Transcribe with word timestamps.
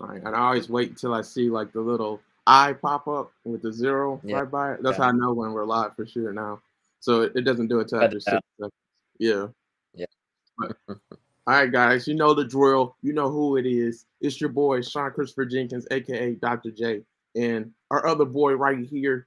All 0.00 0.08
right, 0.08 0.22
and 0.22 0.34
I 0.34 0.40
always 0.40 0.68
wait 0.68 0.90
until 0.90 1.14
I 1.14 1.22
see 1.22 1.48
like 1.48 1.72
the 1.72 1.80
little 1.80 2.20
eye 2.46 2.74
pop 2.74 3.08
up 3.08 3.32
with 3.44 3.62
the 3.62 3.72
zero 3.72 4.20
yeah. 4.24 4.38
right 4.40 4.50
by 4.50 4.72
it. 4.72 4.82
That's 4.82 4.98
yeah. 4.98 5.04
how 5.04 5.10
I 5.10 5.12
know 5.12 5.32
when 5.32 5.52
we're 5.52 5.64
live 5.64 5.96
for 5.96 6.06
sure 6.06 6.32
now. 6.32 6.60
So 7.00 7.22
it, 7.22 7.32
it 7.34 7.42
doesn't 7.42 7.68
do 7.68 7.80
it 7.80 7.88
till 7.88 8.02
after 8.02 8.20
six 8.20 8.38
seconds. 8.58 8.72
Yeah. 9.18 9.46
Yeah. 9.94 10.06
But, 10.58 10.76
all 10.88 10.98
right, 11.46 11.70
guys, 11.70 12.08
you 12.08 12.14
know 12.14 12.34
the 12.34 12.44
drill. 12.44 12.96
You 13.02 13.12
know 13.12 13.30
who 13.30 13.56
it 13.56 13.66
is. 13.66 14.06
It's 14.20 14.40
your 14.40 14.50
boy 14.50 14.82
Sean 14.82 15.10
Christopher 15.10 15.44
Jenkins, 15.44 15.86
aka 15.90 16.34
Dr. 16.34 16.70
J, 16.70 17.02
and 17.34 17.70
our 17.90 18.06
other 18.06 18.24
boy 18.24 18.54
right 18.54 18.84
here, 18.86 19.26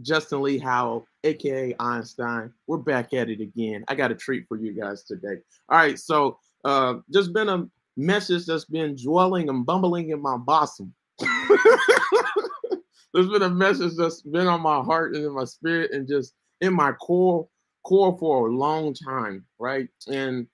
Justin 0.00 0.42
Lee 0.42 0.58
Howell, 0.58 1.06
aka 1.24 1.74
Einstein. 1.80 2.52
We're 2.66 2.78
back 2.78 3.12
at 3.14 3.28
it 3.28 3.40
again. 3.40 3.84
I 3.88 3.94
got 3.94 4.12
a 4.12 4.14
treat 4.14 4.46
for 4.48 4.56
you 4.56 4.72
guys 4.72 5.02
today. 5.04 5.38
All 5.68 5.78
right, 5.78 5.98
so 5.98 6.38
uh, 6.64 6.96
just 7.10 7.32
been 7.32 7.48
a 7.48 7.66
message 7.98 8.46
that's 8.46 8.64
been 8.64 8.96
dwelling 8.96 9.48
and 9.48 9.66
bumbling 9.66 10.10
in 10.10 10.22
my 10.22 10.36
bosom. 10.36 10.94
There's 13.12 13.28
been 13.28 13.42
a 13.42 13.50
message 13.50 13.94
that's 13.96 14.22
been 14.22 14.46
on 14.46 14.60
my 14.60 14.80
heart 14.80 15.16
and 15.16 15.24
in 15.24 15.34
my 15.34 15.44
spirit 15.44 15.90
and 15.92 16.06
just 16.06 16.34
in 16.60 16.72
my 16.72 16.92
core 16.92 17.48
core 17.84 18.16
for 18.18 18.46
a 18.46 18.52
long 18.52 18.94
time, 18.94 19.44
right? 19.58 19.88
And 20.06 20.46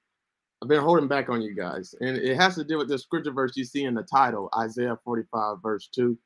I've 0.63 0.69
been 0.69 0.81
holding 0.81 1.09
back 1.09 1.29
on 1.29 1.43
you 1.43 1.55
guys, 1.55 1.95
and 2.01 2.17
it 2.17 2.37
has 2.37 2.55
to 2.55 2.65
do 2.65 2.79
with 2.79 2.89
the 2.89 2.99
scripture 2.99 3.33
verse 3.33 3.53
you 3.57 3.65
see 3.65 3.85
in 3.85 3.95
the 3.95 4.03
title, 4.03 4.49
Isaiah 4.59 4.99
45 5.05 5.59
verse 5.63 5.89
two. 5.95 6.17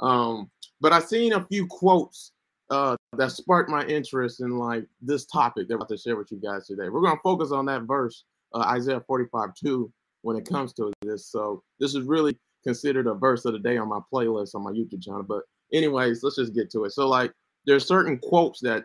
Um, 0.00 0.50
but 0.80 0.92
I've 0.92 1.04
seen 1.04 1.32
a 1.32 1.44
few 1.46 1.66
quotes 1.66 2.32
uh, 2.70 2.94
that 3.16 3.32
sparked 3.32 3.70
my 3.70 3.84
interest 3.86 4.40
in 4.40 4.58
like 4.58 4.86
this 5.00 5.26
topic 5.26 5.66
that 5.66 5.74
I'm 5.74 5.80
about 5.80 5.88
to 5.88 5.96
share 5.96 6.16
with 6.16 6.30
you 6.30 6.38
guys 6.38 6.68
today. 6.68 6.88
We're 6.88 7.00
gonna 7.00 7.18
focus 7.24 7.50
on 7.50 7.66
that 7.66 7.82
verse, 7.82 8.24
uh, 8.54 8.60
Isaiah 8.60 9.02
45 9.06 9.54
2, 9.54 9.92
when 10.28 10.36
it 10.36 10.46
comes 10.46 10.74
to 10.74 10.92
this. 11.00 11.26
So 11.26 11.62
this 11.80 11.94
is 11.94 12.02
really 12.02 12.36
considered 12.62 13.06
a 13.06 13.14
verse 13.14 13.46
of 13.46 13.54
the 13.54 13.58
day 13.58 13.78
on 13.78 13.88
my 13.88 14.00
playlist 14.12 14.54
on 14.54 14.62
my 14.62 14.72
YouTube 14.72 15.02
channel. 15.02 15.22
But 15.22 15.44
anyways, 15.72 16.22
let's 16.22 16.36
just 16.36 16.54
get 16.54 16.70
to 16.72 16.84
it. 16.84 16.92
So 16.92 17.08
like 17.08 17.32
there's 17.64 17.88
certain 17.88 18.18
quotes 18.18 18.60
that 18.60 18.84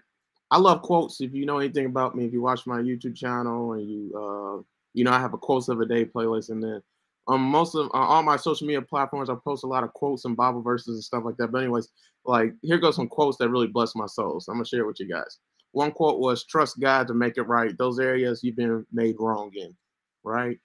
I 0.51 0.57
love 0.57 0.81
quotes. 0.83 1.19
If 1.19 1.33
you 1.33 1.45
know 1.45 1.59
anything 1.59 1.85
about 1.85 2.15
me, 2.15 2.23
if 2.23 2.31
you 2.31 2.41
watch 2.41 2.65
my 2.65 2.79
YouTube 2.79 3.17
channel 3.17 3.73
and 3.73 3.89
you 3.89 4.11
uh 4.15 4.63
you 4.93 5.03
know 5.03 5.11
I 5.11 5.19
have 5.19 5.33
a 5.33 5.37
quotes 5.37 5.67
of 5.67 5.81
a 5.81 5.85
day 5.85 6.05
playlist 6.05 6.49
and 6.49 6.63
then 6.63 6.81
on 7.27 7.35
um, 7.35 7.41
most 7.41 7.75
of 7.75 7.87
uh, 7.87 7.97
all 7.97 8.23
my 8.23 8.37
social 8.37 8.65
media 8.65 8.81
platforms 8.81 9.29
I 9.29 9.35
post 9.43 9.65
a 9.65 9.67
lot 9.67 9.83
of 9.83 9.91
quotes 9.91 10.23
and 10.23 10.37
Bible 10.37 10.61
verses 10.61 10.95
and 10.95 11.03
stuff 11.03 11.25
like 11.25 11.35
that. 11.37 11.51
But 11.51 11.59
anyways, 11.59 11.89
like 12.23 12.53
here 12.61 12.77
goes 12.77 12.95
some 12.95 13.09
quotes 13.09 13.37
that 13.39 13.49
really 13.49 13.67
bless 13.67 13.95
my 13.95 14.05
soul. 14.05 14.39
So 14.39 14.53
I'm 14.53 14.59
gonna 14.59 14.65
share 14.65 14.81
it 14.81 14.87
with 14.87 15.01
you 15.01 15.09
guys. 15.09 15.39
One 15.73 15.91
quote 15.91 16.21
was 16.21 16.45
trust 16.45 16.79
God 16.79 17.05
to 17.07 17.13
make 17.13 17.35
it 17.35 17.43
right. 17.43 17.77
Those 17.77 17.99
areas 17.99 18.45
you've 18.45 18.55
been 18.55 18.85
made 18.93 19.17
wrong 19.19 19.51
in, 19.55 19.75
right? 20.23 20.57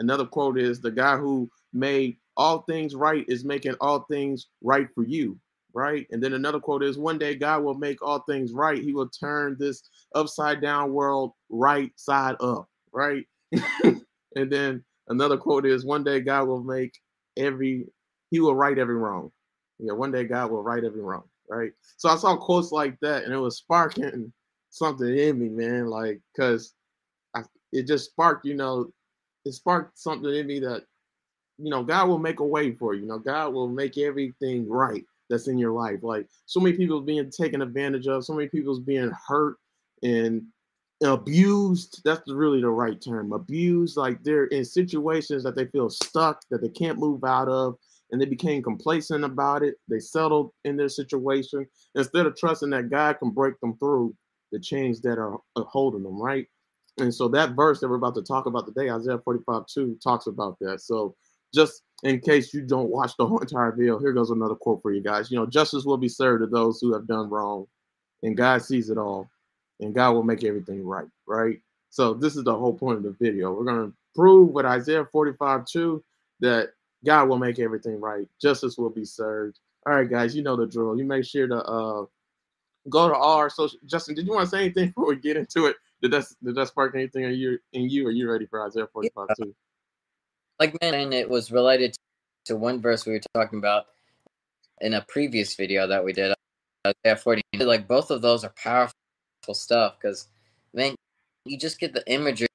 Another 0.00 0.24
quote 0.24 0.58
is 0.58 0.80
the 0.80 0.90
guy 0.90 1.16
who 1.16 1.48
made 1.74 2.16
all 2.36 2.62
things 2.62 2.94
right 2.94 3.24
is 3.28 3.44
making 3.44 3.74
all 3.80 4.00
things 4.10 4.46
right 4.62 4.88
for 4.94 5.04
you, 5.04 5.38
right? 5.74 6.06
And 6.10 6.22
then 6.22 6.32
another 6.32 6.58
quote 6.58 6.82
is 6.82 6.98
one 6.98 7.18
day 7.18 7.34
God 7.34 7.62
will 7.62 7.74
make 7.74 8.02
all 8.02 8.20
things 8.20 8.52
right. 8.52 8.82
He 8.82 8.94
will 8.94 9.10
turn 9.10 9.56
this 9.58 9.82
upside 10.14 10.62
down 10.62 10.92
world 10.92 11.32
right 11.50 11.92
side 11.96 12.36
up, 12.40 12.66
right? 12.92 13.26
and 13.84 14.50
then 14.50 14.82
another 15.08 15.36
quote 15.36 15.66
is 15.66 15.84
one 15.84 16.02
day 16.02 16.20
God 16.20 16.48
will 16.48 16.64
make 16.64 16.98
every 17.36 17.86
he 18.30 18.40
will 18.40 18.54
right 18.54 18.78
every 18.78 18.96
wrong. 18.96 19.30
Yeah, 19.78 19.92
one 19.92 20.12
day 20.12 20.24
God 20.24 20.50
will 20.50 20.62
right 20.62 20.82
every 20.82 21.02
wrong, 21.02 21.24
right? 21.48 21.72
So 21.98 22.08
I 22.08 22.16
saw 22.16 22.36
quotes 22.36 22.72
like 22.72 22.98
that 23.00 23.24
and 23.24 23.34
it 23.34 23.38
was 23.38 23.58
sparking 23.58 24.32
something 24.70 25.14
in 25.18 25.38
me, 25.38 25.50
man, 25.50 25.88
like 25.88 26.22
cuz 26.34 26.72
it 27.72 27.86
just 27.86 28.06
sparked, 28.10 28.44
you 28.46 28.54
know, 28.54 28.90
it 29.44 29.52
sparked 29.52 29.98
something 29.98 30.34
in 30.34 30.46
me 30.46 30.60
that 30.60 30.84
you 31.62 31.70
know, 31.70 31.82
God 31.82 32.08
will 32.08 32.18
make 32.18 32.40
a 32.40 32.46
way 32.46 32.72
for 32.72 32.94
you. 32.94 33.02
You 33.02 33.08
know, 33.08 33.18
God 33.18 33.52
will 33.52 33.68
make 33.68 33.98
everything 33.98 34.68
right 34.68 35.04
that's 35.28 35.46
in 35.46 35.58
your 35.58 35.72
life. 35.72 35.98
Like 36.02 36.26
so 36.46 36.58
many 36.58 36.76
people 36.76 37.00
being 37.00 37.30
taken 37.30 37.62
advantage 37.62 38.06
of, 38.06 38.24
so 38.24 38.32
many 38.32 38.48
people's 38.48 38.80
being 38.80 39.12
hurt 39.28 39.56
and 40.02 40.42
abused. 41.04 42.00
That's 42.04 42.22
really 42.26 42.62
the 42.62 42.70
right 42.70 43.00
term. 43.00 43.32
Abused, 43.32 43.96
like 43.96 44.22
they're 44.22 44.46
in 44.46 44.64
situations 44.64 45.44
that 45.44 45.54
they 45.54 45.66
feel 45.66 45.90
stuck, 45.90 46.40
that 46.50 46.62
they 46.62 46.70
can't 46.70 46.98
move 46.98 47.24
out 47.24 47.48
of, 47.48 47.76
and 48.10 48.20
they 48.20 48.26
became 48.26 48.62
complacent 48.62 49.24
about 49.24 49.62
it. 49.62 49.74
They 49.88 50.00
settled 50.00 50.52
in 50.64 50.76
their 50.76 50.88
situation 50.88 51.66
instead 51.94 52.26
of 52.26 52.36
trusting 52.36 52.70
that 52.70 52.90
God 52.90 53.18
can 53.18 53.30
break 53.30 53.60
them 53.60 53.76
through 53.76 54.14
the 54.50 54.58
chains 54.58 55.00
that 55.02 55.18
are 55.18 55.38
uh, 55.56 55.62
holding 55.64 56.02
them, 56.02 56.20
right? 56.20 56.46
And 57.00 57.14
so 57.14 57.28
that 57.28 57.52
verse 57.52 57.80
that 57.80 57.88
we're 57.88 57.96
about 57.96 58.14
to 58.16 58.22
talk 58.22 58.46
about 58.46 58.66
today, 58.66 58.90
Isaiah 58.90 59.18
45 59.18 59.66
2, 59.66 59.98
talks 60.02 60.26
about 60.26 60.58
that. 60.60 60.80
So 60.80 61.14
just 61.54 61.82
in 62.02 62.20
case 62.20 62.54
you 62.54 62.62
don't 62.62 62.90
watch 62.90 63.16
the 63.16 63.26
whole 63.26 63.38
entire 63.40 63.72
video, 63.72 63.98
here 63.98 64.12
goes 64.12 64.30
another 64.30 64.54
quote 64.54 64.82
for 64.82 64.92
you 64.92 65.02
guys. 65.02 65.30
You 65.30 65.38
know, 65.38 65.46
justice 65.46 65.84
will 65.84 65.96
be 65.96 66.08
served 66.08 66.42
to 66.42 66.46
those 66.46 66.80
who 66.80 66.92
have 66.92 67.06
done 67.06 67.28
wrong, 67.28 67.66
and 68.22 68.36
God 68.36 68.62
sees 68.62 68.90
it 68.90 68.98
all, 68.98 69.28
and 69.80 69.94
God 69.94 70.12
will 70.12 70.22
make 70.22 70.44
everything 70.44 70.84
right, 70.84 71.08
right? 71.26 71.60
So 71.90 72.14
this 72.14 72.36
is 72.36 72.44
the 72.44 72.56
whole 72.56 72.74
point 72.74 72.98
of 72.98 73.02
the 73.02 73.16
video. 73.20 73.52
We're 73.52 73.64
gonna 73.64 73.92
prove 74.14 74.50
with 74.50 74.66
Isaiah 74.66 75.06
45 75.10 75.64
2 75.66 76.04
that 76.40 76.70
God 77.04 77.28
will 77.28 77.38
make 77.38 77.58
everything 77.58 78.00
right. 78.00 78.28
Justice 78.40 78.78
will 78.78 78.90
be 78.90 79.04
served. 79.04 79.58
All 79.86 79.94
right, 79.94 80.08
guys, 80.08 80.36
you 80.36 80.42
know 80.42 80.56
the 80.56 80.66
drill. 80.66 80.96
You 80.96 81.04
make 81.04 81.24
sure 81.24 81.48
to 81.48 81.56
uh 81.56 82.04
go 82.88 83.08
to 83.08 83.14
our 83.14 83.50
social. 83.50 83.78
Justin, 83.86 84.14
did 84.14 84.26
you 84.26 84.32
want 84.32 84.44
to 84.44 84.50
say 84.50 84.60
anything 84.64 84.86
before 84.94 85.08
we 85.08 85.16
get 85.16 85.36
into 85.36 85.66
it? 85.66 85.76
Did 86.02 86.12
that 86.12 86.26
did 86.42 86.54
that 86.54 86.68
spark 86.68 86.94
anything 86.94 87.24
in 87.24 87.32
you? 87.32 87.58
In 87.72 87.88
you, 87.90 88.06
are 88.06 88.10
you 88.10 88.30
ready 88.30 88.46
for 88.46 88.64
Isaiah 88.66 88.86
45 88.92 89.26
yeah. 89.38 89.44
2? 89.44 89.54
like 90.60 90.80
man, 90.82 90.94
and 90.94 91.12
it 91.12 91.28
was 91.28 91.50
related 91.50 91.96
to 92.44 92.54
one 92.54 92.80
verse 92.80 93.06
we 93.06 93.12
were 93.12 93.20
talking 93.34 93.58
about 93.58 93.86
in 94.80 94.94
a 94.94 95.00
previous 95.02 95.54
video 95.56 95.86
that 95.88 96.04
we 96.04 96.12
did. 96.12 96.34
Isaiah 96.86 97.16
40. 97.16 97.42
Like 97.58 97.88
both 97.88 98.10
of 98.10 98.22
those 98.22 98.44
are 98.44 98.52
powerful 98.56 98.94
stuff 99.52 99.96
because 100.00 100.28
man, 100.72 100.94
you 101.44 101.58
just 101.58 101.80
get 101.80 101.92
the 101.92 102.08
imagery 102.10 102.48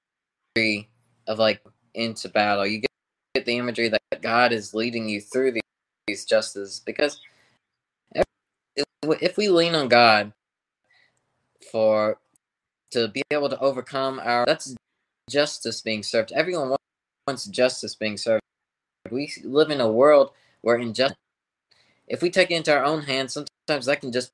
of 1.28 1.40
like 1.40 1.62
into 1.96 2.30
battle. 2.30 2.66
You 2.66 2.82
get 3.34 3.46
the 3.46 3.58
imagery 3.58 3.90
that 3.90 4.22
God 4.22 4.54
is 4.54 4.74
leading 4.74 5.10
you 5.10 5.20
through 5.20 5.54
these, 5.54 5.62
these 6.08 6.26
justices 6.26 6.82
because 6.86 7.20
if 9.20 9.38
we 9.38 9.50
lean 9.50 9.76
on 9.76 9.88
God 9.88 10.34
for 11.72 12.18
to 12.96 13.10
be 13.10 13.22
able 13.30 13.50
to 13.50 13.60
overcome 13.60 14.22
our 14.24 14.46
that's 14.46 14.74
justice 15.30 15.82
being 15.82 16.02
served. 16.02 16.32
Everyone 16.32 16.78
wants 17.28 17.46
justice 17.46 17.94
being 17.94 18.16
served. 18.16 18.42
We 19.12 19.32
live 19.44 19.70
in 19.70 19.82
a 19.82 19.92
world 19.92 20.32
where 20.62 20.78
injustice, 20.78 21.18
if 22.08 22.22
we 22.22 22.30
take 22.30 22.52
it 22.52 22.56
into 22.56 22.74
our 22.74 22.86
own 22.86 23.02
hands, 23.02 23.34
sometimes 23.34 23.86
that 23.86 24.00
can 24.00 24.14
just 24.14 24.32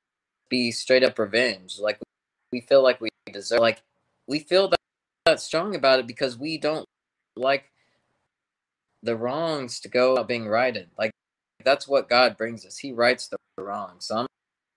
be 0.47 0.71
straight 0.71 1.03
up 1.03 1.17
revenge. 1.17 1.79
Like 1.79 1.97
we 2.51 2.61
feel 2.61 2.83
like 2.83 3.01
we 3.01 3.09
deserve, 3.33 3.59
like 3.59 3.81
we 4.27 4.37
feel 4.39 4.67
that, 4.67 4.79
that 5.25 5.41
strong 5.41 5.73
about 5.75 5.99
it 5.99 6.05
because 6.05 6.37
we 6.37 6.59
don't 6.59 6.85
like 7.35 7.71
the 9.01 9.15
wrongs 9.15 9.79
to 9.79 9.89
go 9.89 10.19
out 10.19 10.27
being 10.27 10.47
righted. 10.47 10.89
Like 10.99 11.11
that's 11.65 11.87
what 11.87 12.09
God 12.09 12.37
brings 12.37 12.63
us. 12.63 12.77
He 12.77 12.93
rights 12.93 13.27
the 13.27 13.37
wrongs. 13.63 14.05
So 14.05 14.17
I'm, 14.17 14.27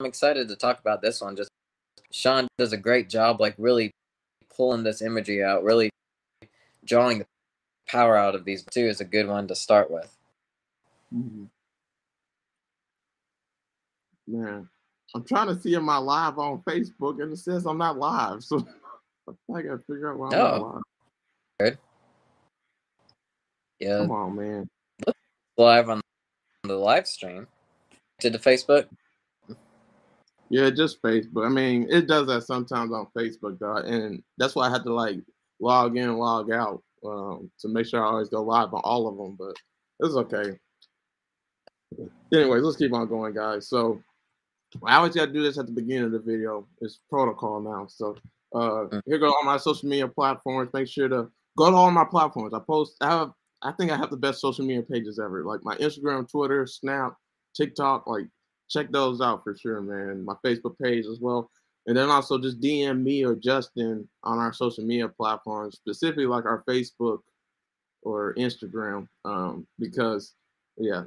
I'm 0.00 0.06
excited 0.06 0.48
to 0.48 0.56
talk 0.56 0.80
about 0.80 1.02
this 1.02 1.20
one. 1.20 1.36
Just 1.36 1.50
Sean 2.14 2.46
does 2.58 2.72
a 2.72 2.76
great 2.76 3.10
job, 3.10 3.40
like 3.40 3.56
really 3.58 3.90
pulling 4.56 4.84
this 4.84 5.02
imagery 5.02 5.42
out, 5.42 5.64
really 5.64 5.90
drawing 6.84 7.18
the 7.18 7.26
power 7.88 8.16
out 8.16 8.36
of 8.36 8.44
these 8.44 8.64
two 8.70 8.86
is 8.86 9.00
a 9.00 9.04
good 9.04 9.26
one 9.26 9.48
to 9.48 9.54
start 9.56 9.90
with. 9.90 10.16
Mm-hmm. 11.12 11.46
Man, 14.28 14.68
I'm 15.12 15.24
trying 15.24 15.48
to 15.48 15.60
see 15.60 15.74
if 15.74 15.82
my 15.82 15.98
live 15.98 16.38
on 16.38 16.62
Facebook, 16.62 17.20
and 17.20 17.32
it 17.32 17.36
says 17.38 17.66
I'm 17.66 17.78
not 17.78 17.98
live, 17.98 18.44
so 18.44 18.64
I 19.28 19.62
gotta 19.62 19.78
figure 19.78 20.12
out 20.12 20.18
why 20.18 20.28
I'm 20.28 20.34
oh. 20.34 20.38
not 20.38 20.62
live. 20.62 20.82
Good. 21.58 21.78
Yeah. 23.80 23.98
Come 23.98 24.12
on, 24.12 24.36
man. 24.36 24.68
Live 25.58 25.90
on 25.90 26.00
the 26.62 26.76
live 26.76 27.08
stream 27.08 27.48
Did 28.20 28.34
the 28.34 28.38
Facebook. 28.38 28.86
Yeah, 30.54 30.70
just 30.70 31.02
Facebook. 31.02 31.44
I 31.44 31.48
mean, 31.48 31.88
it 31.90 32.06
does 32.06 32.28
that 32.28 32.42
sometimes 32.42 32.92
on 32.92 33.08
Facebook, 33.18 33.58
though, 33.58 33.78
and 33.78 34.22
that's 34.38 34.54
why 34.54 34.68
I 34.68 34.70
had 34.70 34.84
to 34.84 34.94
like 34.94 35.18
log 35.58 35.96
in, 35.96 36.16
log 36.16 36.52
out 36.52 36.80
um, 37.04 37.50
to 37.58 37.68
make 37.68 37.86
sure 37.86 38.00
I 38.00 38.06
always 38.06 38.28
go 38.28 38.40
live 38.44 38.72
on 38.72 38.80
all 38.84 39.08
of 39.08 39.16
them, 39.16 39.34
but 39.36 39.56
it's 39.98 40.14
okay. 40.14 40.56
Anyways, 42.32 42.62
let's 42.62 42.76
keep 42.76 42.92
on 42.92 43.08
going, 43.08 43.34
guys. 43.34 43.68
So 43.68 44.00
I 44.84 44.94
always 44.94 45.16
got 45.16 45.26
to 45.26 45.32
do 45.32 45.42
this 45.42 45.58
at 45.58 45.66
the 45.66 45.72
beginning 45.72 46.04
of 46.04 46.12
the 46.12 46.20
video. 46.20 46.68
It's 46.80 47.00
protocol 47.10 47.60
now. 47.60 47.88
So 47.88 48.14
uh, 48.54 48.86
mm. 48.86 49.02
here 49.06 49.18
go 49.18 49.32
all 49.34 49.42
my 49.42 49.56
social 49.56 49.88
media 49.88 50.06
platforms. 50.06 50.70
Make 50.72 50.86
sure 50.86 51.08
to 51.08 51.32
go 51.58 51.68
to 51.68 51.76
all 51.76 51.90
my 51.90 52.04
platforms. 52.04 52.54
I 52.54 52.60
post. 52.60 52.94
I 53.00 53.10
have. 53.10 53.32
I 53.60 53.72
think 53.72 53.90
I 53.90 53.96
have 53.96 54.10
the 54.10 54.16
best 54.16 54.40
social 54.40 54.64
media 54.64 54.84
pages 54.84 55.18
ever. 55.18 55.42
Like 55.44 55.64
my 55.64 55.74
Instagram, 55.78 56.30
Twitter, 56.30 56.64
Snap, 56.64 57.14
TikTok. 57.56 58.06
Like 58.06 58.28
check 58.74 58.90
those 58.90 59.20
out 59.20 59.44
for 59.44 59.56
sure, 59.56 59.80
man. 59.80 60.24
My 60.24 60.34
Facebook 60.44 60.76
page 60.82 61.06
as 61.06 61.20
well. 61.20 61.50
And 61.86 61.96
then 61.96 62.08
also 62.08 62.38
just 62.38 62.60
DM 62.60 63.02
me 63.02 63.24
or 63.24 63.34
Justin 63.34 64.08
on 64.22 64.38
our 64.38 64.52
social 64.52 64.84
media 64.84 65.08
platforms, 65.08 65.74
specifically 65.74 66.26
like 66.26 66.46
our 66.46 66.64
Facebook 66.68 67.18
or 68.02 68.34
Instagram, 68.34 69.06
um, 69.24 69.66
because 69.78 70.34
yeah, 70.76 71.04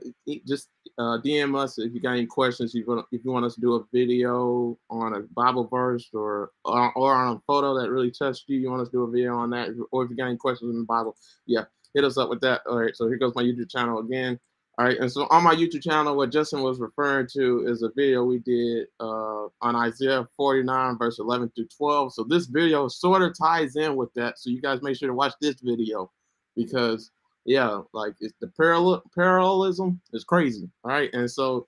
just 0.47 0.69
uh, 0.97 1.17
DM 1.23 1.57
us 1.57 1.77
if 1.77 1.93
you 1.93 1.99
got 1.99 2.11
any 2.11 2.25
questions. 2.25 2.73
If 2.73 2.85
you 2.85 2.85
want, 2.87 3.05
if 3.11 3.25
you 3.25 3.31
want 3.31 3.45
us 3.45 3.55
to 3.55 3.61
do 3.61 3.75
a 3.75 3.85
video 3.91 4.77
on 4.89 5.13
a 5.13 5.21
Bible 5.35 5.67
verse 5.67 6.07
or 6.13 6.51
or, 6.63 6.93
or 6.93 7.13
on 7.13 7.35
a 7.35 7.41
photo 7.47 7.77
that 7.79 7.89
really 7.89 8.11
touched 8.11 8.45
you, 8.47 8.59
you 8.59 8.69
want 8.69 8.81
us 8.81 8.87
to 8.89 8.97
do 8.97 9.03
a 9.03 9.11
video 9.11 9.35
on 9.35 9.49
that, 9.49 9.69
or 9.91 10.05
if 10.05 10.09
you 10.09 10.15
got 10.15 10.27
any 10.27 10.37
questions 10.37 10.71
in 10.71 10.79
the 10.79 10.85
Bible, 10.85 11.17
yeah, 11.45 11.65
hit 11.93 12.05
us 12.05 12.17
up 12.17 12.29
with 12.29 12.39
that. 12.41 12.61
All 12.65 12.79
right, 12.79 12.95
so 12.95 13.07
here 13.07 13.17
goes 13.17 13.35
my 13.35 13.43
YouTube 13.43 13.69
channel 13.69 13.99
again. 13.99 14.39
All 14.79 14.85
right, 14.85 15.00
and 15.00 15.12
so 15.12 15.25
on 15.31 15.44
my 15.44 15.56
YouTube 15.56 15.81
channel, 15.81 16.15
what 16.15 16.31
Justin 16.31 16.62
was 16.62 16.79
referring 16.79 17.25
to 17.33 17.65
is 17.68 17.81
a 17.81 17.89
video 17.95 18.24
we 18.24 18.38
did 18.38 18.85
uh, 19.00 19.45
on 19.59 19.75
Isaiah 19.75 20.27
49, 20.38 21.00
verse 21.00 21.18
11 21.18 21.51
through 21.56 21.68
12. 21.75 22.13
So 22.13 22.24
this 22.24 22.45
video 22.45 22.88
sort 22.88 23.24
of 23.24 23.35
ties 23.35 23.75
in 23.75 23.95
with 23.95 24.13
that. 24.13 24.38
So 24.38 24.51
you 24.51 24.62
guys 24.62 24.83
make 24.83 24.95
sure 24.95 25.07
to 25.07 25.15
watch 25.15 25.33
this 25.41 25.56
video 25.62 26.12
because 26.56 27.09
yeah, 27.44 27.81
like 27.94 28.13
it's 28.19 28.35
the 28.39 28.50
parallel 28.50 29.01
parallelism 29.15 30.00
is 30.13 30.24
crazy. 30.24 30.69
All 30.83 30.91
right, 30.91 31.09
and 31.12 31.31
so 31.31 31.68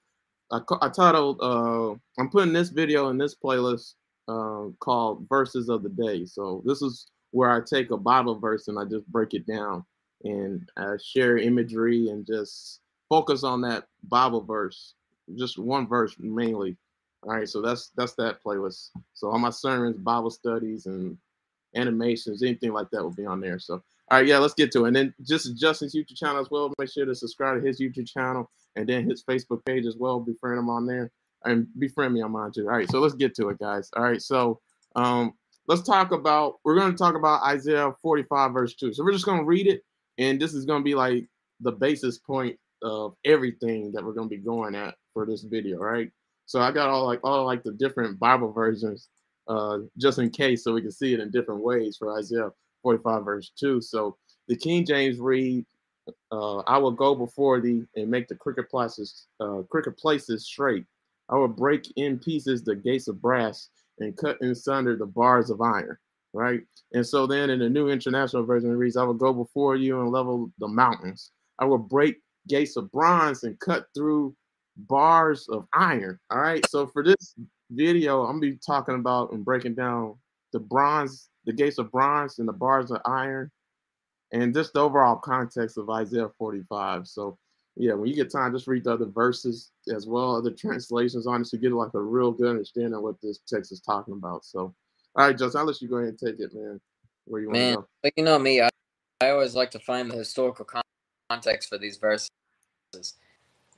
I, 0.51 0.59
I 0.79 0.89
titled 0.89 1.39
uh, 1.41 1.95
I'm 2.19 2.29
putting 2.29 2.53
this 2.53 2.69
video 2.69 3.09
in 3.09 3.17
this 3.17 3.33
playlist 3.33 3.95
uh, 4.27 4.69
called 4.81 5.25
Verses 5.27 5.67
of 5.67 5.81
the 5.81 5.89
Day. 5.89 6.25
So 6.25 6.61
this 6.63 6.83
is 6.83 7.07
where 7.31 7.49
I 7.49 7.61
take 7.65 7.89
a 7.89 7.97
Bible 7.97 8.37
verse 8.37 8.67
and 8.67 8.77
I 8.77 8.85
just 8.85 9.07
break 9.07 9.33
it 9.33 9.47
down 9.47 9.83
and 10.23 10.69
uh, 10.77 10.97
share 11.03 11.39
imagery 11.39 12.09
and 12.09 12.23
just 12.23 12.81
focus 13.09 13.43
on 13.43 13.61
that 13.61 13.87
Bible 14.03 14.41
verse, 14.41 14.93
just 15.35 15.57
one 15.57 15.87
verse 15.87 16.15
mainly. 16.19 16.77
All 17.23 17.33
right, 17.33 17.49
so 17.49 17.61
that's 17.61 17.89
that's 17.95 18.13
that 18.13 18.41
playlist. 18.41 18.91
So 19.13 19.29
all 19.29 19.39
my 19.39 19.49
sermons, 19.49 19.97
Bible 19.97 20.29
studies, 20.29 20.85
and 20.85 21.17
animations, 21.75 22.41
anything 22.43 22.71
like 22.71 22.89
that 22.91 23.03
will 23.03 23.11
be 23.11 23.25
on 23.25 23.41
there. 23.41 23.59
So 23.59 23.83
all 24.11 24.17
right, 24.17 24.25
yeah, 24.25 24.37
let's 24.37 24.53
get 24.53 24.71
to 24.71 24.85
it. 24.85 24.87
And 24.87 24.95
then 24.95 25.13
just 25.21 25.55
Justin's 25.57 25.93
YouTube 25.93 26.15
channel 26.15 26.41
as 26.41 26.49
well. 26.49 26.73
Make 26.79 26.89
sure 26.89 27.05
to 27.05 27.13
subscribe 27.13 27.61
to 27.61 27.67
his 27.67 27.79
YouTube 27.79 28.07
channel 28.07 28.49
and 28.75 28.87
then 28.87 29.07
his 29.07 29.23
Facebook 29.23 29.63
page 29.65 29.85
as 29.85 29.97
well. 29.97 30.19
Befriend 30.19 30.59
him 30.59 30.69
on 30.69 30.87
there 30.87 31.11
and 31.45 31.67
befriend 31.77 32.13
me 32.13 32.21
on 32.21 32.31
mine 32.31 32.51
too. 32.51 32.69
All 32.69 32.75
right, 32.75 32.89
so 32.89 32.99
let's 32.99 33.15
get 33.15 33.35
to 33.35 33.49
it, 33.49 33.59
guys. 33.59 33.89
All 33.95 34.03
right, 34.03 34.21
so 34.21 34.61
um, 34.95 35.33
let's 35.67 35.83
talk 35.83 36.11
about. 36.11 36.59
We're 36.63 36.75
going 36.75 36.91
to 36.91 36.97
talk 36.97 37.15
about 37.15 37.43
Isaiah 37.43 37.91
45 38.01 38.53
verse 38.53 38.75
two. 38.75 38.93
So 38.93 39.03
we're 39.03 39.11
just 39.11 39.25
going 39.25 39.39
to 39.39 39.45
read 39.45 39.67
it, 39.67 39.83
and 40.17 40.41
this 40.41 40.53
is 40.53 40.65
going 40.65 40.81
to 40.81 40.85
be 40.85 40.95
like 40.95 41.27
the 41.59 41.71
basis 41.71 42.17
point 42.17 42.57
of 42.81 43.15
everything 43.25 43.91
that 43.91 44.03
we're 44.03 44.13
going 44.13 44.29
to 44.29 44.35
be 44.35 44.41
going 44.41 44.75
at 44.75 44.95
for 45.13 45.25
this 45.25 45.43
video. 45.43 45.77
Right. 45.79 46.09
So 46.45 46.59
I 46.59 46.71
got 46.71 46.89
all 46.89 47.05
like 47.05 47.19
all 47.23 47.45
like 47.45 47.63
the 47.63 47.73
different 47.73 48.19
Bible 48.19 48.51
versions, 48.51 49.09
uh, 49.47 49.79
just 49.97 50.19
in 50.19 50.29
case, 50.29 50.63
so 50.63 50.73
we 50.73 50.81
can 50.81 50.91
see 50.91 51.13
it 51.13 51.19
in 51.19 51.31
different 51.31 51.61
ways 51.61 51.97
for 51.97 52.17
Isaiah 52.17 52.49
45 52.83 53.25
verse 53.25 53.51
2. 53.59 53.81
So 53.81 54.17
the 54.47 54.55
King 54.55 54.85
James 54.85 55.19
read, 55.19 55.65
uh, 56.31 56.59
I 56.59 56.77
will 56.77 56.91
go 56.91 57.13
before 57.15 57.61
thee 57.61 57.83
and 57.95 58.09
make 58.09 58.27
the 58.27 58.35
crooked 58.35 58.69
places, 58.69 59.27
uh, 59.39 59.61
crooked 59.69 59.97
places 59.97 60.45
straight. 60.45 60.85
I 61.29 61.35
will 61.35 61.47
break 61.47 61.91
in 61.97 62.17
pieces 62.17 62.63
the 62.63 62.75
gates 62.75 63.07
of 63.07 63.21
brass 63.21 63.69
and 63.99 64.17
cut 64.17 64.37
in 64.41 64.55
sunder 64.55 64.95
the 64.95 65.05
bars 65.05 65.49
of 65.49 65.61
iron. 65.61 65.97
Right. 66.33 66.61
And 66.93 67.05
so 67.05 67.25
then 67.25 67.49
in 67.49 67.59
the 67.59 67.69
New 67.69 67.89
International 67.89 68.43
Version 68.43 68.71
it 68.71 68.75
reads, 68.75 68.97
I 68.97 69.03
will 69.03 69.13
go 69.13 69.33
before 69.33 69.75
you 69.75 69.99
and 69.99 70.11
level 70.11 70.51
the 70.59 70.67
mountains. 70.67 71.31
I 71.57 71.65
will 71.65 71.79
break 71.79 72.17
gates 72.49 72.75
of 72.75 72.91
bronze 72.91 73.43
and 73.43 73.59
cut 73.59 73.85
through 73.95 74.35
bars 74.75 75.47
of 75.49 75.67
iron. 75.73 76.19
All 76.31 76.39
right. 76.39 76.65
So 76.69 76.87
for 76.87 77.03
this 77.03 77.35
video, 77.71 78.23
I'm 78.23 78.39
gonna 78.39 78.51
be 78.51 78.57
talking 78.65 78.95
about 78.95 79.31
and 79.31 79.45
breaking 79.45 79.75
down 79.75 80.15
the 80.51 80.59
bronze 80.59 81.29
the 81.45 81.53
gates 81.53 81.77
of 81.77 81.91
bronze 81.91 82.39
and 82.39 82.47
the 82.47 82.53
bars 82.53 82.91
of 82.91 83.01
iron, 83.05 83.49
and 84.31 84.53
just 84.53 84.73
the 84.73 84.79
overall 84.79 85.15
context 85.15 85.77
of 85.77 85.89
Isaiah 85.89 86.29
45. 86.37 87.07
So, 87.07 87.37
yeah, 87.75 87.93
when 87.93 88.07
you 88.07 88.15
get 88.15 88.31
time, 88.31 88.53
just 88.53 88.67
read 88.67 88.83
the 88.83 88.93
other 88.93 89.05
verses 89.05 89.71
as 89.93 90.05
well, 90.05 90.35
other 90.35 90.51
translations 90.51 91.25
on 91.25 91.41
it 91.41 91.47
to 91.47 91.57
get 91.57 91.71
like 91.71 91.93
a 91.93 91.99
real 91.99 92.31
good 92.31 92.49
understanding 92.49 92.93
of 92.93 93.01
what 93.01 93.15
this 93.21 93.39
text 93.47 93.71
is 93.71 93.79
talking 93.79 94.13
about. 94.13 94.45
So, 94.45 94.75
all 95.15 95.25
right, 95.25 95.37
Justin, 95.37 95.61
I'll 95.61 95.65
let 95.65 95.81
you 95.81 95.87
go 95.87 95.97
ahead 95.97 96.09
and 96.09 96.19
take 96.19 96.39
it, 96.39 96.53
man. 96.53 96.79
Where 97.25 97.41
you 97.41 97.47
want 97.47 97.57
to 97.57 97.75
go? 97.75 97.87
But 98.03 98.13
you 98.15 98.23
know 98.23 98.37
me, 98.37 98.61
I, 98.61 98.69
I 99.21 99.29
always 99.29 99.55
like 99.55 99.71
to 99.71 99.79
find 99.79 100.11
the 100.11 100.17
historical 100.17 100.67
context 101.29 101.69
for 101.69 101.77
these 101.77 101.97
verses. 101.97 102.29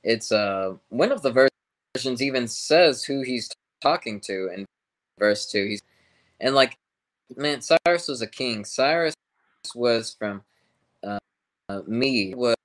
It's 0.04 0.32
uh 0.32 0.74
one 0.88 1.12
of 1.12 1.22
the 1.22 1.48
versions 1.94 2.22
even 2.22 2.48
says 2.48 3.04
who 3.04 3.22
he's 3.22 3.50
talking 3.80 4.20
to 4.20 4.48
in 4.54 4.64
verse 5.18 5.46
two. 5.46 5.66
He's 5.66 5.82
and 6.40 6.54
like 6.54 6.76
man, 7.36 7.60
Cyrus 7.60 8.08
was 8.08 8.22
a 8.22 8.26
king. 8.26 8.64
Cyrus 8.64 9.14
was 9.74 10.14
from 10.18 10.42
uh, 11.04 11.18
uh, 11.68 11.82
me 11.86 12.34
was, 12.34 12.56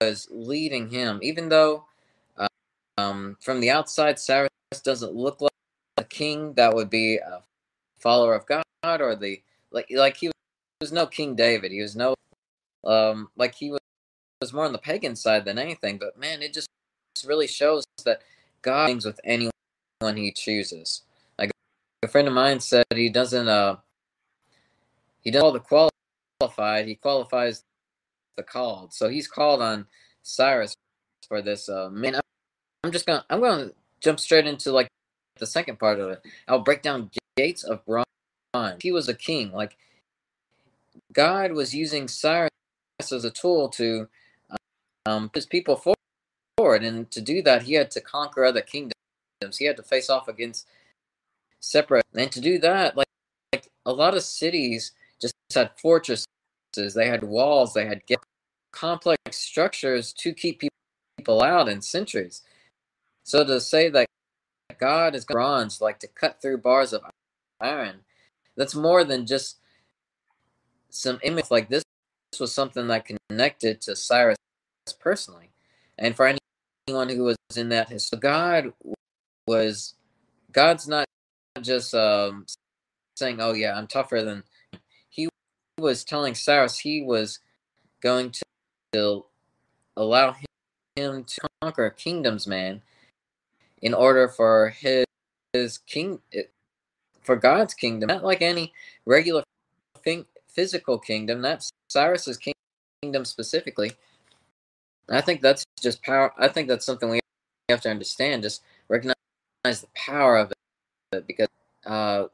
was 0.00 0.28
leading 0.30 0.88
him, 0.90 1.18
even 1.22 1.48
though 1.48 1.84
uh, 2.36 2.48
um, 2.96 3.36
from 3.40 3.60
the 3.60 3.70
outside 3.70 4.18
Cyrus 4.18 4.50
doesn't 4.82 5.14
look 5.14 5.40
like 5.40 5.50
a 5.98 6.04
king 6.04 6.54
that 6.54 6.74
would 6.74 6.90
be 6.90 7.16
a 7.16 7.42
follower 7.98 8.34
of 8.34 8.46
God 8.46 8.62
or 8.84 9.14
the 9.16 9.42
like 9.70 9.88
like 9.90 10.16
he 10.16 10.30
was 10.80 10.92
no 10.92 11.06
King 11.06 11.34
David. 11.34 11.72
He 11.72 11.82
was 11.82 11.96
no 11.96 12.14
um 12.84 13.28
like 13.36 13.54
he 13.54 13.70
was, 13.70 13.80
was 14.40 14.52
more 14.52 14.64
on 14.64 14.72
the 14.72 14.78
pagan 14.78 15.16
side 15.16 15.44
than 15.44 15.58
anything. 15.58 15.98
But 15.98 16.18
man, 16.18 16.42
it 16.42 16.52
just 16.52 16.68
really 17.26 17.46
shows 17.46 17.84
that 18.04 18.22
God 18.62 18.86
things 18.86 19.04
with 19.04 19.20
anyone 19.24 19.50
he 20.16 20.32
chooses. 20.32 21.02
Like 21.38 21.50
a 22.02 22.08
friend 22.08 22.28
of 22.28 22.34
mine 22.34 22.60
said, 22.60 22.84
he 22.94 23.08
doesn't 23.08 23.48
uh 23.48 23.76
he 25.22 25.30
does 25.30 25.42
all 25.42 25.52
the 25.52 25.88
qualified. 26.40 26.86
He 26.86 26.94
qualifies 26.94 27.64
the 28.36 28.42
called. 28.42 28.94
So 28.94 29.08
he's 29.08 29.26
called 29.26 29.60
on 29.60 29.86
Cyrus 30.22 30.74
for 31.26 31.42
this. 31.42 31.68
Uh, 31.68 31.90
man, 31.90 32.20
I'm 32.84 32.92
just 32.92 33.06
gonna 33.06 33.24
I'm 33.28 33.40
gonna 33.40 33.72
jump 34.00 34.20
straight 34.20 34.46
into 34.46 34.72
like 34.72 34.88
the 35.38 35.46
second 35.46 35.78
part 35.78 35.98
of 35.98 36.10
it. 36.10 36.22
I'll 36.46 36.60
break 36.60 36.82
down 36.82 37.10
gates 37.36 37.64
of 37.64 37.84
bronze. 37.84 38.06
He 38.80 38.92
was 38.92 39.08
a 39.08 39.14
king. 39.14 39.52
Like 39.52 39.76
God 41.12 41.52
was 41.52 41.74
using 41.74 42.08
Cyrus 42.08 42.50
as 43.00 43.24
a 43.24 43.30
tool 43.30 43.68
to 43.70 44.08
um, 45.08 45.30
his 45.34 45.46
people 45.46 45.76
forward, 46.56 46.84
and 46.84 47.10
to 47.10 47.20
do 47.20 47.42
that, 47.42 47.62
he 47.62 47.74
had 47.74 47.90
to 47.92 48.00
conquer 48.00 48.44
other 48.44 48.60
kingdoms. 48.60 48.92
He 49.58 49.64
had 49.64 49.76
to 49.76 49.82
face 49.82 50.10
off 50.10 50.28
against 50.28 50.66
separate, 51.60 52.04
and 52.14 52.30
to 52.32 52.40
do 52.40 52.58
that, 52.58 52.96
like 52.96 53.06
like 53.52 53.70
a 53.86 53.92
lot 53.92 54.14
of 54.14 54.22
cities 54.22 54.92
just 55.20 55.34
had 55.54 55.70
fortresses, 55.78 56.26
they 56.94 57.08
had 57.08 57.24
walls, 57.24 57.72
they 57.72 57.86
had 57.86 58.02
complex 58.72 59.18
structures 59.38 60.12
to 60.12 60.32
keep 60.32 60.60
people 61.16 61.42
out 61.42 61.68
in 61.68 61.80
centuries. 61.80 62.42
So 63.24 63.44
to 63.44 63.60
say 63.60 63.88
that 63.90 64.06
God 64.78 65.14
is 65.14 65.24
bronze, 65.24 65.80
like 65.80 65.98
to 66.00 66.08
cut 66.08 66.40
through 66.40 66.58
bars 66.58 66.92
of 66.92 67.02
iron, 67.60 68.00
that's 68.56 68.74
more 68.74 69.04
than 69.04 69.26
just 69.26 69.58
some 70.90 71.18
image 71.22 71.50
like 71.50 71.68
this. 71.68 71.82
This 72.32 72.40
was 72.40 72.54
something 72.54 72.88
that 72.88 73.08
connected 73.30 73.80
to 73.82 73.96
Cyrus 73.96 74.36
personally, 74.92 75.50
and 75.98 76.16
for 76.16 76.26
anyone 76.88 77.08
who 77.08 77.24
was 77.24 77.36
in 77.56 77.68
that 77.70 77.88
history, 77.88 78.18
God 78.18 78.72
was 79.46 79.94
God's 80.52 80.88
not 80.88 81.06
just 81.60 81.94
um, 81.94 82.46
saying, 83.16 83.40
"Oh 83.40 83.52
yeah, 83.52 83.76
I'm 83.76 83.86
tougher 83.86 84.22
than." 84.22 84.44
He 85.08 85.28
was 85.78 86.04
telling 86.04 86.34
Cyrus 86.34 86.78
he 86.78 87.02
was 87.02 87.40
going 88.00 88.32
to 88.92 89.24
allow 89.96 90.36
him 90.96 91.24
to 91.24 91.40
conquer 91.60 91.90
kingdom's 91.90 92.46
man 92.46 92.82
in 93.82 93.94
order 93.94 94.28
for 94.28 94.70
his, 94.70 95.04
his 95.52 95.78
king 95.78 96.20
for 97.22 97.36
God's 97.36 97.74
kingdom, 97.74 98.08
not 98.08 98.24
like 98.24 98.42
any 98.42 98.72
regular 99.04 99.42
thing, 100.02 100.26
physical 100.48 100.98
kingdom. 100.98 101.42
That's 101.42 101.70
Cyrus's 101.88 102.38
kingdom 103.02 103.24
specifically. 103.24 103.92
I 105.10 105.20
think 105.20 105.40
that's 105.40 105.64
just 105.80 106.02
power. 106.02 106.32
I 106.38 106.48
think 106.48 106.68
that's 106.68 106.84
something 106.84 107.08
we 107.08 107.20
have 107.68 107.80
to 107.82 107.90
understand. 107.90 108.42
Just 108.42 108.62
recognize 108.88 109.14
the 109.64 109.88
power 109.94 110.36
of 110.36 110.52
it, 111.12 111.26
because 111.26 111.48
uh, 111.86 112.24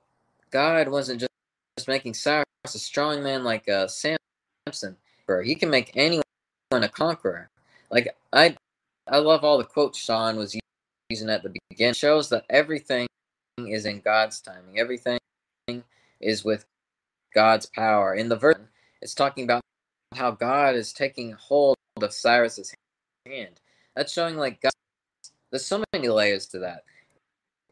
God 0.50 0.88
wasn't 0.88 1.20
just 1.20 1.88
making 1.88 2.14
Cyrus 2.14 2.44
a 2.64 2.78
strong 2.78 3.22
man 3.22 3.44
like 3.44 3.68
uh, 3.68 3.86
Samson, 3.86 4.96
he 5.44 5.54
can 5.54 5.70
make 5.70 5.92
anyone 5.94 6.22
a 6.72 6.88
conqueror. 6.88 7.50
Like 7.90 8.16
I, 8.32 8.56
I 9.06 9.18
love 9.18 9.44
all 9.44 9.58
the 9.58 9.64
quotes 9.64 9.98
Sean 9.98 10.36
was 10.36 10.56
using 11.08 11.30
at 11.30 11.42
the 11.42 11.54
beginning. 11.70 11.90
It 11.90 11.96
shows 11.96 12.28
that 12.30 12.44
everything 12.50 13.06
is 13.58 13.86
in 13.86 14.00
God's 14.00 14.40
timing. 14.40 14.78
Everything 14.78 15.18
is 16.20 16.44
with 16.44 16.64
God's 17.34 17.66
power. 17.66 18.14
In 18.14 18.28
the 18.28 18.36
verse, 18.36 18.56
it's 19.02 19.14
talking 19.14 19.44
about 19.44 19.60
how 20.14 20.30
God 20.32 20.74
is 20.74 20.92
taking 20.92 21.32
hold 21.32 21.76
of 22.04 22.12
Cyrus's 22.12 22.74
hand. 23.26 23.60
That's 23.96 24.12
showing 24.12 24.36
like 24.36 24.60
God. 24.60 24.72
There's 25.50 25.66
so 25.66 25.82
many 25.92 26.08
layers 26.08 26.46
to 26.48 26.58
that. 26.60 26.84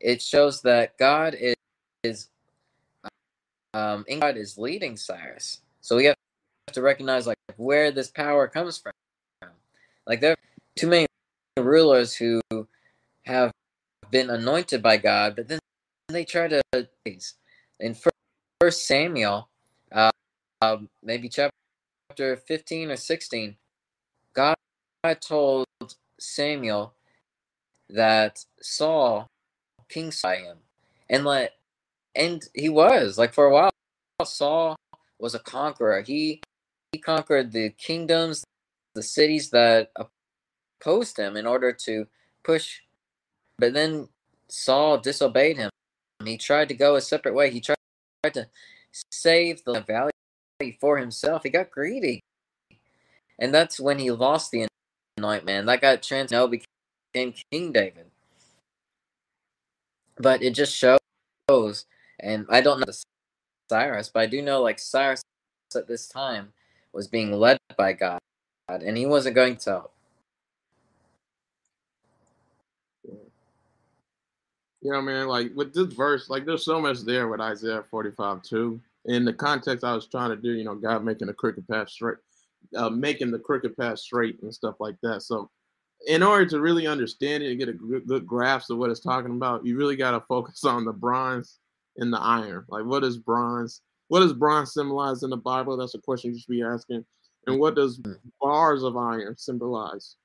It 0.01 0.23
shows 0.23 0.63
that 0.63 0.99
God 0.99 1.35
is, 1.39 1.55
is 2.03 2.29
um, 3.75 4.05
God 4.21 4.37
is 4.37 4.59
leading 4.59 4.97
Cyrus. 4.97 5.61
So 5.81 5.97
we 5.97 6.05
have 6.07 6.17
to 6.73 6.83
recognize 6.83 7.27
like 7.27 7.39
where 7.57 7.91
this 7.91 8.11
power 8.11 8.49
comes 8.49 8.79
from. 8.79 8.93
Like 10.07 10.21
there, 10.21 10.33
are 10.33 10.37
too 10.77 10.89
many 10.89 11.07
rulers 11.57 12.15
who 12.15 12.41
have 13.25 13.53
been 14.11 14.31
anointed 14.31 14.83
by 14.83 14.97
God, 14.97 15.37
but 15.37 15.49
then 15.49 15.59
they 16.09 16.25
try 16.25 16.49
to 16.49 16.63
in 17.81 17.97
First 18.61 18.87
Samuel, 18.87 19.49
uh, 19.91 20.11
uh, 20.61 20.77
maybe 21.03 21.29
chapter 21.29 22.37
fifteen 22.47 22.91
or 22.91 22.97
sixteen, 22.97 23.57
God 25.05 25.21
told 25.21 25.67
Samuel 26.21 26.95
that 27.91 28.45
Saul, 28.61 29.27
King 29.89 30.13
by 30.23 30.45
and 31.11 31.25
let, 31.25 31.57
and 32.15 32.43
he 32.55 32.69
was 32.69 33.19
like 33.19 33.35
for 33.35 33.47
a 33.47 33.53
while. 33.53 33.71
Saul 34.25 34.77
was 35.19 35.35
a 35.35 35.41
conqueror. 35.41 36.03
He 36.03 36.41
he 36.93 37.01
conquered 37.01 37.51
the 37.51 37.71
kingdoms, 37.71 38.45
the 38.95 39.03
cities 39.03 39.51
that 39.51 39.91
opposed 40.81 41.19
him 41.19 41.37
in 41.37 41.47
order 41.47 41.73
to 41.73 42.07
push. 42.45 42.81
But 43.59 43.75
then 43.75 44.09
Saul 44.49 44.99
disobeyed 44.99 45.57
him. 45.57 45.71
He 46.25 46.39
tried 46.39 46.69
to 46.69 46.75
go 46.75 46.95
a 46.95 47.01
separate 47.01 47.35
way. 47.35 47.51
He 47.51 47.61
tried 47.61 47.77
to 48.35 48.47
save 49.11 49.65
the 49.65 49.81
valley 49.81 50.13
for 50.81 50.99
himself. 50.99 51.43
He 51.43 51.51
got 51.51 51.73
greedy. 51.73 52.21
And 53.41 53.53
that's 53.53 53.81
when 53.81 53.99
he 53.99 54.13
lost 54.13 54.53
the 54.53 54.69
anointment. 55.17 55.67
That 55.67 55.81
got 55.81 56.03
trans 56.03 56.31
no 56.31 56.49
became 56.49 57.35
King 57.51 57.73
David. 57.73 58.07
But 60.19 60.43
it 60.43 60.55
just 60.55 60.77
shows, 60.77 61.87
and 62.21 62.47
I 62.51 62.61
don't 62.61 62.81
know 62.81 62.87
the 62.87 62.99
Cyrus, 63.71 64.11
but 64.13 64.21
I 64.21 64.27
do 64.27 64.43
know 64.43 64.63
like 64.63 64.79
Cyrus 64.79 65.23
at 65.75 65.89
this 65.89 66.09
time 66.09 66.53
was 66.93 67.09
being 67.09 67.33
led 67.33 67.59
by 67.77 67.95
God, 67.95 68.21
and 68.69 68.97
he 68.97 69.07
wasn't 69.07 69.35
going 69.35 69.57
to. 69.59 69.85
Yeah, 74.83 75.01
man, 75.01 75.29
like 75.29 75.53
with 75.55 75.75
this 75.75 75.93
verse, 75.93 76.31
like 76.31 76.45
there's 76.45 76.65
so 76.65 76.81
much 76.81 77.01
there 77.01 77.29
with 77.29 77.41
Isaiah 77.41 77.85
45 77.91 78.43
too. 78.43 78.81
In 79.07 79.25
the 79.25 79.33
context 79.33 79.85
I 79.85 79.95
was 79.95 80.07
trying 80.07 80.31
to 80.31 80.37
do, 80.37 80.53
you 80.53 80.65
know, 80.65 80.75
God 80.75 81.05
making 81.05 81.29
the 81.29 81.35
crooked 81.35 81.67
path 81.69 81.91
straight, 81.91 82.19
uh, 82.77 82.91
making 82.91 83.31
the 83.31 83.39
crooked 83.39 83.77
path 83.77 83.99
straight 83.99 84.41
and 84.43 84.55
stuff 84.55 84.77
like 84.81 84.97
that. 85.03 85.23
So, 85.23 85.51
in 86.09 86.23
order 86.23 86.47
to 86.47 86.61
really 86.61 86.87
understand 86.87 87.43
it 87.43 87.51
and 87.51 87.59
get 87.59 87.69
a 87.69 87.75
good, 87.75 88.07
good 88.07 88.27
grasp 88.27 88.71
of 88.71 88.79
what 88.79 88.91
it's 88.91 89.01
talking 89.01 89.37
about, 89.37 89.65
you 89.65 89.77
really 89.77 89.97
got 89.97 90.13
to 90.13 90.21
focus 90.29 90.65
on 90.65 90.85
the 90.85 90.93
bronze 90.93 91.59
and 91.97 92.13
the 92.13 92.21
iron. 92.21 92.65
Like, 92.69 92.85
what 92.85 93.05
is 93.05 93.19
bronze? 93.19 93.81
What 94.09 94.21
does 94.21 94.33
bronze 94.33 94.75
symbolize 94.75 95.23
in 95.23 95.31
the 95.31 95.37
Bible? 95.37 95.77
That's 95.77 95.95
a 95.95 96.01
question 96.01 96.33
you 96.33 96.41
should 96.41 96.51
be 96.51 96.63
asking. 96.63 97.05
And 97.47 97.59
what 97.59 97.75
does 97.75 98.01
hmm. 98.05 98.13
bars 98.41 98.83
of 98.83 98.97
iron 98.97 99.37
symbolize? 99.37 100.17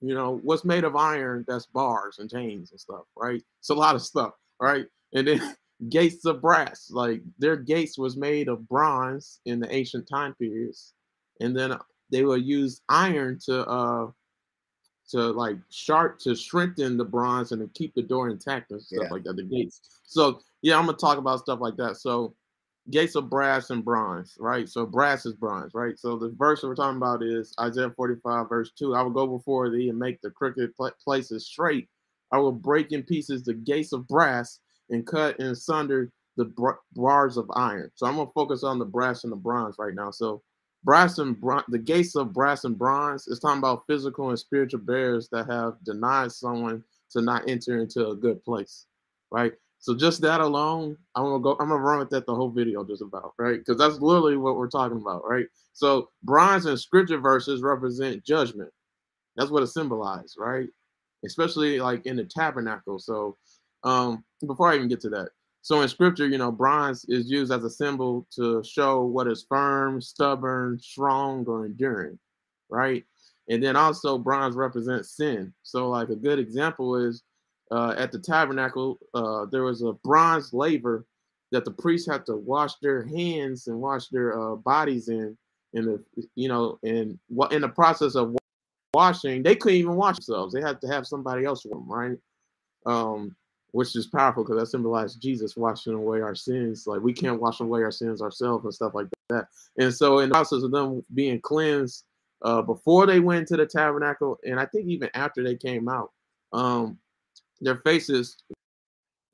You 0.00 0.14
know, 0.14 0.40
what's 0.42 0.64
made 0.64 0.84
of 0.84 0.96
iron 0.96 1.44
that's 1.46 1.66
bars 1.66 2.18
and 2.18 2.30
chains 2.30 2.72
and 2.72 2.80
stuff, 2.80 3.04
right? 3.16 3.42
It's 3.60 3.70
a 3.70 3.74
lot 3.74 3.94
of 3.94 4.02
stuff, 4.02 4.32
right? 4.60 4.86
And 5.14 5.28
then 5.28 5.56
gates 5.88 6.24
of 6.24 6.40
brass, 6.40 6.90
like 6.90 7.22
their 7.38 7.56
gates 7.56 7.98
was 7.98 8.16
made 8.16 8.48
of 8.48 8.68
bronze 8.68 9.40
in 9.46 9.60
the 9.60 9.72
ancient 9.72 10.08
time 10.08 10.34
periods. 10.34 10.94
And 11.42 11.56
then 11.56 11.76
they 12.10 12.24
will 12.24 12.38
use 12.38 12.80
iron 12.88 13.38
to 13.46 13.66
uh 13.66 14.10
to 15.10 15.30
like 15.30 15.56
sharp 15.70 16.18
to 16.20 16.34
strengthen 16.34 16.96
the 16.96 17.04
bronze 17.04 17.52
and 17.52 17.60
to 17.60 17.68
keep 17.78 17.94
the 17.94 18.02
door 18.02 18.30
intact 18.30 18.70
and 18.70 18.80
stuff 18.80 19.04
yeah. 19.04 19.10
like 19.10 19.24
that, 19.24 19.36
the 19.36 19.42
gates. 19.42 20.00
So 20.04 20.40
yeah, 20.62 20.78
I'm 20.78 20.86
gonna 20.86 20.96
talk 20.96 21.18
about 21.18 21.40
stuff 21.40 21.60
like 21.60 21.76
that. 21.76 21.96
So 21.96 22.34
gates 22.90 23.14
of 23.14 23.28
brass 23.28 23.70
and 23.70 23.84
bronze, 23.84 24.36
right? 24.40 24.68
So 24.68 24.86
brass 24.86 25.26
is 25.26 25.34
bronze, 25.34 25.74
right? 25.74 25.98
So 25.98 26.16
the 26.16 26.30
verse 26.30 26.62
we're 26.62 26.74
talking 26.74 26.96
about 26.96 27.22
is 27.22 27.54
Isaiah 27.60 27.90
45, 27.90 28.48
verse 28.48 28.72
2. 28.78 28.94
I 28.94 29.02
will 29.02 29.10
go 29.10 29.26
before 29.26 29.70
thee 29.70 29.88
and 29.88 29.98
make 29.98 30.20
the 30.20 30.30
crooked 30.30 30.70
places 31.04 31.46
straight. 31.46 31.88
I 32.32 32.38
will 32.38 32.52
break 32.52 32.92
in 32.92 33.02
pieces 33.02 33.42
the 33.42 33.54
gates 33.54 33.92
of 33.92 34.08
brass 34.08 34.60
and 34.90 35.06
cut 35.06 35.38
in 35.38 35.54
sunder 35.54 36.10
the 36.36 36.50
bars 36.94 37.36
of 37.36 37.50
iron. 37.54 37.90
So 37.94 38.06
I'm 38.06 38.16
gonna 38.16 38.30
focus 38.34 38.64
on 38.64 38.78
the 38.78 38.84
brass 38.84 39.24
and 39.24 39.32
the 39.32 39.36
bronze 39.36 39.76
right 39.78 39.94
now. 39.94 40.10
So 40.10 40.42
brass 40.84 41.18
and 41.18 41.40
bronze, 41.40 41.64
the 41.68 41.78
gates 41.78 42.16
of 42.16 42.32
brass 42.32 42.64
and 42.64 42.78
bronze 42.78 43.28
is 43.28 43.38
talking 43.38 43.58
about 43.58 43.84
physical 43.86 44.30
and 44.30 44.38
spiritual 44.38 44.80
barriers 44.80 45.28
that 45.30 45.48
have 45.48 45.74
denied 45.84 46.32
someone 46.32 46.82
to 47.10 47.20
not 47.22 47.48
enter 47.48 47.78
into 47.78 48.08
a 48.08 48.16
good 48.16 48.42
place, 48.44 48.86
right? 49.30 49.52
So 49.78 49.96
just 49.96 50.20
that 50.22 50.40
alone, 50.40 50.96
I'm 51.16 51.24
gonna 51.24 51.42
go. 51.42 51.52
I'm 51.58 51.68
gonna 51.68 51.82
run 51.82 51.98
with 51.98 52.10
that 52.10 52.24
the 52.26 52.34
whole 52.34 52.50
video 52.50 52.84
just 52.84 53.02
about 53.02 53.34
right 53.36 53.58
because 53.58 53.76
that's 53.76 54.00
literally 54.00 54.36
what 54.36 54.56
we're 54.56 54.68
talking 54.68 54.98
about, 54.98 55.22
right? 55.28 55.46
So 55.72 56.08
bronze 56.22 56.66
and 56.66 56.78
scripture 56.78 57.18
verses 57.18 57.62
represent 57.62 58.24
judgment. 58.24 58.70
That's 59.36 59.50
what 59.50 59.64
it 59.64 59.68
symbolizes, 59.68 60.36
right? 60.38 60.68
Especially 61.24 61.80
like 61.80 62.06
in 62.06 62.16
the 62.16 62.24
tabernacle. 62.24 63.00
So 63.00 63.36
um, 63.82 64.24
before 64.46 64.70
I 64.70 64.76
even 64.76 64.88
get 64.88 65.00
to 65.00 65.10
that, 65.10 65.30
so 65.62 65.80
in 65.80 65.88
scripture, 65.88 66.26
you 66.26 66.38
know, 66.38 66.50
bronze 66.50 67.04
is 67.08 67.30
used 67.30 67.52
as 67.52 67.62
a 67.62 67.70
symbol 67.70 68.26
to 68.34 68.62
show 68.64 69.02
what 69.02 69.28
is 69.28 69.46
firm, 69.48 70.00
stubborn, 70.00 70.78
strong, 70.78 71.44
or 71.46 71.66
enduring, 71.66 72.18
right? 72.68 73.04
And 73.48 73.62
then 73.62 73.76
also 73.76 74.18
bronze 74.18 74.56
represents 74.56 75.16
sin. 75.16 75.54
So 75.62 75.88
like 75.88 76.08
a 76.08 76.16
good 76.16 76.40
example 76.40 76.96
is 76.96 77.22
uh, 77.70 77.94
at 77.96 78.10
the 78.10 78.18
tabernacle, 78.18 78.98
uh, 79.14 79.46
there 79.52 79.62
was 79.62 79.82
a 79.82 79.92
bronze 80.04 80.52
laver 80.52 81.06
that 81.52 81.64
the 81.64 81.70
priests 81.70 82.08
had 82.10 82.26
to 82.26 82.36
wash 82.36 82.74
their 82.82 83.04
hands 83.04 83.68
and 83.68 83.78
wash 83.80 84.08
their 84.08 84.38
uh, 84.38 84.56
bodies 84.56 85.08
in. 85.08 85.36
In 85.74 85.86
the, 85.86 86.04
you 86.34 86.48
know, 86.48 86.78
and 86.82 87.18
what 87.28 87.52
in 87.52 87.62
the 87.62 87.68
process 87.68 88.14
of 88.14 88.36
washing, 88.92 89.42
they 89.42 89.56
couldn't 89.56 89.78
even 89.78 89.94
wash 89.94 90.16
themselves. 90.16 90.52
They 90.52 90.60
had 90.60 90.82
to 90.82 90.86
have 90.88 91.06
somebody 91.06 91.46
else 91.46 91.64
with 91.64 91.72
them, 91.72 91.90
right? 91.90 92.18
Um, 92.84 93.34
which 93.72 93.96
is 93.96 94.06
powerful 94.06 94.44
because 94.44 94.60
that 94.60 94.66
symbolized 94.66 95.20
Jesus 95.20 95.56
washing 95.56 95.94
away 95.94 96.20
our 96.20 96.34
sins. 96.34 96.86
Like 96.86 97.00
we 97.00 97.12
can't 97.12 97.40
wash 97.40 97.60
away 97.60 97.82
our 97.82 97.90
sins 97.90 98.22
ourselves 98.22 98.64
and 98.64 98.74
stuff 98.74 98.94
like 98.94 99.06
that. 99.30 99.48
And 99.78 99.92
so, 99.92 100.20
in 100.20 100.28
the 100.28 100.34
process 100.34 100.62
of 100.62 100.70
them 100.70 101.04
being 101.14 101.40
cleansed 101.40 102.04
uh, 102.42 102.62
before 102.62 103.06
they 103.06 103.20
went 103.20 103.48
to 103.48 103.56
the 103.56 103.66
tabernacle, 103.66 104.38
and 104.44 104.60
I 104.60 104.66
think 104.66 104.88
even 104.88 105.10
after 105.14 105.42
they 105.42 105.56
came 105.56 105.88
out, 105.88 106.12
um, 106.52 106.98
their 107.60 107.76
faces 107.76 108.36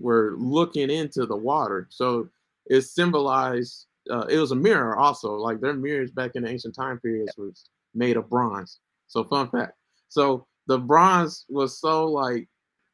were 0.01 0.35
looking 0.39 0.91
into 0.91 1.27
the 1.27 1.37
water. 1.37 1.87
So 1.91 2.29
it 2.67 2.83
symbolized 2.83 3.87
uh, 4.11 4.27
it 4.29 4.39
was 4.39 4.53
a 4.53 4.57
mirror 4.57 4.97
also. 4.97 5.35
Like 5.35 5.61
their 5.61 5.75
mirrors 5.75 6.11
back 6.11 6.33
in 6.35 6.45
the 6.45 6.51
ancient 6.51 6.75
time 6.75 6.99
periods 7.01 7.35
was 7.37 7.69
made 7.95 8.17
of 8.17 8.31
bronze. 8.31 8.79
So 9.09 9.25
fun 9.25 9.49
fact. 9.51 9.73
So 10.09 10.47
the 10.67 10.79
bronze 10.79 11.45
was 11.49 11.79
so 11.79 12.07
like 12.07 12.49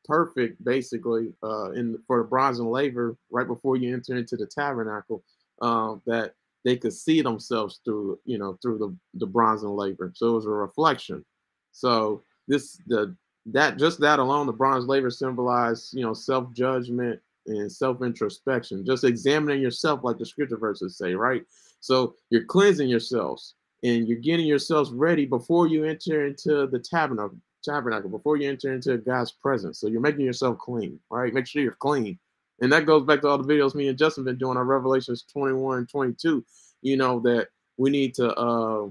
perfect 0.04 0.62
basically 0.64 1.32
uh 1.42 1.70
in 1.72 1.98
for 2.06 2.18
the 2.18 2.24
bronze 2.24 2.58
and 2.58 2.70
laver 2.70 3.16
right 3.30 3.46
before 3.46 3.76
you 3.76 3.92
enter 3.92 4.16
into 4.16 4.36
the 4.36 4.46
tabernacle 4.46 5.22
uh, 5.62 5.96
that 6.06 6.34
they 6.64 6.76
could 6.76 6.92
see 6.92 7.22
themselves 7.22 7.80
through 7.84 8.18
you 8.24 8.38
know 8.38 8.58
through 8.62 8.78
the 8.78 8.94
the 9.18 9.26
bronze 9.26 9.62
and 9.62 9.76
laver 9.76 10.12
so 10.14 10.30
it 10.30 10.34
was 10.34 10.46
a 10.46 10.50
reflection. 10.50 11.24
So 11.72 12.22
this 12.48 12.78
the 12.86 13.16
that 13.46 13.78
just 13.78 14.00
that 14.00 14.18
alone, 14.18 14.46
the 14.46 14.52
bronze 14.52 14.86
laver 14.86 15.10
symbolized, 15.10 15.94
you 15.94 16.02
know, 16.02 16.14
self-judgment 16.14 17.20
and 17.46 17.70
self-introspection, 17.70 18.86
just 18.86 19.04
examining 19.04 19.60
yourself 19.60 20.00
like 20.02 20.16
the 20.16 20.24
scripture 20.24 20.56
verses 20.56 20.96
say, 20.96 21.14
right? 21.14 21.44
So 21.80 22.14
you're 22.30 22.44
cleansing 22.44 22.88
yourselves 22.88 23.54
and 23.82 24.08
you're 24.08 24.18
getting 24.18 24.46
yourselves 24.46 24.92
ready 24.92 25.26
before 25.26 25.66
you 25.66 25.84
enter 25.84 26.26
into 26.26 26.66
the 26.66 26.78
tabernacle, 26.78 27.36
tabernacle, 27.64 28.10
before 28.10 28.36
you 28.36 28.48
enter 28.48 28.72
into 28.72 28.98
God's 28.98 29.32
presence. 29.32 29.78
So 29.78 29.88
you're 29.88 30.00
making 30.00 30.24
yourself 30.24 30.58
clean, 30.58 31.00
right? 31.10 31.32
Make 31.32 31.46
sure 31.46 31.62
you're 31.62 31.72
clean. 31.72 32.18
And 32.60 32.72
that 32.72 32.86
goes 32.86 33.04
back 33.04 33.20
to 33.22 33.28
all 33.28 33.38
the 33.38 33.52
videos 33.52 33.74
me 33.74 33.88
and 33.88 33.98
Justin 33.98 34.24
been 34.24 34.38
doing 34.38 34.56
on 34.56 34.66
Revelations 34.66 35.24
21 35.32 35.78
and 35.78 35.88
22, 35.88 36.44
you 36.82 36.96
know, 36.96 37.20
that 37.20 37.48
we 37.76 37.90
need 37.90 38.14
to 38.14 38.32
uh 38.34 38.88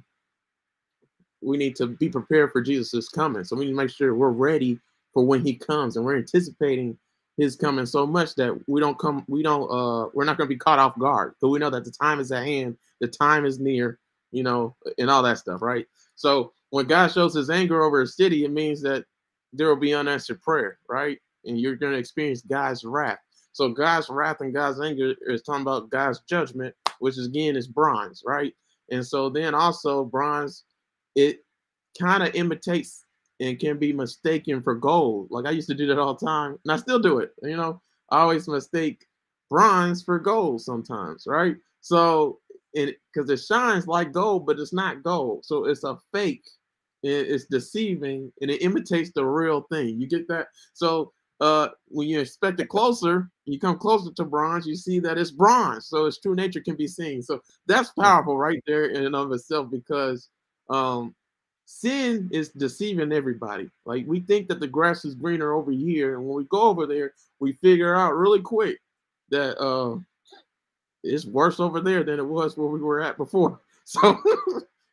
we 1.42 1.58
need 1.58 1.76
to 1.76 1.88
be 1.88 2.10
prepared 2.10 2.52
for 2.52 2.62
Jesus' 2.62 3.10
coming. 3.10 3.44
So 3.44 3.56
we 3.56 3.66
need 3.66 3.72
to 3.72 3.78
make 3.78 3.90
sure 3.90 4.16
we're 4.16 4.30
ready 4.30 4.80
for 5.14 5.26
when 5.26 5.46
he 5.46 5.54
comes 5.54 5.96
and 5.96 6.06
we're 6.06 6.18
anticipating 6.18 6.98
his 7.38 7.56
coming 7.56 7.86
so 7.86 8.06
much 8.06 8.36
that 8.36 8.58
we 8.68 8.80
don't 8.80 8.98
come, 8.98 9.26
we 9.28 9.44
don't, 9.44 9.70
uh, 9.70 10.10
we're 10.14 10.24
not 10.24 10.38
to 10.38 10.46
be 10.46 10.56
caught 10.56 10.80
off 10.80 10.98
guard. 10.98 11.34
But 11.42 11.50
we 11.50 11.60
know 11.60 11.70
that 11.70 11.84
the 11.84 11.92
time 11.92 12.20
is 12.20 12.32
at 12.32 12.46
hand, 12.46 12.78
the 13.02 13.08
time 13.08 13.46
is 13.46 13.60
near, 13.60 14.00
you 14.32 14.44
know, 14.44 14.76
and 14.98 15.10
all 15.10 15.24
that 15.24 15.40
stuff, 15.40 15.62
right? 15.62 15.86
So 16.16 16.54
when 16.74 16.88
God 16.88 17.12
shows 17.12 17.36
his 17.36 17.52
anger 17.52 17.84
over 17.84 18.02
a 18.02 18.08
city, 18.08 18.46
it 18.46 18.52
means 18.52 18.82
that 18.82 19.06
there 19.54 19.68
will 19.68 19.76
be 19.76 19.94
unanswered 19.94 20.42
prayer, 20.42 20.80
right? 20.90 21.20
And 21.46 21.62
you're 21.62 21.76
going 21.76 21.94
to 21.94 22.00
experience 22.00 22.42
God's 22.42 22.84
wrath. 22.84 23.20
So 23.52 23.70
God's 23.70 24.10
wrath 24.10 24.42
and 24.42 24.52
God's 24.52 24.82
anger 24.82 25.14
is 25.28 25.44
talking 25.44 25.62
about 25.62 25.92
God's 25.92 26.22
judgment, 26.22 26.74
which 26.98 27.20
is 27.20 27.28
again 27.28 27.56
is 27.56 27.68
bronze, 27.68 28.24
right? 28.26 28.56
And 28.90 29.06
so 29.06 29.30
then 29.30 29.54
also 29.54 30.04
bronze 30.04 30.64
it 31.14 31.46
kind 32.02 32.24
of 32.24 32.34
imitates 32.34 33.06
and 33.40 33.60
can 33.60 33.78
be 33.78 33.94
mistaken 33.94 34.64
for 34.64 34.74
gold. 34.74 35.28
Like 35.30 35.46
I 35.46 35.52
used 35.52 35.70
to 35.70 35.76
do 35.76 35.86
that 35.86 36.00
all 36.00 36.16
the 36.16 36.26
time, 36.26 36.58
and 36.64 36.72
I 36.72 36.78
still 36.78 36.98
do 36.98 37.20
it. 37.20 37.34
You 37.44 37.56
know, 37.56 37.84
I 38.10 38.22
always 38.22 38.48
mistake 38.48 39.06
bronze 39.48 40.02
for 40.02 40.18
gold 40.18 40.64
sometimes, 40.64 41.26
right? 41.28 41.56
So 41.82 42.40
it 42.74 42.98
because 43.14 43.30
it 43.30 43.46
shines 43.46 43.86
like 43.86 44.12
gold, 44.12 44.48
but 44.48 44.58
it's 44.58 44.74
not 44.74 45.04
gold. 45.04 45.46
So 45.46 45.66
it's 45.66 45.84
a 45.84 46.00
fake 46.12 46.42
it's 47.04 47.46
deceiving 47.46 48.32
and 48.42 48.50
it 48.50 48.62
imitates 48.62 49.12
the 49.14 49.26
real 49.26 49.62
thing. 49.72 50.00
You 50.00 50.08
get 50.08 50.28
that? 50.30 50.48
So 50.74 51.12
uh, 51.42 51.70
when 51.90 52.08
you 52.08 52.20
inspect 52.20 52.60
it 52.62 52.70
closer, 52.70 53.30
you 53.46 53.60
come 53.60 53.78
closer 53.78 54.12
to 54.12 54.24
bronze, 54.24 54.66
you 54.66 54.76
see 54.76 55.00
that 55.00 55.18
it's 55.18 55.32
bronze. 55.32 55.88
So 55.88 56.06
its 56.06 56.20
true 56.20 56.36
nature 56.36 56.62
can 56.62 56.76
be 56.76 56.88
seen. 56.88 57.22
So 57.22 57.42
that's 57.68 57.90
powerful 57.92 58.38
right 58.38 58.64
there 58.66 58.86
in 58.86 59.06
and 59.06 59.16
of 59.16 59.32
itself 59.34 59.70
because 59.70 60.30
um, 60.70 61.14
sin 61.66 62.30
is 62.32 62.50
deceiving 62.50 63.12
everybody. 63.12 63.70
Like 63.86 64.06
we 64.08 64.22
think 64.22 64.48
that 64.48 64.60
the 64.60 64.68
grass 64.68 65.04
is 65.06 65.16
greener 65.16 65.54
over 65.54 65.72
here, 65.72 66.16
and 66.16 66.26
when 66.26 66.38
we 66.38 66.46
go 66.46 66.62
over 66.62 66.86
there, 66.86 67.14
we 67.40 67.54
figure 67.62 67.96
out 67.96 68.16
really 68.16 68.42
quick 68.42 68.80
that 69.30 69.60
uh, 69.60 69.98
it's 71.04 71.26
worse 71.26 71.60
over 71.60 71.82
there 71.82 72.04
than 72.04 72.20
it 72.20 72.26
was 72.26 72.56
where 72.56 72.68
we 72.68 72.80
were 72.80 73.02
at 73.02 73.18
before. 73.18 73.60
So, 73.86 74.18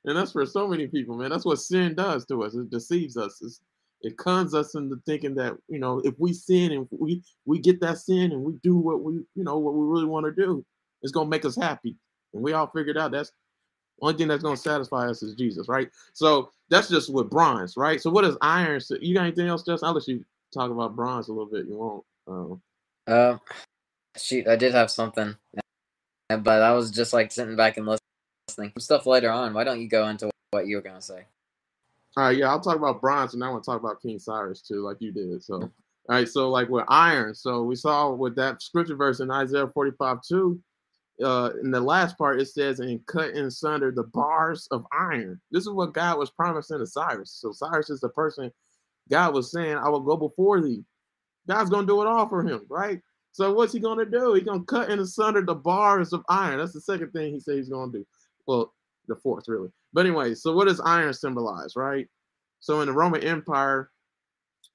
and 0.05 0.17
that's 0.17 0.33
for 0.33 0.47
so 0.47 0.67
many 0.67 0.87
people, 0.87 1.17
man. 1.17 1.31
That's 1.31 1.45
what 1.45 1.59
sin 1.59 1.95
does 1.95 2.25
to 2.27 2.43
us. 2.43 2.55
It 2.55 2.71
deceives 2.71 3.17
us. 3.17 3.41
It's, 3.43 3.61
it 4.03 4.17
cons 4.17 4.55
us 4.55 4.75
into 4.75 4.97
thinking 5.05 5.35
that 5.35 5.57
you 5.69 5.79
know 5.79 6.01
if 6.05 6.15
we 6.19 6.33
sin 6.33 6.73
and 6.73 6.89
we 6.91 7.23
we 7.45 7.59
get 7.59 7.81
that 7.83 7.99
sin 7.99 8.33
and 8.33 8.43
we 8.43 8.55
do 8.63 8.77
what 8.77 9.03
we 9.03 9.15
you 9.35 9.45
know 9.45 9.59
what 9.59 9.75
we 9.75 9.87
really 9.87 10.07
want 10.07 10.25
to 10.25 10.33
do, 10.33 10.65
it's 11.03 11.13
gonna 11.13 11.29
make 11.29 11.45
us 11.45 11.57
happy. 11.57 11.97
And 12.33 12.43
we 12.43 12.53
all 12.53 12.69
figured 12.69 12.97
out 12.97 13.11
that's 13.11 13.33
only 14.01 14.17
thing 14.17 14.29
that's 14.29 14.43
gonna 14.43 14.57
satisfy 14.57 15.09
us 15.09 15.23
is 15.23 15.35
Jesus, 15.35 15.69
right? 15.69 15.89
So 16.15 16.51
that's 16.71 16.89
just 16.89 17.13
with 17.13 17.29
bronze, 17.29 17.77
right? 17.77 18.01
So 18.01 18.11
what 18.11 18.25
is 18.25 18.37
iron? 18.41 18.81
So 18.81 18.97
you 19.01 19.15
got 19.15 19.25
anything 19.25 19.49
else, 19.49 19.65
Justin? 19.65 19.89
I'll 19.89 19.95
let 19.95 20.09
you 20.09 20.25
talk 20.55 20.71
about 20.71 20.97
bronze 20.97 21.29
a 21.29 21.33
little 21.33 21.51
bit. 21.51 21.67
You 21.67 21.77
won't. 21.77 22.05
Um, 22.27 22.63
uh, 23.07 23.37
shoot, 24.17 24.49
I 24.49 24.57
did 24.57 24.73
have 24.73 24.91
something, 24.91 25.37
but 26.29 26.63
I 26.63 26.73
was 26.73 26.91
just 26.91 27.13
like 27.13 27.33
sitting 27.33 27.57
back 27.57 27.77
and 27.77 27.87
listening. 27.87 28.00
Stuff 28.79 29.07
later 29.07 29.31
on. 29.31 29.55
Why 29.55 29.65
don't 29.65 29.81
you 29.81 29.89
go 29.89 30.09
into 30.09 30.31
what 30.51 30.67
you 30.67 30.77
were 30.77 30.83
gonna 30.83 31.01
say? 31.01 31.25
All 32.17 32.25
right, 32.25 32.37
yeah, 32.37 32.51
I'll 32.51 32.61
talk 32.61 32.77
about 32.77 33.01
bronze, 33.01 33.35
and 33.35 33.45
I 33.45 33.49
want 33.49 33.63
to 33.63 33.71
talk 33.71 33.81
about 33.81 34.03
King 34.03 34.19
Cyrus 34.19 34.63
too, 34.63 34.83
like 34.83 34.97
you 35.01 35.13
did. 35.13 35.43
So, 35.45 35.55
all 35.55 35.71
right, 36.09 36.29
so 36.29 36.51
like 36.51 36.69
with 36.69 36.85
iron, 36.89 37.35
so 37.35 37.63
we 37.63 37.77
saw 37.77 38.11
with 38.13 38.35
that 38.37 38.63
scripture 38.63 38.97
verse 38.97 39.21
in 39.21 39.31
Isaiah 39.31 39.69
45 39.69 40.19
2, 40.23 40.61
uh, 41.23 41.51
in 41.63 41.71
the 41.71 41.81
last 41.81 42.19
part 42.19 42.41
it 42.41 42.47
says, 42.47 42.81
and 42.81 43.05
cut 43.07 43.31
in 43.31 43.51
sunder 43.51 43.93
the 43.93 44.05
bars 44.05 44.67
of 44.73 44.85
iron. 44.93 45.41
This 45.53 45.63
is 45.63 45.71
what 45.71 45.95
God 45.95 46.19
was 46.19 46.31
promising 46.31 46.79
to 46.79 46.87
Cyrus. 46.87 47.31
So 47.31 47.53
Cyrus 47.53 47.91
is 47.91 48.01
the 48.01 48.09
person 48.09 48.51
God 49.09 49.35
was 49.35 49.51
saying, 49.51 49.77
I 49.77 49.89
will 49.89 50.01
go 50.01 50.17
before 50.17 50.61
thee. 50.61 50.85
God's 51.47 51.71
gonna 51.71 51.87
do 51.87 52.01
it 52.01 52.07
all 52.07 52.29
for 52.29 52.43
him, 52.43 52.63
right? 52.69 53.01
So 53.33 53.53
what's 53.53 53.73
he 53.73 53.81
gonna 53.81 54.05
do? 54.07 54.35
He's 54.35 54.45
gonna 54.45 54.65
cut 54.65 54.91
in 54.91 54.99
asunder 54.99 55.43
the 55.43 55.55
bars 55.55 56.13
of 56.13 56.25
iron. 56.29 56.59
That's 56.59 56.73
the 56.73 56.81
second 56.81 57.13
thing 57.13 57.33
he 57.33 57.41
said 57.41 57.57
he's 57.57 57.69
gonna 57.69 57.93
do. 57.93 58.07
Well, 58.51 58.75
the 59.07 59.15
fourth, 59.15 59.47
really. 59.47 59.69
But 59.93 60.07
anyway, 60.07 60.35
so 60.35 60.53
what 60.53 60.67
does 60.67 60.81
iron 60.81 61.15
symbolize, 61.15 61.77
right? 61.77 62.09
So 62.59 62.81
in 62.81 62.89
the 62.89 62.93
Roman 62.93 63.23
Empire, 63.23 63.93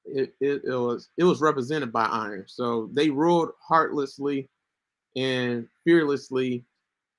it, 0.06 0.34
it, 0.40 0.62
it 0.64 0.78
was 0.78 1.10
it 1.18 1.26
was 1.26 1.42
represented 1.42 1.92
by 1.92 2.06
iron. 2.06 2.46
So 2.48 2.90
they 2.94 3.10
ruled 3.10 3.50
heartlessly 3.62 4.48
and 5.18 5.68
fearlessly 5.84 6.64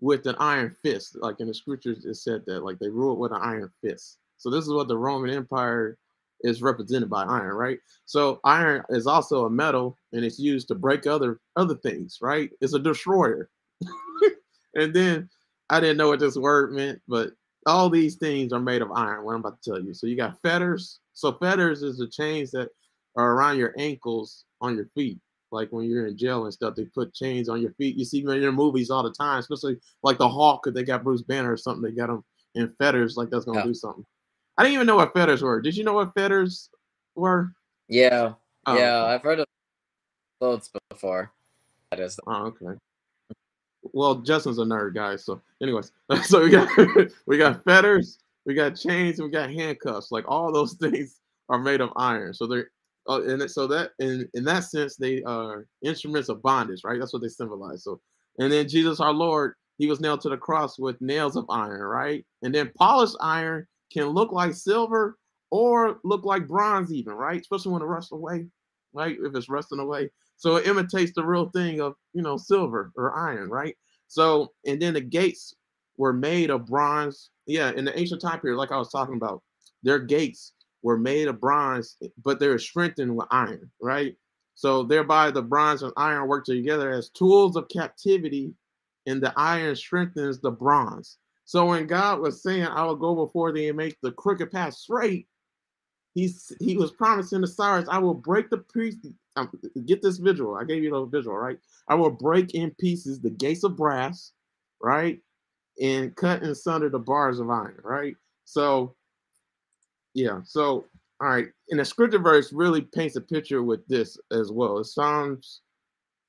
with 0.01 0.27
an 0.27 0.37
iron 0.39 0.75
fist. 0.83 1.19
Like 1.21 1.41
in 1.41 1.49
the 1.49 1.55
scriptures, 1.55 2.07
it 2.07 2.15
said 2.15 2.43
that 2.47 2.65
like 2.65 2.79
they 2.79 2.89
ruled 2.89 3.19
with 3.19 3.33
an 3.33 3.43
iron 3.43 3.71
fist. 3.83 4.17
So 4.39 4.49
this 4.49 4.65
is 4.65 4.73
what 4.73 4.89
the 4.89 4.97
Roman 4.97 5.29
Empire 5.29 5.99
is 6.41 6.63
represented 6.63 7.11
by 7.11 7.25
iron, 7.25 7.55
right? 7.55 7.81
So 8.07 8.41
iron 8.45 8.83
is 8.89 9.07
also 9.07 9.45
a 9.45 9.51
metal 9.51 9.99
and 10.15 10.25
it's 10.25 10.39
used 10.39 10.69
to 10.69 10.75
break 10.75 11.07
other 11.07 11.39
other 11.55 11.75
things, 11.75 12.17
right? 12.23 12.49
It's 12.63 12.73
a 12.73 12.79
destroyer. 12.79 13.51
and 14.75 14.95
then 14.95 15.29
I 15.71 15.81
didn't 15.81 15.97
know 15.97 16.09
what 16.09 16.21
this 16.21 16.37
word 16.37 16.73
meant, 16.73 17.01
but 17.09 17.31
all 17.67 17.91
these 17.91 18.15
things 18.15 18.53
are 18.53 18.61
made 18.61 18.83
of 18.83 18.93
iron. 18.93 19.25
What 19.25 19.35
I'm 19.35 19.41
about 19.41 19.61
to 19.61 19.71
tell 19.71 19.83
you. 19.83 19.93
So 19.93 20.07
you 20.07 20.17
got 20.17 20.41
fetters. 20.43 21.01
So 21.13 21.33
fetters 21.33 21.83
is 21.83 21.99
the 21.99 22.07
chains 22.07 22.51
that 22.53 22.69
are 23.17 23.33
around 23.33 23.59
your 23.59 23.75
ankles 23.77 24.45
on 24.61 24.77
your 24.77 24.87
feet. 24.95 25.19
Like 25.51 25.71
when 25.71 25.87
you're 25.87 26.07
in 26.07 26.17
jail 26.17 26.45
and 26.45 26.53
stuff, 26.53 26.75
they 26.75 26.85
put 26.85 27.15
chains 27.15 27.49
on 27.49 27.61
your 27.61 27.73
feet. 27.73 27.97
You 27.97 28.05
see 28.05 28.21
them 28.21 28.31
in 28.33 28.43
your 28.43 28.53
movies 28.53 28.91
all 28.91 29.03
the 29.03 29.13
time, 29.13 29.39
especially 29.39 29.79
like 30.03 30.19
the 30.19 30.29
Hulk. 30.29 30.67
If 30.67 30.75
they 30.75 30.83
got 30.83 31.05
Bruce 31.05 31.23
Banner 31.23 31.53
or 31.53 31.57
something, 31.57 31.83
they 31.83 31.97
got 31.97 32.09
them 32.09 32.25
in 32.55 32.73
fetters. 32.79 33.17
Like 33.17 33.31
that's 33.31 33.45
gonna 33.45 33.61
yeah. 33.61 33.65
do 33.65 33.75
something. 33.75 34.05
I 34.59 34.63
didn't 34.63 34.75
even 34.75 34.87
know 34.87 34.97
what 34.97 35.15
fetters 35.15 35.43
were. 35.43 35.61
Did 35.61 35.77
you 35.77 35.85
know 35.85 35.95
what 35.95 36.15
fetters 36.15 36.71
were? 37.15 37.53
Yeah, 37.89 38.33
oh, 38.67 38.77
yeah. 38.77 39.05
I've 39.05 39.23
heard 39.23 39.41
of 39.41 39.47
clothes 40.41 40.71
before. 40.91 41.33
That 41.91 42.01
is. 42.01 42.19
Oh, 42.27 42.47
okay 42.47 42.79
well, 43.93 44.17
Justin's 44.17 44.59
a 44.59 44.63
nerd, 44.63 44.95
guys. 44.95 45.25
So, 45.25 45.41
anyways, 45.63 45.93
so 46.23 46.43
we 46.43 46.51
got 46.51 46.69
we 47.27 47.39
got 47.39 47.65
fetters, 47.65 48.19
we 48.45 48.55
got 48.55 48.77
chains, 48.77 49.21
we 49.21 49.31
got 49.31 49.51
handcuffs. 49.51 50.13
Like 50.13 50.25
all 50.29 50.53
those 50.53 50.75
things 50.81 51.21
are 51.49 51.59
made 51.59 51.81
of 51.81 51.91
iron. 51.97 52.35
So 52.35 52.47
they're 52.47 52.71
uh, 53.09 53.23
and 53.23 53.51
so 53.51 53.67
that 53.69 53.93
in 53.99 54.29
in 54.35 54.45
that 54.45 54.65
sense 54.65 54.97
they 54.97 55.23
are 55.23 55.67
instruments 55.83 56.29
of 56.29 56.43
bondage, 56.43 56.83
right? 56.85 56.99
That's 56.99 57.13
what 57.13 57.23
they 57.23 57.29
symbolize. 57.29 57.85
So, 57.85 58.01
and 58.39 58.53
then 58.53 58.69
Jesus, 58.69 59.01
our 59.01 59.13
Lord, 59.13 59.55
he 59.79 59.87
was 59.87 60.01
nailed 60.01 60.21
to 60.23 60.29
the 60.29 60.37
cross 60.37 60.79
with 60.79 61.01
nails 61.01 61.37
of 61.37 61.47
iron, 61.49 61.83
right? 61.83 62.25
And 62.43 62.55
then 62.55 62.73
polished 62.77 63.17
iron 63.21 63.67
can 63.93 64.07
look 64.07 64.33
like 64.33 64.55
silver 64.55 65.17
or 65.51 66.01
look 66.05 66.25
like 66.25 66.49
bronze, 66.49 66.93
even, 66.93 67.13
right? 67.13 67.41
Especially 67.41 67.73
when 67.73 67.83
it 67.83 67.87
rusts 67.87 68.13
away, 68.13 68.47
right? 68.93 69.17
If 69.21 69.35
it's 69.35 69.49
rusting 69.49 69.79
away. 69.79 70.11
So 70.37 70.57
it 70.57 70.67
imitates 70.67 71.13
the 71.15 71.25
real 71.25 71.49
thing 71.51 71.81
of, 71.81 71.95
you 72.13 72.23
know, 72.23 72.37
silver 72.37 72.93
or 72.97 73.17
iron, 73.17 73.49
right? 73.49 73.77
So, 74.09 74.53
and 74.67 74.81
then 74.81 74.95
the 74.95 75.01
gates 75.01 75.55
were 75.97 76.13
made 76.13 76.51
of 76.51 76.67
bronze. 76.67 77.31
Yeah, 77.47 77.73
in 77.73 77.85
the 77.85 77.99
ancient 77.99 78.21
time 78.21 78.41
period, 78.41 78.59
like 78.59 78.73
I 78.73 78.77
was 78.77 78.91
talking 78.91 79.17
about, 79.17 79.43
their 79.83 79.99
gates 79.99 80.53
were 80.83 80.99
made 80.99 81.29
of 81.29 81.41
bronze, 81.41 81.97
but 82.23 82.39
they 82.39 82.49
were 82.49 82.59
strengthened 82.59 83.17
with 83.17 83.29
iron, 83.31 83.71
right? 83.81 84.15
So 84.55 84.83
thereby 84.83 85.31
the 85.31 85.43
bronze 85.43 85.83
and 85.83 85.93
iron 85.97 86.29
work 86.29 86.45
together 86.45 86.91
as 86.91 87.11
tools 87.11 87.57
of 87.57 87.69
captivity, 87.69 88.55
and 89.07 89.23
the 89.23 89.33
iron 89.37 89.77
strengthens 89.77 90.41
the 90.41 90.51
bronze. 90.51 91.19
So 91.45 91.67
when 91.67 91.87
God 91.87 92.21
was 92.21 92.43
saying, 92.43 92.65
I 92.65 92.83
will 92.85 92.97
go 92.97 93.15
before 93.15 93.53
thee 93.53 93.69
and 93.69 93.77
make 93.77 93.97
the 94.03 94.13
crooked 94.13 94.51
path 94.51 94.75
straight, 94.75 95.29
he's 96.15 96.53
he 96.59 96.77
was 96.77 96.91
promising 96.91 97.41
the 97.43 97.47
Cyrus, 97.47 97.89
I 97.89 97.99
will 97.99 98.15
break 98.15 98.51
the 98.51 98.59
priest. 98.59 99.07
Um, 99.37 99.51
get 99.85 100.03
this 100.03 100.19
visual. 100.19 100.57
I 100.57 100.65
gave 100.65 100.83
you 100.83 100.91
the 100.91 101.05
visual, 101.05 101.37
right? 101.37 101.59
I 101.89 101.95
will 101.95 102.11
break 102.11 102.55
in 102.55 102.71
pieces 102.81 103.21
the 103.21 103.31
gates 103.31 103.65
of 103.65 103.77
brass, 103.77 104.33
right? 104.83 105.21
And 105.81 106.17
cut 106.17 106.43
in 106.43 106.55
sunder 106.55 106.89
the 106.89 106.99
bars 106.99 107.39
of 107.39 107.51
iron, 107.51 107.79
right? 107.85 108.17
So, 108.47 108.95
yeah. 110.15 110.41
So, 110.45 110.87
all 111.21 111.29
right. 111.29 111.49
And 111.71 111.81
the 111.81 111.85
scripture 111.85 112.19
verse 112.19 112.53
really 112.53 112.81
paints 112.81 113.17
a 113.17 113.21
picture 113.21 113.63
with 113.63 113.87
this 113.89 114.19
as 114.33 114.51
well. 114.51 114.79
It's 114.79 114.95
Psalms 114.95 115.61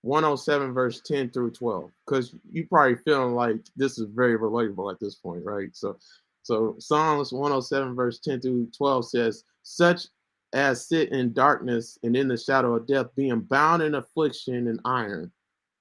107, 0.02 0.74
verse 0.74 1.02
10 1.02 1.30
through 1.30 1.52
12. 1.52 1.92
Because 2.06 2.36
you 2.52 2.68
probably 2.68 2.96
feeling 2.96 3.36
like 3.36 3.58
this 3.76 3.98
is 3.98 4.08
very 4.14 4.38
relatable 4.38 4.92
at 4.92 5.00
this 5.00 5.16
point, 5.16 5.44
right? 5.44 5.70
So, 5.74 5.98
so 6.44 6.76
Psalms 6.80 7.34
107, 7.34 7.96
verse 7.96 8.20
10 8.20 8.42
through 8.42 8.68
12 8.78 9.10
says, 9.10 9.44
Such 9.64 10.08
as 10.54 10.88
sit 10.88 11.12
in 11.12 11.34
darkness 11.34 11.98
and 12.04 12.16
in 12.16 12.28
the 12.28 12.38
shadow 12.38 12.76
of 12.76 12.88
death, 12.88 13.08
being 13.16 13.42
bound 13.42 13.82
in 13.82 13.96
affliction 13.96 14.68
and 14.68 14.80
iron, 14.86 15.32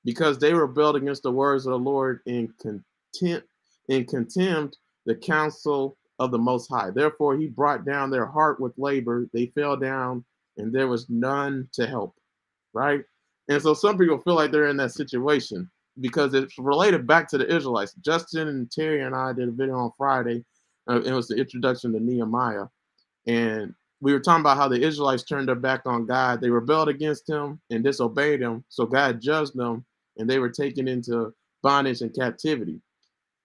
because 0.04 0.38
they 0.38 0.52
rebelled 0.52 0.96
against 0.96 1.22
the 1.22 1.32
words 1.32 1.66
of 1.66 1.70
the 1.70 1.78
Lord 1.78 2.20
in 2.26 2.52
contempt, 2.60 3.48
in 3.88 4.04
contempt 4.04 4.78
the 5.06 5.14
counsel 5.14 5.96
of 6.18 6.30
the 6.30 6.38
Most 6.38 6.68
High. 6.68 6.90
Therefore, 6.90 7.36
he 7.36 7.46
brought 7.46 7.84
down 7.84 8.10
their 8.10 8.26
heart 8.26 8.60
with 8.60 8.72
labor. 8.76 9.28
They 9.32 9.46
fell 9.46 9.76
down, 9.76 10.24
and 10.56 10.72
there 10.72 10.88
was 10.88 11.08
none 11.08 11.68
to 11.74 11.86
help. 11.86 12.14
Right? 12.72 13.04
And 13.48 13.62
so 13.62 13.74
some 13.74 13.96
people 13.96 14.18
feel 14.18 14.34
like 14.34 14.50
they're 14.50 14.68
in 14.68 14.76
that 14.78 14.92
situation 14.92 15.70
because 16.00 16.34
it's 16.34 16.58
related 16.58 17.06
back 17.06 17.28
to 17.28 17.38
the 17.38 17.54
Israelites. 17.54 17.94
Justin 18.04 18.48
and 18.48 18.70
Terry 18.70 19.02
and 19.02 19.14
I 19.14 19.32
did 19.32 19.48
a 19.48 19.52
video 19.52 19.76
on 19.76 19.92
Friday. 19.96 20.44
Uh, 20.88 21.00
it 21.02 21.12
was 21.12 21.28
the 21.28 21.36
introduction 21.36 21.92
to 21.92 22.00
Nehemiah. 22.00 22.66
And 23.26 23.74
we 24.00 24.12
were 24.12 24.20
talking 24.20 24.42
about 24.42 24.56
how 24.56 24.68
the 24.68 24.80
Israelites 24.80 25.22
turned 25.22 25.48
their 25.48 25.54
back 25.54 25.82
on 25.86 26.06
God. 26.06 26.40
They 26.40 26.50
rebelled 26.50 26.88
against 26.88 27.28
him 27.28 27.60
and 27.70 27.82
disobeyed 27.82 28.40
him. 28.40 28.64
So 28.68 28.84
God 28.86 29.20
judged 29.20 29.56
them 29.56 29.84
and 30.18 30.28
they 30.28 30.38
were 30.38 30.50
taken 30.50 30.86
into 30.86 31.32
bondage 31.62 32.02
and 32.02 32.14
captivity. 32.14 32.80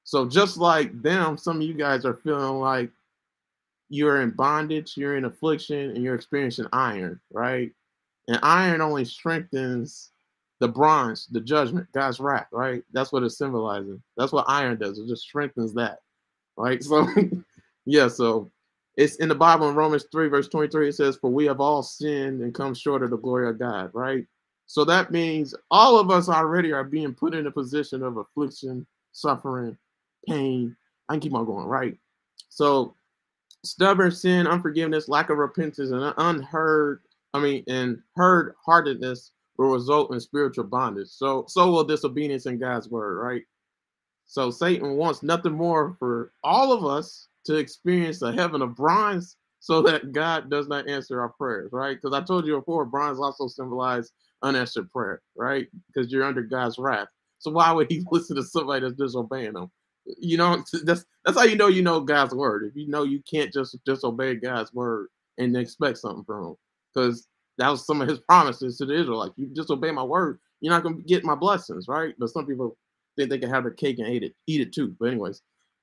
So 0.04 0.28
just 0.28 0.58
like 0.58 1.02
them, 1.02 1.38
some 1.38 1.58
of 1.58 1.64
you 1.64 1.74
guys 1.74 2.06
are 2.06 2.20
feeling 2.24 2.60
like 2.60 2.92
you're 3.90 4.22
in 4.22 4.32
bondage, 4.32 4.94
you're 4.98 5.18
in 5.18 5.26
affliction, 5.26 5.92
and 5.92 6.04
you're 6.04 6.16
experiencing 6.16 6.66
iron, 6.74 7.20
right? 7.32 7.72
And 8.28 8.40
iron 8.42 8.82
only 8.82 9.06
strengthens 9.06 10.12
the 10.60 10.68
bronze, 10.68 11.28
the 11.32 11.42
judgment, 11.42 11.88
God's 11.92 12.20
wrath, 12.20 12.48
right? 12.52 12.84
That's 12.94 13.12
what 13.12 13.24
it's 13.24 13.38
symbolizing. 13.38 14.02
That's 14.16 14.32
what 14.32 14.46
iron 14.48 14.78
does. 14.78 15.00
It 15.00 15.08
just 15.08 15.24
strengthens 15.24 15.74
that, 15.74 16.00
right? 16.58 16.82
So, 16.92 17.08
yeah, 17.86 18.08
so 18.08 18.52
it's 18.98 19.16
in 19.18 19.30
the 19.30 19.36
Bible 19.36 19.70
in 19.70 19.76
Romans 19.76 20.06
3, 20.12 20.28
verse 20.28 20.48
23, 20.48 20.90
it 20.90 20.96
says, 20.96 21.18
For 21.18 21.30
we 21.32 21.46
have 21.46 21.62
all 21.62 21.82
sinned 21.82 22.42
and 22.42 22.54
come 22.54 22.74
short 22.74 23.04
of 23.04 23.10
the 23.10 23.18
glory 23.18 23.50
of 23.50 23.60
God, 23.60 23.90
right? 23.94 24.26
So 24.68 24.86
that 24.86 25.12
means 25.12 25.56
all 25.70 25.98
of 25.98 26.12
us 26.12 26.30
already 26.30 26.72
are 26.72 26.84
being 26.84 27.14
put 27.14 27.34
in 27.34 27.48
a 27.48 27.52
position 27.52 28.04
of 28.04 28.18
affliction, 28.18 28.86
suffering, 29.12 29.78
pain. 30.28 30.76
I 31.10 31.14
can 31.14 31.22
keep 31.22 31.34
on 31.34 31.46
going, 31.46 31.66
right? 31.66 31.98
So 32.50 32.96
stubborn 33.64 34.12
sin, 34.12 34.48
unforgiveness, 34.48 35.10
lack 35.10 35.30
of 35.30 35.38
repentance, 35.38 35.92
and 35.92 36.14
unheard, 36.18 37.02
I 37.34 37.40
mean, 37.40 37.64
and 37.68 38.02
heard 38.16 38.56
heartedness 38.64 39.32
will 39.58 39.72
result 39.72 40.14
in 40.14 40.20
spiritual 40.20 40.66
bondage. 40.66 41.10
So, 41.10 41.46
so 41.48 41.72
will 41.72 41.84
disobedience 41.84 42.46
in 42.46 42.58
God's 42.58 42.90
word, 42.90 43.18
right? 43.18 43.44
So 44.26 44.52
Satan 44.52 44.96
wants 44.96 45.24
nothing 45.24 45.54
more 45.54 45.96
for 46.00 46.32
all 46.44 46.72
of 46.72 46.86
us 46.86 47.28
to 47.46 47.56
experience 47.56 48.22
a 48.22 48.32
heaven 48.32 48.62
of 48.62 48.76
bronze 48.76 49.38
so 49.60 49.82
that 49.84 50.12
God 50.12 50.50
does 50.50 50.68
not 50.68 50.90
answer 50.90 51.22
our 51.22 51.30
prayers, 51.30 51.72
right? 51.72 51.98
Because 52.02 52.16
I 52.16 52.20
mm-hmm. 52.20 52.28
told 52.28 52.46
you 52.46 52.58
before, 52.58 52.86
bronze 52.86 53.20
also 53.20 53.48
symbolizes 53.48 54.12
unanswered 54.44 54.90
prayer, 54.90 55.22
right? 55.36 55.68
Because 55.88 56.12
you're 56.12 56.26
under 56.26 56.42
God's 56.42 56.78
wrath. 56.78 57.08
So 57.40 57.52
why 57.52 57.72
would 57.72 57.90
he 57.90 58.04
listen 58.12 58.36
to 58.36 58.44
somebody 58.44 58.82
that's 58.82 58.96
disobeying 58.96 59.56
him? 59.56 59.72
You 60.20 60.38
know, 60.38 60.64
that's 60.84 61.06
that's 61.26 61.38
how 61.38 61.44
you 61.44 61.56
know 61.56 61.68
you 61.68 61.82
know 61.82 62.00
God's 62.00 62.34
word. 62.34 62.64
If 62.66 62.76
you 62.76 62.88
know 62.88 63.04
you 63.04 63.22
can't 63.30 63.54
just 63.54 63.78
disobey 63.86 64.36
God's 64.36 64.74
word 64.74 65.08
and 65.38 65.56
expect 65.56 66.00
something 66.00 66.24
from 66.26 66.46
him. 66.46 66.56
Because 66.94 67.28
that 67.58 67.70
was 67.70 67.86
some 67.86 68.02
of 68.02 68.08
his 68.08 68.20
promises 68.20 68.78
to 68.78 68.86
the 68.86 68.96
Israelites. 68.96 69.34
You 69.38 69.48
disobey 69.48 69.92
my 69.92 70.04
word, 70.04 70.40
you're 70.62 70.74
not 70.74 70.84
gonna 70.84 70.96
get 70.96 71.24
my 71.24 71.36
blessings, 71.36 71.88
right? 71.88 72.16
But 72.18 72.30
some 72.30 72.46
people 72.46 72.78
think 73.16 73.30
they 73.30 73.38
can 73.38 73.50
have 73.50 73.66
the 73.66 73.72
cake 73.72 74.00
and 74.00 74.08
eat 74.08 74.24
it, 74.24 74.36
eat 74.48 74.62
it 74.62 74.74
too. 74.74 74.96
But 75.00 75.10
anyways, 75.10 75.42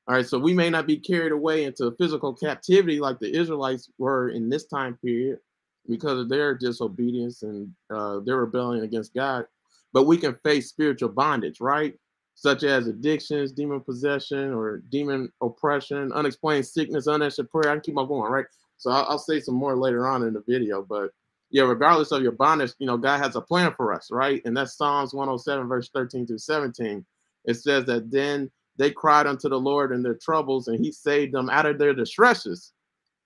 all 0.09 0.14
right. 0.14 0.27
So 0.27 0.38
we 0.38 0.55
may 0.55 0.71
not 0.71 0.87
be 0.87 0.97
carried 0.97 1.33
away 1.33 1.64
into 1.64 1.94
physical 1.99 2.33
captivity 2.33 2.99
like 2.99 3.18
the 3.18 3.31
Israelites 3.31 3.90
were 3.99 4.31
in 4.31 4.49
this 4.49 4.64
time 4.64 4.97
period 5.05 5.38
because 5.87 6.18
of 6.18 6.31
their 6.31 6.55
disobedience 6.55 7.42
and 7.42 7.71
uh, 7.90 8.21
their 8.21 8.38
rebellion 8.38 8.85
against 8.85 9.12
God. 9.14 9.44
But 9.92 10.05
we 10.05 10.16
can 10.16 10.35
face 10.42 10.71
spiritual 10.71 11.11
bondage, 11.11 11.61
right? 11.61 11.94
Such 12.35 12.62
as 12.62 12.87
addictions, 12.87 13.53
demon 13.53 13.81
possession, 13.81 14.55
or 14.55 14.79
demon 14.88 15.31
oppression, 15.42 16.11
unexplained 16.12 16.66
sickness, 16.66 17.07
unanswered 17.07 17.51
prayer. 17.51 17.71
I 17.71 17.75
can 17.75 17.83
keep 17.83 17.99
on 17.99 18.09
going, 18.09 18.33
right? 18.33 18.47
So 18.79 18.90
I'll, 18.90 19.05
I'll 19.11 19.18
say 19.18 19.40
some 19.40 19.57
more 19.57 19.77
later 19.77 20.07
on 20.07 20.23
in 20.23 20.33
the 20.33 20.42
video. 20.49 20.81
But 20.83 21.11
yeah, 21.51 21.64
regardless 21.64 22.12
of 22.12 22.23
your 22.23 22.33
bondage, 22.33 22.73
you 22.79 22.87
know, 22.87 22.97
God 22.97 23.18
has 23.18 23.37
a 23.37 23.42
plan 23.42 23.75
for 23.77 23.92
us, 23.92 24.11
right? 24.11 24.40
And 24.47 24.57
that's 24.57 24.77
Psalms 24.77 25.12
107, 25.12 25.68
verse 25.68 25.90
13 25.92 26.27
through 26.27 26.38
17. 26.38 27.05
It 27.44 27.55
says 27.55 27.85
that 27.87 28.11
then 28.11 28.51
they 28.79 28.91
cried 28.91 29.27
unto 29.27 29.49
the 29.49 29.61
Lord 29.61 29.93
in 29.93 30.03
their 30.03 30.14
troubles, 30.14 30.69
and 30.69 30.83
he 30.83 30.93
saved 30.93 31.35
them 31.35 31.51
out 31.51 31.67
of 31.67 31.79
their 31.79 31.95
distresses. 31.95 32.73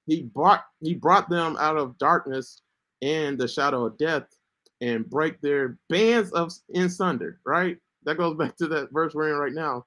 He 0.07 0.23
brought 0.23 0.65
he 0.81 0.95
brought 0.95 1.29
them 1.29 1.57
out 1.61 1.77
of 1.77 1.99
darkness 1.99 2.63
and 3.03 3.39
the 3.39 3.47
shadow 3.47 3.87
of 3.87 3.99
death 3.99 4.25
and 4.81 5.09
break 5.09 5.41
their 5.41 5.79
bands 5.89 6.33
of 6.33 6.53
in 6.71 6.89
sunder, 6.89 7.41
right? 7.47 7.77
That 8.05 8.17
goes 8.17 8.37
back 8.39 8.57
to 8.57 8.67
that 8.69 8.93
verse 8.93 9.15
we're 9.15 9.31
in 9.31 9.37
right 9.37 9.53
now. 9.53 9.87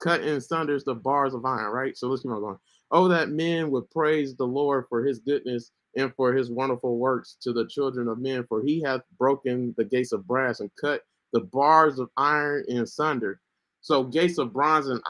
Cut 0.00 0.22
in 0.22 0.40
sunders 0.40 0.82
the 0.82 0.94
bars 0.94 1.34
of 1.34 1.44
iron, 1.44 1.70
right? 1.72 1.96
So 1.96 2.08
let's 2.08 2.22
keep 2.22 2.32
on 2.32 2.40
going. 2.40 2.58
Oh, 2.90 3.06
that 3.08 3.30
men 3.30 3.70
would 3.70 3.88
praise 3.90 4.34
the 4.34 4.46
Lord 4.46 4.86
for 4.88 5.04
his 5.04 5.20
goodness 5.20 5.70
and 5.96 6.12
for 6.16 6.32
his 6.32 6.50
wonderful 6.50 6.98
works 6.98 7.36
to 7.42 7.52
the 7.52 7.66
children 7.66 8.08
of 8.08 8.18
men, 8.18 8.44
for 8.48 8.62
he 8.62 8.82
hath 8.82 9.02
broken 9.18 9.74
the 9.76 9.84
gates 9.84 10.12
of 10.12 10.26
brass 10.26 10.60
and 10.60 10.70
cut 10.80 11.02
the 11.32 11.40
bars 11.40 11.98
of 11.98 12.10
iron 12.16 12.64
in 12.68 12.86
sunder. 12.86 13.40
So 13.82 14.04
gates 14.04 14.38
of 14.38 14.52
bronze 14.52 14.88
and 14.88 15.00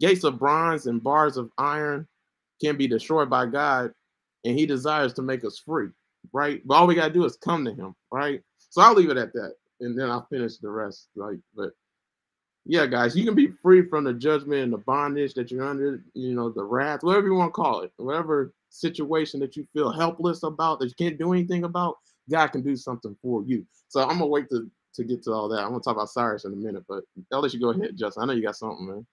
gates 0.00 0.24
of 0.24 0.38
bronze 0.38 0.86
and 0.86 1.02
bars 1.02 1.36
of 1.36 1.50
iron 1.58 2.06
can 2.60 2.76
be 2.76 2.86
destroyed 2.86 3.28
by 3.28 3.46
God, 3.46 3.92
and 4.44 4.58
He 4.58 4.66
desires 4.66 5.12
to 5.14 5.22
make 5.22 5.44
us 5.44 5.58
free, 5.58 5.88
right? 6.32 6.62
But 6.64 6.74
all 6.74 6.86
we 6.86 6.94
gotta 6.94 7.12
do 7.12 7.24
is 7.24 7.36
come 7.36 7.64
to 7.64 7.74
Him, 7.74 7.94
right? 8.12 8.40
So 8.58 8.80
I'll 8.82 8.94
leave 8.94 9.10
it 9.10 9.16
at 9.16 9.32
that, 9.32 9.54
and 9.80 9.98
then 9.98 10.10
I'll 10.10 10.26
finish 10.30 10.58
the 10.58 10.70
rest. 10.70 11.08
Like, 11.16 11.38
but 11.56 11.72
yeah, 12.64 12.86
guys, 12.86 13.16
you 13.16 13.24
can 13.24 13.34
be 13.34 13.48
free 13.62 13.88
from 13.88 14.04
the 14.04 14.12
judgment 14.12 14.62
and 14.62 14.72
the 14.72 14.78
bondage 14.78 15.34
that 15.34 15.50
you're 15.50 15.66
under, 15.66 16.04
you 16.14 16.34
know, 16.34 16.50
the 16.50 16.62
wrath, 16.62 17.02
whatever 17.02 17.26
you 17.26 17.34
want 17.34 17.48
to 17.48 17.60
call 17.60 17.80
it, 17.80 17.92
whatever 17.96 18.54
situation 18.68 19.40
that 19.40 19.56
you 19.56 19.66
feel 19.72 19.90
helpless 19.90 20.42
about, 20.44 20.78
that 20.78 20.86
you 20.86 20.94
can't 20.94 21.18
do 21.18 21.32
anything 21.32 21.64
about, 21.64 21.96
God 22.30 22.48
can 22.48 22.62
do 22.62 22.76
something 22.76 23.16
for 23.20 23.42
you. 23.44 23.66
So 23.88 24.02
I'm 24.02 24.18
gonna 24.18 24.26
wait 24.26 24.48
to 24.50 24.70
to 24.94 25.04
get 25.04 25.22
to 25.24 25.32
all 25.32 25.48
that. 25.48 25.60
I'm 25.60 25.70
gonna 25.70 25.80
talk 25.80 25.96
about 25.96 26.10
Cyrus 26.10 26.44
in 26.44 26.52
a 26.52 26.56
minute, 26.56 26.84
but 26.88 27.04
I'll 27.32 27.40
let 27.40 27.54
you 27.54 27.60
go 27.60 27.70
ahead, 27.70 27.96
Justin. 27.96 28.22
I 28.22 28.26
know 28.26 28.32
you 28.32 28.42
got 28.42 28.56
something, 28.56 28.86
man. 28.86 29.06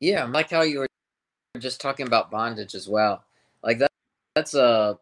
Yeah, 0.00 0.24
like 0.24 0.50
how 0.50 0.62
you 0.62 0.80
were 0.80 0.88
just 1.58 1.80
talking 1.80 2.06
about 2.06 2.30
bondage 2.30 2.74
as 2.74 2.88
well. 2.88 3.24
Like 3.62 3.78
that 3.78 3.90
that's 4.34 4.54
a 4.54 4.62
uh, 4.62 4.94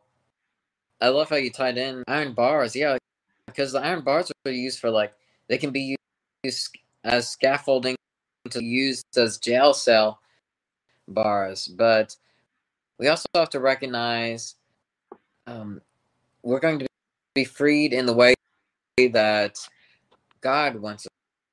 I 1.00 1.08
love 1.08 1.30
how 1.30 1.36
you 1.36 1.50
tied 1.50 1.78
in 1.78 2.04
iron 2.06 2.34
bars. 2.34 2.76
Yeah, 2.76 2.98
because 3.46 3.72
the 3.72 3.80
iron 3.80 4.02
bars 4.02 4.30
are 4.46 4.52
used 4.52 4.80
for 4.80 4.90
like 4.90 5.12
they 5.48 5.58
can 5.58 5.70
be 5.70 5.96
used 6.44 6.78
as 7.04 7.28
scaffolding 7.28 7.96
to 8.50 8.62
use 8.62 9.02
as 9.16 9.38
jail 9.38 9.72
cell 9.72 10.20
bars, 11.08 11.68
but 11.68 12.16
we 12.98 13.08
also 13.08 13.26
have 13.34 13.50
to 13.50 13.60
recognize 13.60 14.56
um, 15.46 15.80
we're 16.42 16.60
going 16.60 16.78
to 16.78 16.86
be 17.34 17.44
freed 17.44 17.92
in 17.92 18.06
the 18.06 18.12
way 18.12 18.34
that 19.08 19.56
God 20.40 20.76
wants 20.76 21.06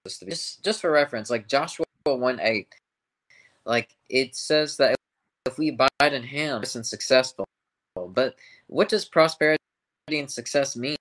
us 0.05 0.17
to 0.19 0.25
be. 0.25 0.31
Just, 0.31 0.63
just 0.63 0.81
for 0.81 0.91
reference, 0.91 1.29
like 1.29 1.47
Joshua 1.47 1.85
1 2.05 2.39
8, 2.39 2.67
like 3.65 3.95
it 4.09 4.35
says 4.35 4.77
that 4.77 4.95
if 5.45 5.57
we 5.57 5.69
abide 5.69 6.13
in 6.13 6.23
Him, 6.23 6.63
and 6.75 6.85
successful. 6.85 7.45
But 7.95 8.35
what 8.67 8.89
does 8.89 9.05
prosperity 9.05 9.57
and 10.11 10.29
success 10.29 10.75
mean? 10.75 10.97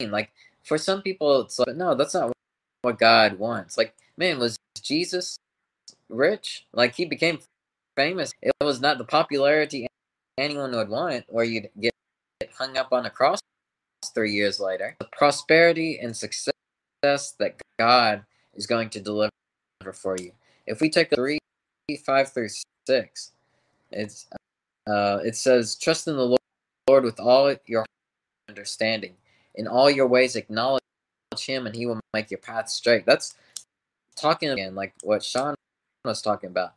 Like 0.00 0.30
for 0.64 0.78
some 0.78 1.02
people, 1.02 1.42
it's 1.42 1.58
like, 1.58 1.76
no, 1.76 1.94
that's 1.94 2.14
not 2.14 2.32
what 2.82 2.98
God 2.98 3.38
wants. 3.38 3.76
Like, 3.76 3.94
man, 4.16 4.38
was 4.38 4.56
Jesus 4.80 5.36
rich? 6.08 6.66
Like 6.72 6.94
he 6.94 7.04
became 7.04 7.38
famous. 7.96 8.32
It 8.42 8.52
was 8.62 8.80
not 8.80 8.98
the 8.98 9.04
popularity 9.04 9.86
anyone 10.38 10.72
would 10.72 10.88
want, 10.88 11.26
or 11.28 11.44
you'd 11.44 11.68
get 11.78 11.92
hung 12.56 12.76
up 12.76 12.92
on 12.92 13.06
a 13.06 13.10
cross 13.10 13.40
three 14.10 14.32
years 14.32 14.60
later. 14.60 14.96
The 14.98 15.08
prosperity 15.12 15.98
and 16.00 16.16
success 16.16 16.52
that 17.02 17.60
God 17.78 18.24
is 18.54 18.66
going 18.66 18.90
to 18.90 19.00
deliver 19.00 19.30
for 19.92 20.16
you. 20.18 20.32
If 20.66 20.80
we 20.80 20.90
take 20.90 21.10
three, 21.14 21.38
five 22.04 22.32
through 22.32 22.48
six, 22.86 23.32
it's 23.90 24.26
uh, 24.86 25.18
it 25.24 25.36
says, 25.36 25.76
"Trust 25.76 26.08
in 26.08 26.16
the 26.16 26.36
Lord 26.88 27.04
with 27.04 27.20
all 27.20 27.54
your 27.66 27.84
understanding. 28.48 29.14
In 29.54 29.66
all 29.66 29.90
your 29.90 30.06
ways, 30.06 30.36
acknowledge 30.36 30.80
Him, 31.38 31.66
and 31.66 31.74
He 31.74 31.86
will 31.86 32.00
make 32.12 32.30
your 32.30 32.38
path 32.38 32.68
straight." 32.68 33.06
That's 33.06 33.34
talking 34.16 34.50
again, 34.50 34.74
like 34.74 34.94
what 35.02 35.22
Sean 35.22 35.54
was 36.04 36.22
talking 36.22 36.50
about. 36.50 36.74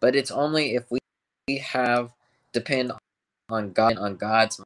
But 0.00 0.16
it's 0.16 0.30
only 0.30 0.74
if 0.74 0.90
we, 0.90 0.98
we 1.48 1.58
have 1.58 2.12
depend 2.52 2.92
on 3.48 3.72
God 3.72 3.96
on 3.96 4.16
God's 4.16 4.60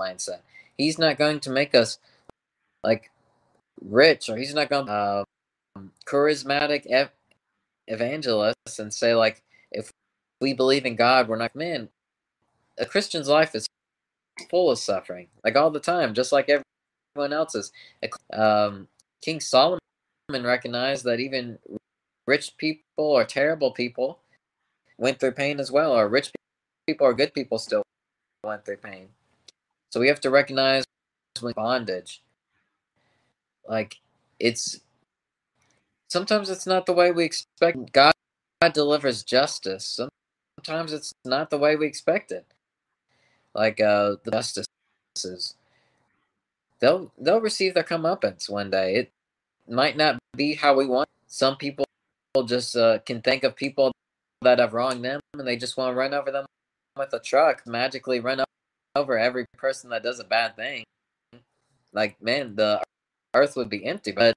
mindset. 0.00 0.40
He's 0.78 0.98
not 0.98 1.18
going 1.18 1.40
to 1.40 1.50
make 1.50 1.74
us 1.74 1.98
like 2.82 3.10
rich, 3.82 4.28
or 4.28 4.36
he's 4.36 4.54
not 4.54 4.70
going 4.70 4.86
to 4.86 4.92
uh, 4.92 5.24
charismatic 6.06 6.86
ev- 6.86 7.10
evangelists 7.86 8.78
and 8.78 8.94
say 8.94 9.14
like, 9.14 9.42
if 9.70 9.90
we 10.40 10.54
believe 10.54 10.86
in 10.86 10.96
God, 10.96 11.28
we're 11.28 11.36
not 11.36 11.56
man. 11.56 11.88
A 12.78 12.86
Christian's 12.86 13.28
life 13.28 13.54
is 13.54 13.66
full 14.50 14.70
of 14.70 14.78
suffering, 14.78 15.28
like 15.44 15.56
all 15.56 15.70
the 15.70 15.80
time, 15.80 16.14
just 16.14 16.32
like 16.32 16.48
everyone 16.48 17.32
else's. 17.32 17.72
Um, 18.32 18.88
King 19.20 19.40
Solomon 19.40 19.80
recognized 20.30 21.04
that 21.04 21.20
even 21.20 21.58
rich 22.26 22.56
people 22.56 22.82
or 22.96 23.24
terrible 23.24 23.72
people 23.72 24.20
went 24.96 25.18
through 25.18 25.32
pain 25.32 25.58
as 25.58 25.72
well, 25.72 25.92
or 25.92 26.08
rich 26.08 26.30
people 26.86 27.06
or 27.06 27.14
good 27.14 27.34
people 27.34 27.58
still 27.58 27.82
went 28.44 28.64
through 28.64 28.76
pain. 28.76 29.08
So 29.90 30.00
we 30.00 30.08
have 30.08 30.20
to 30.20 30.30
recognize 30.30 30.84
bondage. 31.54 32.22
Like 33.68 33.96
it's 34.38 34.80
sometimes 36.08 36.50
it's 36.50 36.66
not 36.66 36.86
the 36.86 36.92
way 36.92 37.10
we 37.10 37.24
expect. 37.24 37.92
God, 37.92 38.12
God 38.60 38.72
delivers 38.72 39.22
justice. 39.22 40.00
Sometimes 40.58 40.92
it's 40.92 41.12
not 41.24 41.50
the 41.50 41.58
way 41.58 41.76
we 41.76 41.86
expect 41.86 42.32
it. 42.32 42.46
Like 43.54 43.80
uh, 43.80 44.16
the 44.24 44.30
justices, 44.30 45.54
they'll 46.80 47.12
they'll 47.18 47.40
receive 47.40 47.74
their 47.74 47.84
comeuppance 47.84 48.48
one 48.48 48.70
day. 48.70 48.94
It 48.94 49.12
might 49.68 49.96
not 49.96 50.18
be 50.36 50.54
how 50.54 50.74
we 50.74 50.86
want. 50.86 51.08
Some 51.26 51.56
people 51.56 51.84
just 52.46 52.76
uh, 52.76 52.98
can 53.00 53.20
think 53.20 53.44
of 53.44 53.56
people 53.56 53.92
that 54.42 54.58
have 54.58 54.74
wronged 54.74 55.04
them, 55.04 55.20
and 55.34 55.46
they 55.46 55.56
just 55.56 55.76
want 55.76 55.92
to 55.92 55.98
run 55.98 56.14
over 56.14 56.30
them 56.30 56.46
with 56.96 57.12
a 57.12 57.20
truck, 57.20 57.66
magically 57.66 58.20
run 58.20 58.40
over 58.94 59.18
every 59.18 59.46
person 59.56 59.90
that 59.90 60.02
does 60.02 60.20
a 60.20 60.24
bad 60.24 60.56
thing. 60.56 60.84
Like, 61.92 62.20
man, 62.22 62.56
the 62.56 62.82
earth 63.34 63.56
would 63.56 63.70
be 63.70 63.84
empty. 63.84 64.12
But 64.12 64.34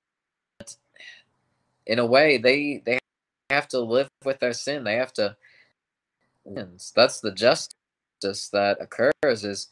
in 1.86 2.00
a 2.00 2.06
way, 2.06 2.38
they 2.38 2.82
they 2.86 3.00
have 3.50 3.68
to 3.70 3.80
live 3.80 4.08
with 4.24 4.40
their 4.40 4.54
sin. 4.54 4.84
They 4.84 4.96
have 4.96 5.14
to. 5.14 5.36
That's 6.96 7.22
the 7.22 7.32
justice 7.32 8.50
that 8.52 8.78
occurs 8.80 9.44
is 9.44 9.68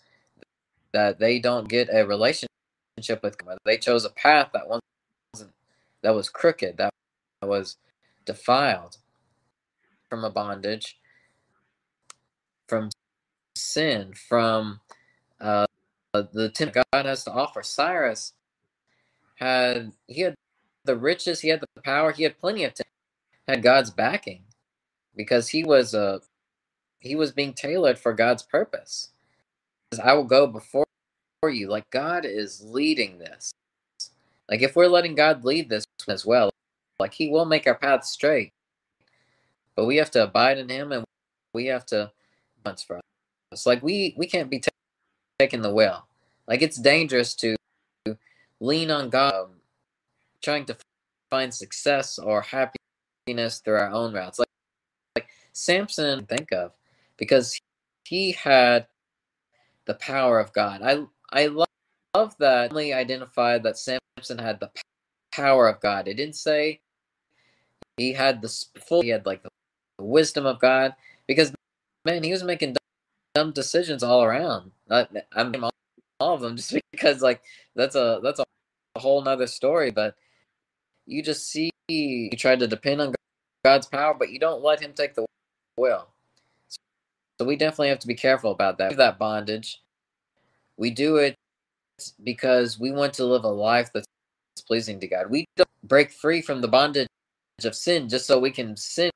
that 0.91 1.19
they 1.19 1.39
don't 1.39 1.67
get 1.67 1.89
a 1.91 2.05
relationship 2.05 2.49
with 3.23 3.37
God. 3.37 3.57
They 3.65 3.77
chose 3.77 4.05
a 4.05 4.09
path 4.09 4.49
that 4.53 4.67
wasn't 4.67 5.53
that 6.01 6.15
was 6.15 6.29
crooked, 6.29 6.77
that 6.77 6.91
was 7.41 7.77
defiled 8.25 8.97
from 10.09 10.23
a 10.23 10.29
bondage, 10.29 10.97
sin, 13.71 14.13
from 14.13 14.79
uh, 15.39 15.65
the 16.13 16.49
temple 16.49 16.83
God 16.91 17.05
has 17.05 17.23
to 17.25 17.31
offer. 17.31 17.63
Cyrus 17.63 18.33
had 19.35 19.93
he 20.07 20.21
had 20.21 20.35
the 20.85 20.97
riches, 20.97 21.41
he 21.41 21.49
had 21.49 21.61
the 21.61 21.81
power, 21.81 22.11
he 22.11 22.23
had 22.23 22.39
plenty 22.39 22.63
of 22.63 22.73
time, 22.73 22.85
had 23.47 23.61
God's 23.61 23.91
backing 23.91 24.43
because 25.15 25.49
he 25.49 25.63
was 25.63 25.93
a 25.93 26.01
uh, 26.01 26.19
he 26.99 27.15
was 27.15 27.31
being 27.31 27.53
tailored 27.53 27.97
for 27.97 28.13
God's 28.13 28.43
purpose. 28.43 29.11
I 30.03 30.13
will 30.13 30.25
go 30.25 30.47
before 30.47 30.85
you. 31.47 31.69
Like 31.69 31.89
God 31.91 32.25
is 32.25 32.61
leading 32.61 33.19
this. 33.19 33.53
Like 34.49 34.61
if 34.61 34.75
we're 34.75 34.87
letting 34.87 35.15
God 35.15 35.45
lead 35.45 35.69
this 35.69 35.85
as 36.07 36.25
well, 36.25 36.49
like 36.99 37.13
He 37.13 37.29
will 37.29 37.45
make 37.45 37.67
our 37.67 37.75
path 37.75 38.03
straight. 38.05 38.51
But 39.75 39.85
we 39.85 39.95
have 39.97 40.11
to 40.11 40.23
abide 40.23 40.57
in 40.57 40.67
Him, 40.67 40.91
and 40.91 41.05
we 41.53 41.67
have 41.67 41.85
to 41.87 42.11
once 42.65 42.83
for 42.83 42.99
us. 43.51 43.65
Like 43.65 43.83
we 43.83 44.13
we 44.17 44.27
can't 44.27 44.49
be 44.49 44.59
t- 44.59 44.69
taking 45.39 45.61
the 45.61 45.73
wheel. 45.73 46.05
Like 46.47 46.61
it's 46.61 46.77
dangerous 46.77 47.35
to 47.35 47.55
lean 48.59 48.91
on 48.91 49.09
God, 49.09 49.33
um, 49.33 49.49
trying 50.41 50.65
to 50.65 50.77
find 51.29 51.53
success 51.53 52.17
or 52.19 52.41
happiness 52.41 53.59
through 53.59 53.75
our 53.75 53.91
own 53.91 54.13
routes. 54.13 54.39
Like 54.39 54.47
like 55.15 55.27
Samson, 55.53 56.25
think 56.25 56.51
of 56.51 56.71
because 57.17 57.59
he 58.05 58.31
had 58.31 58.87
the 59.85 59.95
power 59.95 60.39
of 60.39 60.53
God. 60.53 60.81
I 60.83 61.05
I 61.31 61.47
love, 61.47 61.67
love 62.15 62.35
that 62.39 62.71
only 62.71 62.93
identified 62.93 63.63
that 63.63 63.77
Samson 63.77 64.37
had 64.37 64.59
the 64.59 64.71
power 65.31 65.67
of 65.67 65.79
God. 65.79 66.07
It 66.07 66.15
didn't 66.15 66.35
say 66.35 66.81
he 67.97 68.13
had 68.13 68.41
the 68.41 68.49
full 68.79 69.01
he 69.01 69.09
had 69.09 69.25
like 69.25 69.43
the 69.43 69.49
wisdom 70.03 70.45
of 70.45 70.59
God 70.59 70.95
because 71.27 71.51
man 72.05 72.23
he 72.23 72.31
was 72.31 72.43
making 72.43 72.75
dumb 73.39 73.51
decisions 73.51 74.03
all 74.03 74.21
around. 74.23 74.71
I, 74.89 75.07
I'm 75.33 75.63
all, 75.63 75.71
all 76.19 76.35
of 76.35 76.41
them 76.41 76.55
just 76.57 76.75
because 76.91 77.21
like 77.21 77.41
that's 77.75 77.95
a 77.95 78.19
that's 78.21 78.39
a, 78.39 78.45
a 78.95 78.99
whole 78.99 79.21
nother 79.21 79.47
story. 79.47 79.91
But 79.91 80.15
you 81.05 81.23
just 81.23 81.49
see 81.49 81.71
you 81.87 82.29
try 82.31 82.55
to 82.55 82.67
depend 82.67 83.01
on 83.01 83.15
God's 83.63 83.87
power, 83.87 84.13
but 84.13 84.29
you 84.29 84.39
don't 84.39 84.61
let 84.61 84.81
Him 84.81 84.93
take 84.93 85.15
the 85.15 85.25
will. 85.77 86.07
So 87.39 87.47
we 87.47 87.55
definitely 87.55 87.89
have 87.89 87.99
to 87.99 88.07
be 88.07 88.15
careful 88.15 88.51
about 88.51 88.77
that. 88.79 88.97
That 88.97 89.17
bondage. 89.17 89.81
We 90.77 90.91
do 90.91 91.17
it 91.17 91.35
because 92.23 92.79
we 92.79 92.91
want 92.91 93.13
to 93.15 93.25
live 93.25 93.43
a 93.43 93.49
life 93.49 93.89
that's 93.93 94.07
pleasing 94.67 94.99
to 94.99 95.07
God. 95.07 95.29
We 95.29 95.45
don't 95.55 95.69
break 95.83 96.11
free 96.11 96.41
from 96.41 96.61
the 96.61 96.67
bondage 96.67 97.07
of 97.63 97.75
sin 97.75 98.07
just 98.09 98.27
so 98.27 98.39
we 98.39 98.51
can 98.51 98.75
sin 98.75 99.11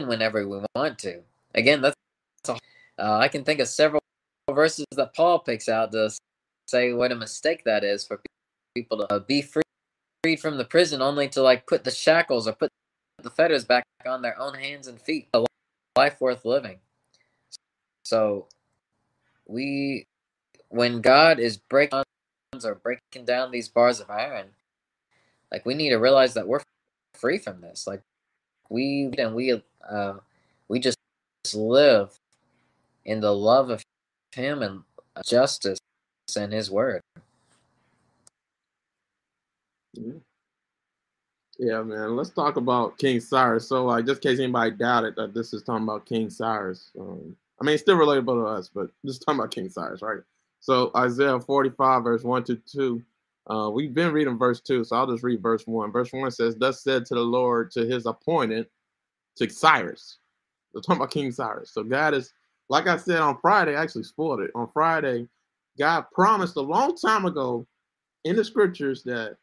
whenever 0.00 0.46
we 0.46 0.60
want 0.76 0.98
to. 1.00 1.20
Again, 1.54 1.80
that's 1.80 1.94
uh, 2.98 3.18
I 3.18 3.28
can 3.28 3.44
think 3.44 3.60
of 3.60 3.68
several 3.68 4.02
verses 4.50 4.86
that 4.92 5.14
Paul 5.14 5.38
picks 5.40 5.68
out 5.68 5.92
to 5.92 6.10
say 6.66 6.92
what 6.92 7.12
a 7.12 7.16
mistake 7.16 7.64
that 7.64 7.84
is 7.84 8.04
for 8.04 8.20
people 8.74 9.06
to 9.06 9.20
be 9.20 9.42
free 9.42 9.62
freed 10.22 10.40
from 10.40 10.58
the 10.58 10.64
prison 10.64 11.00
only 11.00 11.28
to 11.28 11.42
like 11.42 11.66
put 11.66 11.84
the 11.84 11.90
shackles 11.90 12.48
or 12.48 12.52
put 12.52 12.70
the 13.22 13.30
fetters 13.30 13.64
back 13.64 13.84
on 14.06 14.22
their 14.22 14.38
own 14.38 14.54
hands 14.54 14.86
and 14.86 15.00
feet. 15.00 15.28
A 15.34 15.44
life 15.96 16.20
worth 16.20 16.44
living. 16.44 16.78
So 18.04 18.46
we 19.46 20.06
when 20.70 21.00
God 21.00 21.38
is 21.38 21.56
breaking 21.56 22.02
or 22.64 22.74
breaking 22.74 23.24
down 23.24 23.50
these 23.50 23.68
bars 23.68 24.00
of 24.00 24.10
iron, 24.10 24.46
like 25.52 25.64
we 25.64 25.74
need 25.74 25.90
to 25.90 25.96
realize 25.96 26.34
that 26.34 26.46
we're 26.46 26.60
free 27.14 27.38
from 27.38 27.60
this. 27.60 27.86
Like 27.86 28.02
we 28.70 29.10
and 29.18 29.34
we 29.34 29.60
uh, 29.88 30.14
we 30.68 30.80
just 30.80 30.98
live 31.54 32.18
in 33.08 33.20
the 33.20 33.34
love 33.34 33.70
of 33.70 33.82
Him 34.34 34.62
and 34.62 34.82
justice 35.26 35.78
and 36.36 36.52
His 36.52 36.70
Word. 36.70 37.00
Yeah, 41.58 41.82
man. 41.82 42.14
Let's 42.14 42.30
talk 42.30 42.56
about 42.56 42.98
King 42.98 43.18
Cyrus. 43.18 43.66
So, 43.66 43.84
like, 43.86 44.06
just 44.06 44.24
in 44.24 44.30
case 44.30 44.38
anybody 44.38 44.70
doubted 44.72 45.16
that 45.16 45.34
this 45.34 45.52
is 45.52 45.62
talking 45.62 45.82
about 45.82 46.06
King 46.06 46.30
Cyrus, 46.30 46.92
um, 47.00 47.34
I 47.60 47.64
mean, 47.64 47.74
it's 47.74 47.82
still 47.82 47.96
relatable 47.96 48.42
to 48.42 48.46
us, 48.46 48.70
but 48.72 48.90
just 49.04 49.22
talking 49.22 49.40
about 49.40 49.50
King 49.50 49.68
Cyrus, 49.68 50.02
right? 50.02 50.20
So 50.60 50.90
Isaiah 50.96 51.40
45, 51.40 52.04
verse 52.04 52.22
1 52.22 52.44
to 52.44 52.56
2. 52.56 53.02
Uh, 53.50 53.70
we've 53.70 53.94
been 53.94 54.12
reading 54.12 54.38
verse 54.38 54.60
2, 54.60 54.84
so 54.84 54.96
I'll 54.96 55.10
just 55.10 55.24
read 55.24 55.42
verse 55.42 55.66
1. 55.66 55.90
Verse 55.90 56.12
1 56.12 56.30
says, 56.30 56.56
Thus 56.56 56.82
said 56.82 57.06
to 57.06 57.14
the 57.14 57.20
Lord 57.20 57.70
to 57.72 57.86
his 57.86 58.06
appointed, 58.06 58.66
to 59.36 59.48
Cyrus. 59.48 60.18
We're 60.72 60.82
talking 60.82 60.96
about 60.96 61.10
King 61.10 61.32
Cyrus. 61.32 61.70
So 61.70 61.82
God 61.82 62.14
is, 62.14 62.32
like 62.68 62.86
I 62.86 62.96
said 62.96 63.20
on 63.20 63.38
Friday, 63.40 63.74
I 63.74 63.82
actually 63.82 64.04
spoiled 64.04 64.40
it. 64.40 64.50
On 64.54 64.68
Friday, 64.72 65.26
God 65.78 66.04
promised 66.12 66.56
a 66.56 66.60
long 66.60 66.96
time 66.96 67.24
ago 67.24 67.66
in 68.24 68.36
the 68.36 68.44
scriptures 68.44 69.02
that 69.04 69.36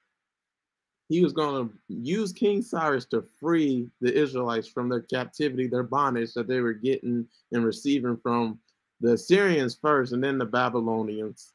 he 1.09 1.21
was 1.21 1.33
going 1.33 1.67
to 1.67 1.73
use 1.87 2.33
King 2.33 2.61
Cyrus 2.61 3.05
to 3.05 3.23
free 3.39 3.87
the 4.01 4.13
Israelites 4.13 4.67
from 4.67 4.89
their 4.89 5.01
captivity, 5.01 5.67
their 5.67 5.83
bondage 5.83 6.33
that 6.33 6.47
they 6.47 6.59
were 6.59 6.73
getting 6.73 7.27
and 7.51 7.65
receiving 7.65 8.17
from 8.17 8.59
the 9.01 9.13
Assyrians 9.13 9.77
first 9.79 10.13
and 10.13 10.23
then 10.23 10.37
the 10.37 10.45
Babylonians. 10.45 11.53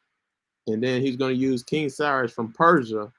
And 0.66 0.82
then 0.82 1.02
he's 1.02 1.16
going 1.16 1.34
to 1.34 1.40
use 1.40 1.62
King 1.62 1.88
Cyrus 1.88 2.32
from 2.32 2.52
Persia 2.52 3.12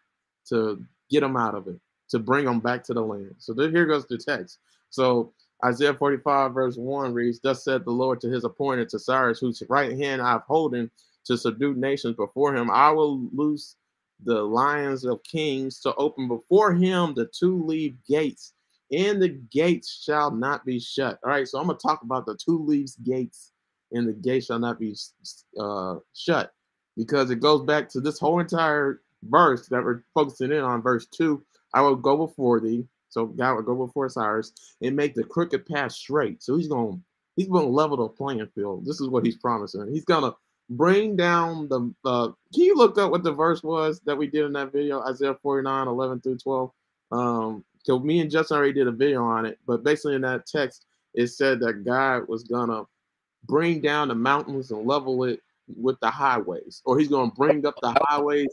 to 0.48 0.84
get 1.10 1.22
them 1.22 1.36
out 1.36 1.56
of 1.56 1.68
it, 1.68 1.80
to 2.10 2.20
bring 2.20 2.46
them 2.46 2.60
back 2.60 2.84
to 2.86 2.94
the 2.94 3.02
land. 3.02 3.36
So 3.40 3.54
here 3.54 3.86
goes 3.86 4.06
the 4.06 4.18
text. 4.18 4.60
So 4.90 5.34
Isaiah 5.64 5.94
45, 5.94 6.54
verse 6.54 6.76
1 6.78 7.14
reads, 7.14 7.40
Thus 7.40 7.64
said 7.64 7.86
the 7.86 7.92
Lord 7.92 8.20
to 8.22 8.30
his 8.30 8.44
appointed 8.44 8.90
to 8.90 9.00
Cyrus, 9.00 9.40
whose 9.40 9.62
right 9.70 9.98
hand 9.98 10.22
I've 10.22 10.42
holden 10.42 10.90
to 11.26 11.38
subdue 11.38 11.76
nations 11.76 12.16
before 12.16 12.56
him. 12.56 12.72
I 12.72 12.90
will 12.90 13.30
loose 13.32 13.76
the 14.24 14.42
lions 14.42 15.06
of 15.06 15.24
kings 15.24 15.80
to 15.82 15.94
open 15.96 16.28
before 16.28 16.74
him 16.74 17.14
the 17.14 17.26
two 17.26 17.64
leaf 17.64 17.94
gates, 18.08 18.54
and 18.92 19.22
the 19.22 19.30
gates 19.30 20.04
shall 20.04 20.32
not 20.32 20.66
be 20.66 20.80
shut. 20.80 21.20
All 21.24 21.32
right, 21.32 21.48
so 21.48 21.60
I'm 21.60 21.68
gonna 21.68 21.78
talk 21.80 22.02
about 22.04 22.26
the 22.26 22.38
two 22.38 22.64
leaves 22.64 22.96
gates, 22.98 23.52
and 23.92 24.08
the 24.08 24.14
gates 24.14 24.48
shall 24.48 24.60
not 24.60 24.80
be 24.80 24.96
uh, 25.60 25.96
shut, 26.16 26.54
because 26.98 27.30
it 27.32 27.40
goes 27.40 27.64
back 27.66 27.90
to 27.90 28.02
this 28.02 28.20
whole 28.20 28.40
entire 28.40 29.02
verse 29.24 29.68
that 29.68 29.84
we're 29.84 30.04
focusing 30.14 30.52
in 30.52 30.60
on, 30.60 30.82
verse 30.82 31.06
two. 31.06 31.44
I 31.74 31.82
will 31.82 31.96
go 31.96 32.18
before 32.18 32.60
thee. 32.60 32.86
So 33.12 33.28
God 33.28 33.56
will 33.56 33.62
go 33.64 33.86
before 33.86 34.10
Cyrus 34.10 34.54
and 34.82 34.96
make 34.96 35.14
the 35.14 35.24
crooked 35.24 35.66
path 35.66 35.92
straight. 35.92 36.42
So 36.42 36.58
he's 36.58 36.68
gonna 36.68 36.98
he's 37.36 37.50
gonna 37.50 37.68
level 37.68 37.98
the 37.98 38.08
playing 38.08 38.48
field. 38.56 38.86
This 38.86 39.00
is 39.00 39.10
what 39.10 39.26
he's 39.26 39.38
promising. 39.38 39.92
He's 39.94 40.06
gonna 40.06 40.34
bring 40.72 41.18
down 41.18 41.68
the 41.68 41.94
uh 42.06 42.28
can 42.54 42.64
you 42.64 42.76
look 42.76 42.98
up 42.98 43.12
what 43.12 43.24
the 43.24 43.32
verse 43.32 43.62
was 43.62 44.00
that 44.06 44.18
we 44.18 44.26
did 44.26 44.46
in 44.46 44.54
that 44.54 44.72
video 44.72 45.02
isaiah 45.02 45.36
49 45.44 45.88
11 45.88 46.22
through 46.22 46.38
12 46.38 46.72
um 47.12 47.64
so 47.84 48.00
me 48.00 48.22
and 48.22 48.32
justin 48.32 48.56
already 48.56 48.72
did 48.72 48.88
a 48.88 48.92
video 48.92 49.22
on 49.22 49.46
it 49.46 49.60
but 49.68 49.84
basically 49.84 50.16
in 50.16 50.22
that 50.22 50.46
text 50.46 50.86
it 51.14 51.28
said 51.28 51.60
that 51.60 51.84
god 51.84 52.26
was 52.30 52.44
gonna 52.44 52.84
bring 53.48 53.82
down 53.82 54.08
the 54.08 54.16
mountains 54.16 54.72
and 54.72 54.88
level 54.88 55.26
it 55.26 55.42
with 55.76 56.00
the 56.00 56.10
highways 56.10 56.82
or 56.86 56.98
he's 56.98 57.10
gonna 57.10 57.32
bring 57.32 57.66
up 57.66 57.76
the 57.82 57.94
highways 58.06 58.48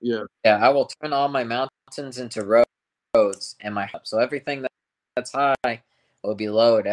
yeah 0.00 0.22
yeah 0.44 0.64
i 0.64 0.68
will 0.68 0.88
turn 1.02 1.12
all 1.12 1.28
my 1.28 1.42
mountains 1.42 2.18
into 2.18 2.44
roads 2.44 2.68
and 3.14 3.74
my 3.74 3.86
hub, 3.86 4.06
so 4.06 4.18
everything 4.18 4.62
that, 4.62 4.70
that's 5.16 5.32
high 5.32 5.82
will 6.22 6.34
be 6.34 6.48
lowered 6.48 6.86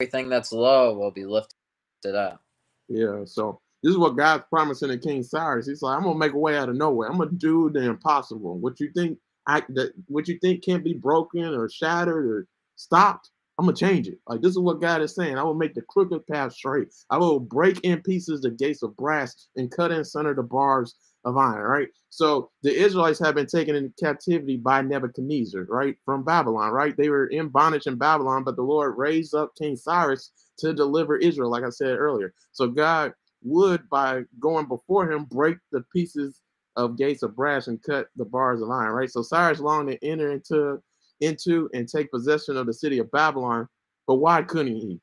everything 0.00 0.28
that's 0.28 0.52
low 0.52 0.94
will 0.98 1.10
be 1.10 1.24
lifted 1.24 2.14
up 2.14 2.42
yeah 2.88 3.24
so 3.24 3.60
this 3.82 3.90
is 3.90 3.98
what 3.98 4.16
God's 4.16 4.44
promising 4.48 4.90
to 4.90 4.98
King 4.98 5.22
Cyrus. 5.22 5.66
He's 5.66 5.82
like, 5.82 5.96
I'm 5.96 6.04
gonna 6.04 6.18
make 6.18 6.32
a 6.32 6.38
way 6.38 6.56
out 6.56 6.68
of 6.68 6.76
nowhere. 6.76 7.10
I'm 7.10 7.18
gonna 7.18 7.32
do 7.32 7.68
the 7.70 7.80
impossible. 7.82 8.58
What 8.58 8.78
you 8.78 8.90
think 8.94 9.18
I 9.46 9.62
that 9.70 9.92
what 10.06 10.28
you 10.28 10.38
think 10.38 10.64
can't 10.64 10.84
be 10.84 10.94
broken 10.94 11.46
or 11.46 11.68
shattered 11.68 12.26
or 12.26 12.46
stopped, 12.76 13.30
I'm 13.58 13.66
gonna 13.66 13.76
change 13.76 14.06
it. 14.06 14.18
Like 14.28 14.40
this 14.40 14.52
is 14.52 14.58
what 14.58 14.80
God 14.80 15.02
is 15.02 15.14
saying. 15.14 15.36
I 15.36 15.42
will 15.42 15.54
make 15.54 15.74
the 15.74 15.82
crooked 15.82 16.26
path 16.28 16.52
straight. 16.52 16.94
I 17.10 17.18
will 17.18 17.40
break 17.40 17.80
in 17.80 18.00
pieces 18.02 18.42
the 18.42 18.50
gates 18.50 18.82
of 18.82 18.96
brass 18.96 19.48
and 19.56 19.70
cut 19.70 19.90
in 19.90 20.04
sunder 20.04 20.34
the 20.34 20.44
bars 20.44 20.94
of 21.24 21.36
iron. 21.36 21.62
Right. 21.62 21.88
So 22.10 22.50
the 22.62 22.74
Israelites 22.74 23.18
have 23.20 23.34
been 23.34 23.46
taken 23.46 23.74
into 23.74 23.92
captivity 23.98 24.56
by 24.56 24.82
Nebuchadnezzar, 24.82 25.64
right, 25.68 25.96
from 26.04 26.24
Babylon. 26.24 26.72
Right. 26.72 26.96
They 26.96 27.08
were 27.08 27.26
in 27.26 27.48
bondage 27.48 27.86
in 27.86 27.96
Babylon, 27.96 28.44
but 28.44 28.56
the 28.56 28.62
Lord 28.62 28.96
raised 28.96 29.34
up 29.34 29.52
King 29.56 29.76
Cyrus 29.76 30.32
to 30.58 30.72
deliver 30.72 31.16
Israel, 31.16 31.50
like 31.50 31.64
I 31.64 31.70
said 31.70 31.96
earlier. 31.98 32.34
So 32.52 32.68
God 32.68 33.12
would, 33.42 33.88
by 33.88 34.22
going 34.40 34.68
before 34.68 35.10
him, 35.10 35.24
break 35.24 35.56
the 35.72 35.84
pieces 35.94 36.40
of 36.76 36.96
gates 36.96 37.22
of 37.22 37.36
brass 37.36 37.66
and 37.68 37.82
cut 37.82 38.06
the 38.16 38.24
bars 38.24 38.62
of 38.62 38.70
iron, 38.70 38.92
right? 38.92 39.10
So 39.10 39.22
Cyrus 39.22 39.60
longed 39.60 39.90
to 39.90 40.04
enter 40.04 40.32
into, 40.32 40.82
into 41.20 41.68
and 41.74 41.88
take 41.88 42.10
possession 42.10 42.56
of 42.56 42.66
the 42.66 42.72
city 42.72 42.98
of 42.98 43.10
Babylon, 43.10 43.68
but 44.06 44.16
why 44.16 44.42
couldn't 44.42 44.76
he? 44.76 45.00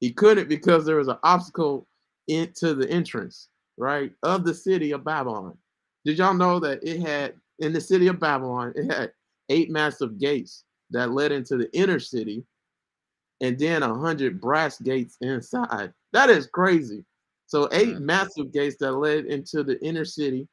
He 0.00 0.12
couldn't 0.12 0.48
because 0.48 0.84
there 0.84 0.96
was 0.96 1.08
an 1.08 1.18
obstacle 1.24 1.86
into 2.28 2.74
the 2.74 2.88
entrance, 2.88 3.48
right, 3.78 4.12
of 4.22 4.44
the 4.44 4.54
city 4.54 4.92
of 4.92 5.04
Babylon. 5.04 5.56
Did 6.04 6.18
y'all 6.18 6.34
know 6.34 6.58
that 6.60 6.80
it 6.82 7.00
had 7.00 7.34
in 7.58 7.72
the 7.72 7.80
city 7.80 8.06
of 8.08 8.20
Babylon, 8.20 8.72
it 8.76 8.90
had 8.92 9.12
eight 9.48 9.70
massive 9.70 10.18
gates 10.18 10.64
that 10.90 11.10
led 11.10 11.32
into 11.32 11.56
the 11.56 11.74
inner 11.76 11.98
city, 11.98 12.44
and 13.40 13.58
then 13.58 13.82
a 13.82 13.94
hundred 13.94 14.40
brass 14.40 14.78
gates 14.80 15.16
inside. 15.20 15.92
That 16.12 16.30
is 16.30 16.46
crazy. 16.46 17.04
So 17.46 17.68
8 17.72 17.96
Mhm. 17.96 18.00
massive 18.00 18.52
gates 18.52 18.76
that 18.80 18.92
led 18.92 19.24
into 19.26 19.62
the 19.62 19.82
inner 19.82 20.04
city 20.04 20.46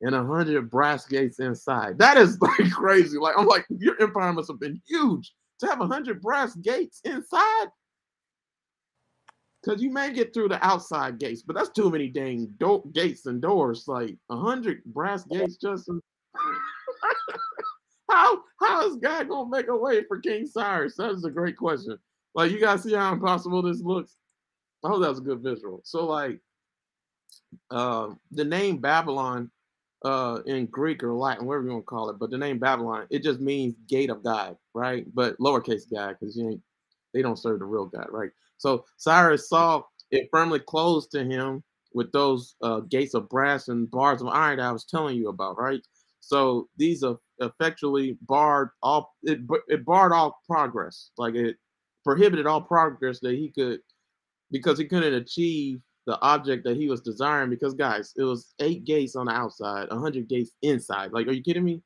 and 0.00 0.14
a 0.14 0.24
hundred 0.24 0.68
brass 0.70 1.06
gates 1.06 1.38
inside. 1.38 1.98
That 1.98 2.16
is 2.16 2.40
like 2.40 2.70
crazy. 2.72 3.18
Like 3.18 3.36
I'm 3.38 3.46
like, 3.46 3.66
your 3.70 4.00
empire 4.02 4.32
must 4.32 4.48
have 4.48 4.58
been 4.60 4.80
huge 4.86 5.34
to 5.60 5.66
have 5.68 5.80
a 5.80 5.86
hundred 5.86 6.20
brass 6.20 6.56
gates 6.56 7.00
inside. 7.04 7.66
Cause 9.64 9.80
you 9.80 9.90
may 9.90 10.12
get 10.12 10.34
through 10.34 10.48
the 10.48 10.64
outside 10.66 11.18
gates, 11.20 11.42
but 11.42 11.54
that's 11.54 11.68
too 11.68 11.88
many 11.88 12.08
dang 12.08 12.52
do- 12.58 12.82
gates 12.92 13.26
and 13.26 13.40
doors. 13.40 13.84
Like 13.86 14.16
a 14.28 14.36
hundred 14.36 14.82
brass 14.86 15.24
gates, 15.24 15.56
Justin. 15.56 16.00
how 18.10 18.42
how 18.60 18.88
is 18.88 18.96
God 18.96 19.28
gonna 19.28 19.48
make 19.48 19.68
a 19.68 19.76
way 19.76 20.02
for 20.04 20.18
King 20.18 20.46
Cyrus? 20.46 20.96
That 20.96 21.10
is 21.10 21.24
a 21.24 21.30
great 21.30 21.56
question. 21.56 21.96
Like 22.34 22.50
you 22.50 22.58
guys 22.58 22.82
see 22.82 22.94
how 22.94 23.12
impossible 23.12 23.62
this 23.62 23.80
looks. 23.80 24.16
I 24.84 24.88
hope 24.88 25.02
that 25.02 25.10
was 25.10 25.20
a 25.20 25.22
good 25.22 25.42
visual. 25.42 25.80
So 25.84 26.06
like, 26.06 26.40
um, 27.70 28.18
the 28.32 28.44
name 28.44 28.78
Babylon, 28.78 29.50
uh, 30.04 30.40
in 30.46 30.66
Greek 30.66 31.02
or 31.02 31.14
Latin, 31.14 31.46
whatever 31.46 31.64
you 31.66 31.72
want 31.72 31.84
to 31.84 31.86
call 31.86 32.10
it, 32.10 32.18
but 32.18 32.30
the 32.30 32.38
name 32.38 32.58
Babylon, 32.58 33.06
it 33.10 33.22
just 33.22 33.40
means 33.40 33.76
gate 33.88 34.10
of 34.10 34.24
God, 34.24 34.56
right? 34.74 35.06
But 35.14 35.38
lowercase 35.38 35.88
God, 35.92 36.16
because 36.18 36.36
you 36.36 36.50
ain't, 36.50 36.62
they 37.14 37.22
don't 37.22 37.38
serve 37.38 37.60
the 37.60 37.64
real 37.64 37.86
God, 37.86 38.06
right? 38.10 38.30
So 38.62 38.84
Cyrus 38.96 39.48
saw 39.48 39.82
it 40.12 40.28
firmly 40.30 40.60
closed 40.60 41.10
to 41.10 41.24
him 41.24 41.64
with 41.94 42.12
those 42.12 42.54
uh, 42.62 42.80
gates 42.80 43.12
of 43.14 43.28
brass 43.28 43.66
and 43.66 43.90
bars 43.90 44.22
of 44.22 44.28
iron 44.28 44.58
that 44.58 44.68
I 44.68 44.72
was 44.72 44.84
telling 44.84 45.16
you 45.16 45.28
about, 45.30 45.58
right? 45.58 45.80
So 46.20 46.68
these 46.76 47.02
are 47.02 47.16
effectually 47.40 48.16
barred 48.22 48.68
all 48.80 49.16
it, 49.24 49.40
it 49.66 49.84
barred 49.84 50.12
all 50.12 50.40
progress, 50.48 51.10
like 51.18 51.34
it 51.34 51.56
prohibited 52.04 52.46
all 52.46 52.60
progress 52.62 53.18
that 53.20 53.34
he 53.34 53.50
could 53.50 53.80
because 54.52 54.78
he 54.78 54.84
couldn't 54.84 55.14
achieve 55.14 55.80
the 56.06 56.20
object 56.20 56.62
that 56.64 56.76
he 56.76 56.88
was 56.88 57.00
desiring. 57.00 57.50
Because 57.50 57.74
guys, 57.74 58.12
it 58.16 58.22
was 58.22 58.54
eight 58.60 58.84
gates 58.84 59.16
on 59.16 59.26
the 59.26 59.32
outside, 59.32 59.88
a 59.90 59.98
hundred 59.98 60.28
gates 60.28 60.52
inside. 60.62 61.10
Like, 61.12 61.26
are 61.26 61.32
you 61.32 61.42
kidding 61.42 61.64
me? 61.64 61.82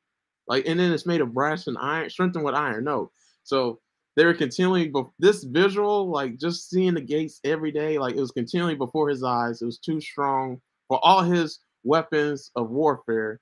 Like, 0.47 0.67
and 0.67 0.79
then 0.79 0.91
it's 0.91 1.07
made 1.07 1.21
of 1.21 1.33
brass 1.33 1.65
and 1.65 1.77
iron, 1.79 2.11
strengthened 2.11 2.45
with 2.45 2.53
iron. 2.53 2.83
No, 2.83 3.11
so 3.41 3.79
they 4.17 4.25
were 4.25 4.33
continually. 4.33 4.91
This 5.19 5.43
visual, 5.43 6.09
like 6.09 6.37
just 6.37 6.69
seeing 6.69 6.95
the 6.95 7.01
gates 7.01 7.39
every 7.43 7.71
day, 7.71 7.99
like 7.99 8.15
it 8.15 8.19
was 8.19 8.31
continually 8.31 8.75
before 8.75 9.07
his 9.07 9.23
eyes. 9.23 9.61
It 9.61 9.65
was 9.65 9.77
too 9.77 10.01
strong 10.01 10.59
for 10.87 10.99
all 11.03 11.21
his 11.21 11.59
weapons 11.83 12.51
of 12.55 12.71
warfare. 12.71 13.39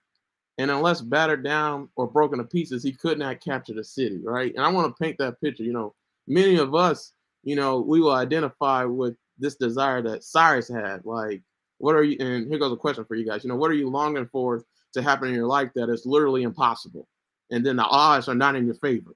And 0.58 0.70
unless 0.70 1.02
battered 1.02 1.46
down 1.46 1.90
or 1.96 2.08
broken 2.08 2.40
to 2.40 2.44
pieces, 2.44 2.84
he 2.84 2.92
could 2.92 3.18
not 3.18 3.40
capture 3.40 3.74
the 3.74 3.84
city, 3.86 4.20
right? 4.24 4.54
And 4.54 4.64
I 4.64 4.70
want 4.70 4.88
to 4.88 5.04
paint 5.04 5.18
that 5.20 5.40
picture. 5.40 5.64
You 5.64 5.74
know, 5.74 5.96
many 6.28 6.58
of 6.58 6.76
us, 6.76 7.14
you 7.44 7.56
know, 7.56 7.80
we 7.80 8.02
will 8.02 8.12
identify 8.12 8.84
with 8.84 9.16
this 9.40 9.56
desire 9.56 10.02
that 10.02 10.26
Cyrus 10.26 10.68
had. 10.68 11.06
Like, 11.06 11.42
what 11.78 11.96
are 11.96 12.04
you? 12.04 12.18
And 12.20 12.50
here 12.50 12.60
goes 12.60 12.74
a 12.74 12.78
question 12.78 13.06
for 13.06 13.16
you 13.16 13.26
guys. 13.26 13.46
You 13.46 13.50
know, 13.50 13.56
what 13.56 13.72
are 13.72 13.76
you 13.76 13.90
longing 13.90 14.28
for 14.28 14.66
to 14.94 15.02
happen 15.02 15.30
in 15.30 15.36
your 15.36 15.48
life 15.48 15.72
that 15.76 15.90
is 15.90 16.06
literally 16.06 16.44
impossible? 16.44 17.08
And 17.50 17.66
then 17.66 17.78
the 17.78 17.86
odds 17.86 18.28
are 18.28 18.36
not 18.36 18.58
in 18.58 18.66
your 18.66 18.76
favor. 18.76 19.16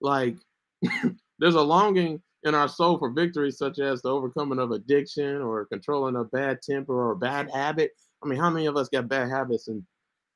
Like, 0.00 0.36
there's 1.38 1.54
a 1.54 1.60
longing 1.62 2.20
in 2.44 2.54
our 2.54 2.68
soul 2.68 2.98
for 2.98 3.10
victory, 3.10 3.50
such 3.50 3.78
as 3.78 4.02
the 4.02 4.10
overcoming 4.10 4.58
of 4.58 4.70
addiction 4.70 5.42
or 5.42 5.66
controlling 5.66 6.16
a 6.16 6.24
bad 6.24 6.62
temper 6.62 6.94
or 6.94 7.12
a 7.12 7.16
bad 7.16 7.50
habit. 7.50 7.92
I 8.22 8.28
mean, 8.28 8.38
how 8.38 8.50
many 8.50 8.66
of 8.66 8.76
us 8.76 8.88
got 8.88 9.08
bad 9.08 9.28
habits 9.28 9.68
and 9.68 9.82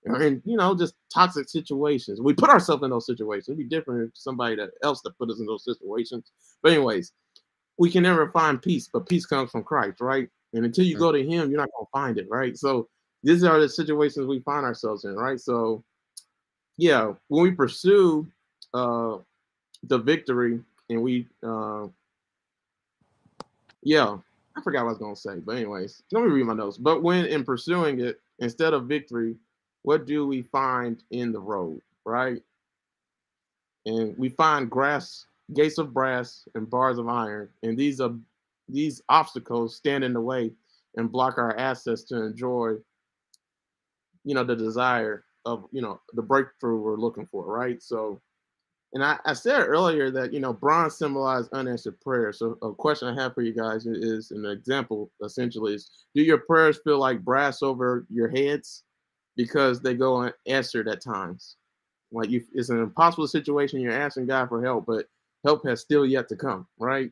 and 0.04 0.42
you 0.44 0.56
know, 0.56 0.74
just 0.74 0.94
toxic 1.14 1.48
situations. 1.48 2.20
We 2.20 2.34
put 2.34 2.50
ourselves 2.50 2.82
in 2.82 2.90
those 2.90 3.06
situations. 3.06 3.48
It'd 3.48 3.58
be 3.58 3.64
different 3.64 4.08
if 4.08 4.10
somebody 4.14 4.56
else 4.82 5.00
that 5.02 5.16
put 5.16 5.30
us 5.30 5.38
in 5.38 5.46
those 5.46 5.64
situations. 5.64 6.32
But 6.62 6.72
anyways, 6.72 7.12
we 7.78 7.90
can 7.90 8.02
never 8.02 8.30
find 8.32 8.60
peace, 8.60 8.88
but 8.92 9.08
peace 9.08 9.26
comes 9.26 9.50
from 9.50 9.62
Christ, 9.62 10.00
right? 10.00 10.28
And 10.54 10.64
until 10.64 10.84
you 10.84 10.98
go 10.98 11.12
to 11.12 11.22
Him, 11.22 11.50
you're 11.50 11.60
not 11.60 11.70
gonna 11.76 11.86
find 11.92 12.18
it, 12.18 12.26
right? 12.28 12.56
So 12.56 12.88
these 13.22 13.44
are 13.44 13.60
the 13.60 13.68
situations 13.68 14.26
we 14.26 14.40
find 14.40 14.64
ourselves 14.64 15.04
in, 15.04 15.14
right? 15.14 15.40
So 15.40 15.84
yeah, 16.76 17.12
when 17.28 17.42
we 17.44 17.50
pursue 17.52 18.26
uh 18.74 19.18
the 19.84 19.98
victory 19.98 20.60
and 20.88 21.02
we 21.02 21.26
uh 21.42 21.86
yeah, 23.82 24.16
I 24.56 24.60
forgot 24.62 24.84
what 24.84 24.90
I 24.90 24.92
was 24.92 24.98
gonna 24.98 25.16
say, 25.16 25.40
but 25.44 25.56
anyways, 25.56 26.02
let 26.12 26.22
me 26.22 26.30
read 26.30 26.46
my 26.46 26.54
notes. 26.54 26.78
But 26.78 27.02
when 27.02 27.26
in 27.26 27.44
pursuing 27.44 28.00
it, 28.00 28.20
instead 28.38 28.74
of 28.74 28.86
victory, 28.86 29.36
what 29.82 30.06
do 30.06 30.26
we 30.26 30.42
find 30.42 31.02
in 31.10 31.32
the 31.32 31.40
road, 31.40 31.80
right? 32.04 32.42
And 33.84 34.16
we 34.16 34.28
find 34.28 34.70
grass, 34.70 35.26
gates 35.54 35.78
of 35.78 35.92
brass, 35.92 36.46
and 36.54 36.70
bars 36.70 36.98
of 36.98 37.08
iron, 37.08 37.48
and 37.62 37.76
these 37.76 38.00
are 38.00 38.14
these 38.68 39.02
obstacles 39.08 39.76
stand 39.76 40.04
in 40.04 40.12
the 40.12 40.20
way 40.20 40.52
and 40.96 41.10
block 41.10 41.38
our 41.38 41.56
access 41.58 42.04
to 42.04 42.22
enjoy, 42.22 42.74
you 44.24 44.34
know, 44.34 44.44
the 44.44 44.56
desire 44.56 45.24
of 45.44 45.64
you 45.72 45.82
know 45.82 46.00
the 46.12 46.22
breakthrough 46.22 46.78
we're 46.80 46.96
looking 46.96 47.26
for, 47.26 47.44
right? 47.44 47.82
So, 47.82 48.20
and 48.94 49.04
I, 49.04 49.18
I 49.24 49.32
said 49.32 49.60
earlier 49.66 50.10
that 50.10 50.32
you 50.32 50.40
know 50.40 50.52
bronze 50.52 50.96
symbolized 50.96 51.52
unanswered 51.52 52.00
prayer. 52.00 52.32
So 52.32 52.58
a 52.62 52.72
question 52.72 53.08
I 53.08 53.20
have 53.20 53.34
for 53.34 53.42
you 53.42 53.54
guys 53.54 53.86
is 53.86 54.30
an 54.30 54.44
example 54.46 55.10
essentially 55.22 55.74
is 55.74 55.90
do 56.14 56.22
your 56.22 56.38
prayers 56.38 56.80
feel 56.84 56.98
like 56.98 57.24
brass 57.24 57.62
over 57.62 58.06
your 58.10 58.28
heads? 58.28 58.84
because 59.36 59.80
they 59.80 59.94
go 59.94 60.30
unanswered 60.46 60.88
at 60.88 61.02
times. 61.02 61.56
Like 62.10 62.30
you, 62.30 62.42
it's 62.52 62.68
an 62.68 62.78
impossible 62.78 63.26
situation. 63.26 63.80
You're 63.80 63.92
asking 63.92 64.26
God 64.26 64.48
for 64.48 64.62
help, 64.62 64.86
but 64.86 65.06
help 65.44 65.66
has 65.66 65.80
still 65.80 66.04
yet 66.04 66.28
to 66.28 66.36
come, 66.36 66.66
right? 66.78 67.10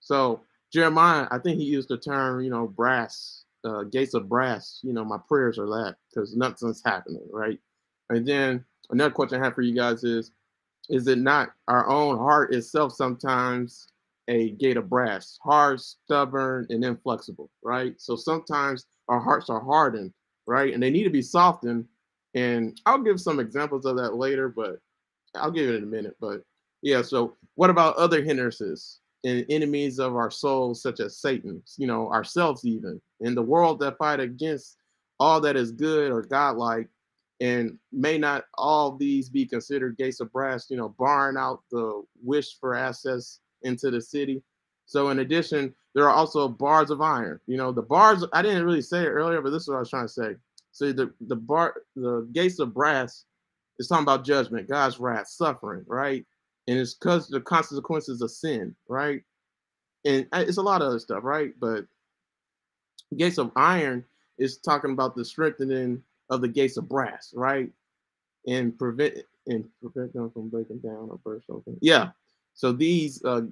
So 0.00 0.42
Jeremiah, 0.72 1.26
I 1.30 1.38
think 1.38 1.58
he 1.58 1.64
used 1.64 1.88
the 1.88 1.96
term, 1.96 2.42
you 2.42 2.50
know, 2.50 2.66
brass, 2.66 3.44
uh, 3.64 3.84
gates 3.84 4.14
of 4.14 4.28
brass. 4.28 4.80
You 4.82 4.92
know, 4.92 5.04
my 5.04 5.18
prayers 5.26 5.58
are 5.58 5.66
that 5.66 5.96
because 6.10 6.36
nothing's 6.36 6.82
happening, 6.84 7.26
right? 7.32 7.58
And 8.10 8.26
then 8.26 8.64
another 8.90 9.12
question 9.12 9.40
I 9.40 9.44
have 9.44 9.54
for 9.54 9.62
you 9.62 9.74
guys 9.74 10.04
is, 10.04 10.32
is 10.88 11.06
it 11.08 11.18
not 11.18 11.50
our 11.68 11.88
own 11.88 12.18
heart 12.18 12.54
itself 12.54 12.92
sometimes 12.92 13.88
a 14.28 14.50
gate 14.50 14.76
of 14.76 14.88
brass, 14.90 15.38
hard, 15.42 15.80
stubborn, 15.80 16.66
and 16.70 16.84
inflexible, 16.84 17.50
right? 17.62 17.94
So 17.98 18.16
sometimes 18.16 18.86
our 19.08 19.20
hearts 19.20 19.48
are 19.50 19.60
hardened 19.60 20.12
right? 20.46 20.72
And 20.72 20.82
they 20.82 20.90
need 20.90 21.04
to 21.04 21.10
be 21.10 21.22
softened. 21.22 21.86
And 22.34 22.80
I'll 22.86 23.02
give 23.02 23.20
some 23.20 23.40
examples 23.40 23.84
of 23.84 23.96
that 23.96 24.14
later, 24.14 24.48
but 24.48 24.78
I'll 25.34 25.50
give 25.50 25.68
it 25.68 25.76
in 25.76 25.82
a 25.82 25.86
minute. 25.86 26.16
But 26.20 26.42
yeah, 26.82 27.02
so 27.02 27.36
what 27.54 27.70
about 27.70 27.96
other 27.96 28.22
hindrances 28.22 29.00
and 29.24 29.44
enemies 29.48 29.98
of 29.98 30.14
our 30.14 30.30
souls, 30.30 30.82
such 30.82 31.00
as 31.00 31.18
Satan, 31.18 31.62
you 31.76 31.86
know, 31.86 32.10
ourselves 32.10 32.64
even, 32.64 33.00
in 33.20 33.34
the 33.34 33.42
world 33.42 33.80
that 33.80 33.98
fight 33.98 34.20
against 34.20 34.76
all 35.18 35.40
that 35.40 35.56
is 35.56 35.72
good 35.72 36.12
or 36.12 36.22
godlike? 36.22 36.88
And 37.40 37.78
may 37.92 38.16
not 38.16 38.44
all 38.54 38.96
these 38.96 39.28
be 39.28 39.44
considered 39.44 39.98
gates 39.98 40.20
of 40.20 40.32
brass, 40.32 40.70
you 40.70 40.76
know, 40.76 40.94
barring 40.98 41.36
out 41.36 41.62
the 41.70 42.02
wish 42.22 42.58
for 42.58 42.74
access 42.74 43.40
into 43.62 43.90
the 43.90 44.00
city? 44.00 44.42
So 44.86 45.10
in 45.10 45.18
addition, 45.18 45.74
there 45.94 46.08
are 46.08 46.14
also 46.14 46.48
bars 46.48 46.90
of 46.90 47.00
iron. 47.00 47.40
You 47.46 47.56
know, 47.56 47.72
the 47.72 47.82
bars, 47.82 48.24
I 48.32 48.42
didn't 48.42 48.64
really 48.64 48.82
say 48.82 49.02
it 49.02 49.08
earlier, 49.08 49.42
but 49.42 49.50
this 49.50 49.62
is 49.62 49.68
what 49.68 49.76
I 49.76 49.80
was 49.80 49.90
trying 49.90 50.06
to 50.06 50.12
say. 50.12 50.36
So 50.72 50.92
the, 50.92 51.12
the 51.22 51.36
bar, 51.36 51.74
the 51.94 52.28
gates 52.32 52.58
of 52.58 52.72
brass 52.72 53.24
is 53.78 53.88
talking 53.88 54.04
about 54.04 54.24
judgment, 54.24 54.68
God's 54.68 55.00
wrath, 55.00 55.28
suffering, 55.28 55.84
right? 55.86 56.24
And 56.68 56.78
it's 56.78 56.94
because 56.94 57.28
the 57.28 57.40
consequences 57.40 58.22
of 58.22 58.30
sin, 58.30 58.74
right? 58.88 59.22
And 60.04 60.26
uh, 60.32 60.44
it's 60.46 60.58
a 60.58 60.62
lot 60.62 60.82
of 60.82 60.88
other 60.88 60.98
stuff, 60.98 61.24
right? 61.24 61.52
But 61.58 61.86
gates 63.16 63.38
of 63.38 63.52
iron 63.56 64.04
is 64.38 64.58
talking 64.58 64.92
about 64.92 65.16
the 65.16 65.24
strengthening 65.24 66.02
of 66.30 66.40
the 66.40 66.48
gates 66.48 66.76
of 66.76 66.88
brass, 66.88 67.32
right? 67.34 67.70
And 68.46 68.76
prevent 68.78 69.18
and 69.46 69.64
prevent 69.80 70.12
them 70.12 70.30
from 70.30 70.48
breaking 70.48 70.78
down 70.78 71.08
or 71.10 71.18
burst 71.24 71.46
open. 71.50 71.78
Yeah. 71.80 72.10
So 72.54 72.72
these 72.72 73.22
uh, 73.24 73.42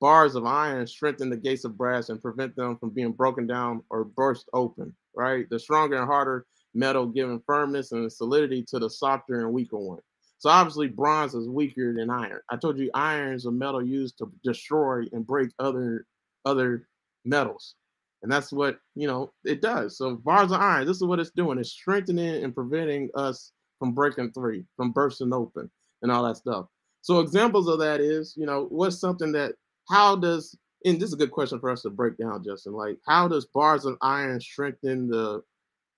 bars 0.00 0.34
of 0.34 0.46
iron 0.46 0.86
strengthen 0.86 1.30
the 1.30 1.36
gates 1.36 1.64
of 1.64 1.76
brass 1.76 2.08
and 2.08 2.20
prevent 2.20 2.56
them 2.56 2.76
from 2.78 2.90
being 2.90 3.12
broken 3.12 3.46
down 3.46 3.82
or 3.90 4.04
burst 4.04 4.48
open, 4.52 4.94
right? 5.14 5.48
The 5.50 5.58
stronger 5.58 5.96
and 5.96 6.06
harder 6.06 6.46
metal 6.74 7.06
giving 7.06 7.42
firmness 7.46 7.92
and 7.92 8.10
solidity 8.10 8.62
to 8.62 8.78
the 8.78 8.88
softer 8.88 9.40
and 9.40 9.52
weaker 9.52 9.78
one. 9.78 10.00
So 10.38 10.50
obviously 10.50 10.88
bronze 10.88 11.34
is 11.34 11.48
weaker 11.48 11.94
than 11.94 12.10
iron. 12.10 12.40
I 12.50 12.56
told 12.56 12.78
you 12.78 12.90
iron 12.94 13.34
is 13.34 13.46
a 13.46 13.52
metal 13.52 13.84
used 13.84 14.18
to 14.18 14.32
destroy 14.42 15.04
and 15.12 15.26
break 15.26 15.50
other 15.58 16.06
other 16.44 16.88
metals. 17.24 17.76
And 18.22 18.30
that's 18.30 18.52
what, 18.52 18.78
you 18.94 19.06
know, 19.06 19.32
it 19.44 19.60
does. 19.60 19.98
So 19.98 20.16
bars 20.16 20.52
of 20.52 20.60
iron, 20.60 20.86
this 20.86 20.96
is 20.96 21.04
what 21.04 21.18
it's 21.18 21.30
doing. 21.30 21.58
It's 21.58 21.70
strengthening 21.70 22.44
and 22.44 22.54
preventing 22.54 23.10
us 23.14 23.52
from 23.78 23.92
breaking 23.92 24.32
through, 24.32 24.64
from 24.76 24.92
bursting 24.92 25.32
open 25.32 25.70
and 26.02 26.12
all 26.12 26.24
that 26.24 26.36
stuff. 26.36 26.66
So 27.00 27.18
examples 27.18 27.68
of 27.68 27.80
that 27.80 28.00
is, 28.00 28.34
you 28.36 28.46
know, 28.46 28.66
what's 28.70 29.00
something 29.00 29.32
that 29.32 29.54
how 29.88 30.16
does 30.16 30.56
and 30.84 31.00
this 31.00 31.08
is 31.08 31.14
a 31.14 31.18
good 31.18 31.30
question 31.30 31.60
for 31.60 31.70
us 31.70 31.82
to 31.82 31.90
break 31.90 32.16
down, 32.16 32.44
Justin. 32.44 32.72
Like, 32.72 32.98
how 33.06 33.28
does 33.28 33.46
bars 33.46 33.84
of 33.84 33.96
iron 34.02 34.40
strengthen 34.40 35.08
the 35.08 35.42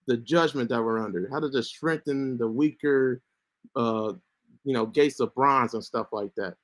the 0.07 0.19
judgment 0.19 0.69
that 0.69 0.83
we're 0.83 1.03
under? 1.03 1.29
How 1.31 1.41
does 1.41 1.55
it 1.55 1.63
strengthen 1.63 2.37
the 2.37 2.49
weaker, 2.49 3.23
uh, 3.77 4.13
you 4.65 4.75
know, 4.75 4.87
gates 4.87 5.21
of 5.21 5.35
bronze 5.35 5.75
and 5.75 5.85
stuff 5.85 6.09
like 6.13 6.35
that? 6.37 6.55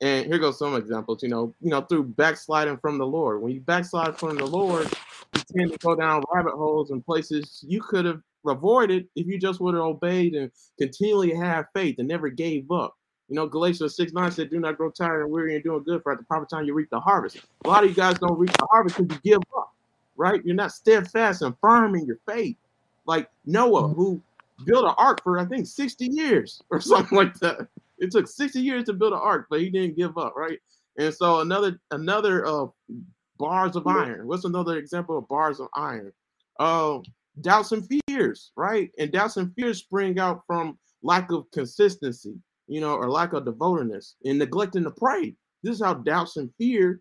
And 0.00 0.26
here 0.26 0.38
goes 0.38 0.58
some 0.58 0.76
examples. 0.76 1.22
You 1.22 1.28
know, 1.28 1.54
you 1.60 1.70
know, 1.70 1.80
through 1.80 2.04
backsliding 2.04 2.78
from 2.78 2.98
the 2.98 3.06
Lord. 3.06 3.42
When 3.42 3.52
you 3.52 3.60
backslide 3.60 4.18
from 4.18 4.36
the 4.36 4.46
Lord, 4.46 4.88
you 5.34 5.42
tend 5.56 5.72
to 5.72 5.78
go 5.78 5.96
down 5.96 6.22
rabbit 6.32 6.54
holes 6.54 6.90
and 6.90 7.04
places 7.04 7.64
you 7.66 7.80
could 7.80 8.04
have 8.04 8.20
avoided 8.46 9.08
if 9.16 9.26
you 9.26 9.38
just 9.38 9.60
would 9.60 9.74
have 9.74 9.82
obeyed 9.82 10.34
and 10.34 10.50
continually 10.78 11.34
have 11.34 11.66
faith 11.74 11.96
and 11.98 12.08
never 12.08 12.28
gave 12.28 12.70
up. 12.70 12.94
You 13.28 13.34
know, 13.34 13.46
Galatians 13.46 13.94
6 13.96 14.12
9 14.12 14.32
said, 14.32 14.50
Do 14.50 14.58
not 14.58 14.78
grow 14.78 14.90
tired 14.90 15.22
and 15.22 15.30
weary 15.30 15.54
and 15.54 15.62
doing 15.62 15.82
good, 15.82 16.02
for 16.02 16.12
at 16.12 16.18
the 16.18 16.24
proper 16.24 16.46
time 16.46 16.64
you 16.64 16.72
reap 16.72 16.88
the 16.90 17.00
harvest. 17.00 17.38
A 17.64 17.68
lot 17.68 17.84
of 17.84 17.90
you 17.90 17.96
guys 17.96 18.18
don't 18.18 18.38
reap 18.38 18.52
the 18.52 18.66
harvest 18.70 18.96
because 18.96 19.18
you 19.24 19.32
give 19.32 19.42
up, 19.56 19.74
right? 20.16 20.42
You're 20.44 20.54
not 20.54 20.72
steadfast 20.72 21.42
and 21.42 21.54
firm 21.60 21.94
in 21.94 22.06
your 22.06 22.18
faith. 22.26 22.56
Like 23.04 23.28
Noah, 23.44 23.82
mm-hmm. 23.82 23.94
who 23.94 24.22
built 24.64 24.84
an 24.84 24.94
ark 24.96 25.22
for 25.22 25.38
I 25.38 25.44
think 25.44 25.66
60 25.66 26.06
years 26.06 26.62
or 26.70 26.80
something 26.80 27.16
like 27.16 27.34
that. 27.40 27.68
It 27.98 28.10
took 28.10 28.28
60 28.28 28.60
years 28.60 28.84
to 28.84 28.92
build 28.92 29.12
an 29.12 29.18
ark, 29.20 29.46
but 29.50 29.60
he 29.60 29.70
didn't 29.70 29.96
give 29.96 30.16
up, 30.18 30.34
right? 30.36 30.58
And 30.98 31.14
so 31.14 31.40
another 31.40 31.78
another 31.90 32.46
uh 32.46 32.66
bars 33.38 33.76
of 33.76 33.86
iron. 33.86 34.26
What's 34.26 34.44
another 34.44 34.76
example 34.78 35.18
of 35.18 35.28
bars 35.28 35.60
of 35.60 35.68
iron? 35.74 36.12
Uh 36.58 36.98
doubts 37.40 37.72
and 37.72 37.86
fears, 38.08 38.52
right? 38.56 38.90
And 38.98 39.12
doubts 39.12 39.36
and 39.36 39.54
fears 39.54 39.78
spring 39.78 40.18
out 40.18 40.42
from 40.46 40.78
lack 41.02 41.30
of 41.30 41.44
consistency, 41.52 42.34
you 42.66 42.80
know, 42.80 42.94
or 42.94 43.10
lack 43.10 43.32
of 43.32 43.44
devotedness 43.44 44.16
and 44.24 44.38
neglecting 44.38 44.84
to 44.84 44.90
pray. 44.90 45.34
This 45.62 45.76
is 45.76 45.82
how 45.82 45.94
doubts 45.94 46.36
and 46.36 46.50
fear 46.58 47.00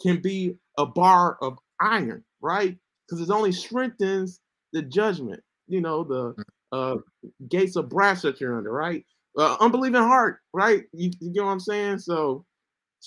can 0.00 0.20
be 0.20 0.54
a 0.78 0.86
bar 0.86 1.38
of 1.42 1.58
iron, 1.80 2.24
right? 2.40 2.76
Because 3.06 3.20
it 3.26 3.32
only 3.32 3.52
strengthens 3.52 4.40
the 4.72 4.82
judgment, 4.82 5.42
you 5.68 5.80
know, 5.80 6.04
the 6.04 6.34
uh, 6.72 6.96
gates 7.48 7.76
of 7.76 7.88
brass 7.88 8.22
that 8.22 8.40
you're 8.40 8.56
under, 8.56 8.72
right? 8.72 9.04
Uh, 9.36 9.56
unbelieving 9.60 10.00
heart, 10.00 10.40
right? 10.52 10.84
You, 10.92 11.10
you 11.20 11.32
get 11.32 11.44
what 11.44 11.50
I'm 11.50 11.60
saying? 11.60 11.98
So 11.98 12.44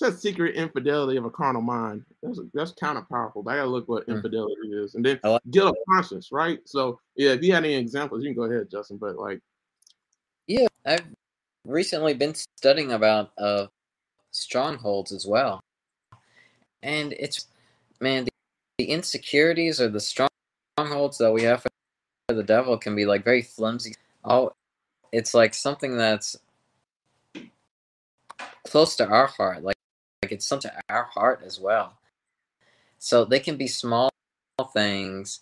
that 0.00 0.20
secret 0.20 0.54
infidelity 0.54 1.16
of 1.16 1.24
a 1.24 1.30
carnal 1.30 1.62
mind. 1.62 2.04
That's 2.22 2.38
that's 2.54 2.72
kind 2.72 2.98
of 2.98 3.08
powerful. 3.08 3.42
But 3.42 3.54
I 3.54 3.56
gotta 3.56 3.70
look 3.70 3.88
what 3.88 4.06
mm. 4.06 4.14
infidelity 4.14 4.68
is, 4.72 4.94
and 4.94 5.04
then 5.04 5.18
like 5.24 5.42
guilt 5.50 5.70
of 5.70 5.76
conscience, 5.92 6.28
right? 6.30 6.60
So 6.66 7.00
yeah, 7.16 7.30
if 7.30 7.42
you 7.42 7.52
had 7.52 7.64
any 7.64 7.74
examples, 7.74 8.22
you 8.22 8.28
can 8.28 8.36
go 8.36 8.44
ahead, 8.44 8.70
Justin. 8.70 8.98
But 8.98 9.16
like, 9.16 9.40
yeah, 10.46 10.66
I've 10.86 11.06
recently 11.64 12.14
been 12.14 12.34
studying 12.34 12.92
about 12.92 13.32
uh 13.38 13.66
strongholds 14.30 15.10
as 15.12 15.26
well, 15.26 15.60
and 16.82 17.14
it's 17.14 17.46
man, 18.00 18.24
the, 18.24 18.30
the 18.78 18.84
insecurities 18.84 19.80
or 19.80 19.88
the 19.88 20.00
strongholds 20.00 21.18
that 21.18 21.32
we 21.32 21.42
have 21.42 21.62
for 21.62 22.34
the 22.34 22.44
devil 22.44 22.78
can 22.78 22.94
be 22.94 23.06
like 23.06 23.24
very 23.24 23.42
flimsy. 23.42 23.94
Oh, 24.24 24.52
it's 25.12 25.34
like 25.34 25.54
something 25.54 25.96
that's 25.96 26.36
close 28.66 28.96
to 28.96 29.06
our 29.06 29.26
heart. 29.26 29.62
Like, 29.62 29.76
like 30.22 30.32
it's 30.32 30.46
something 30.46 30.70
to 30.70 30.82
our 30.88 31.04
heart 31.04 31.42
as 31.44 31.58
well. 31.58 31.98
So 32.98 33.24
they 33.24 33.40
can 33.40 33.56
be 33.56 33.68
small 33.68 34.10
things, 34.72 35.40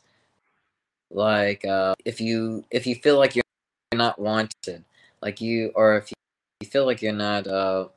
like 1.10 1.64
uh, 1.64 1.94
if 2.04 2.20
you 2.20 2.64
if 2.70 2.86
you 2.86 2.94
feel 2.94 3.18
like 3.18 3.34
you're 3.34 3.42
not 3.94 4.18
wanted, 4.18 4.84
like 5.22 5.40
you, 5.40 5.72
or 5.74 5.96
if 5.96 6.10
you, 6.10 6.68
feel 6.68 6.84
like 6.84 7.00
you're 7.00 7.12
not. 7.12 7.46
Uh, 7.46 7.88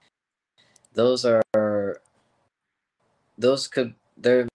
those 0.94 1.26
are 1.26 2.02
those 3.38 3.68
could 3.68 3.96
there 4.18 4.48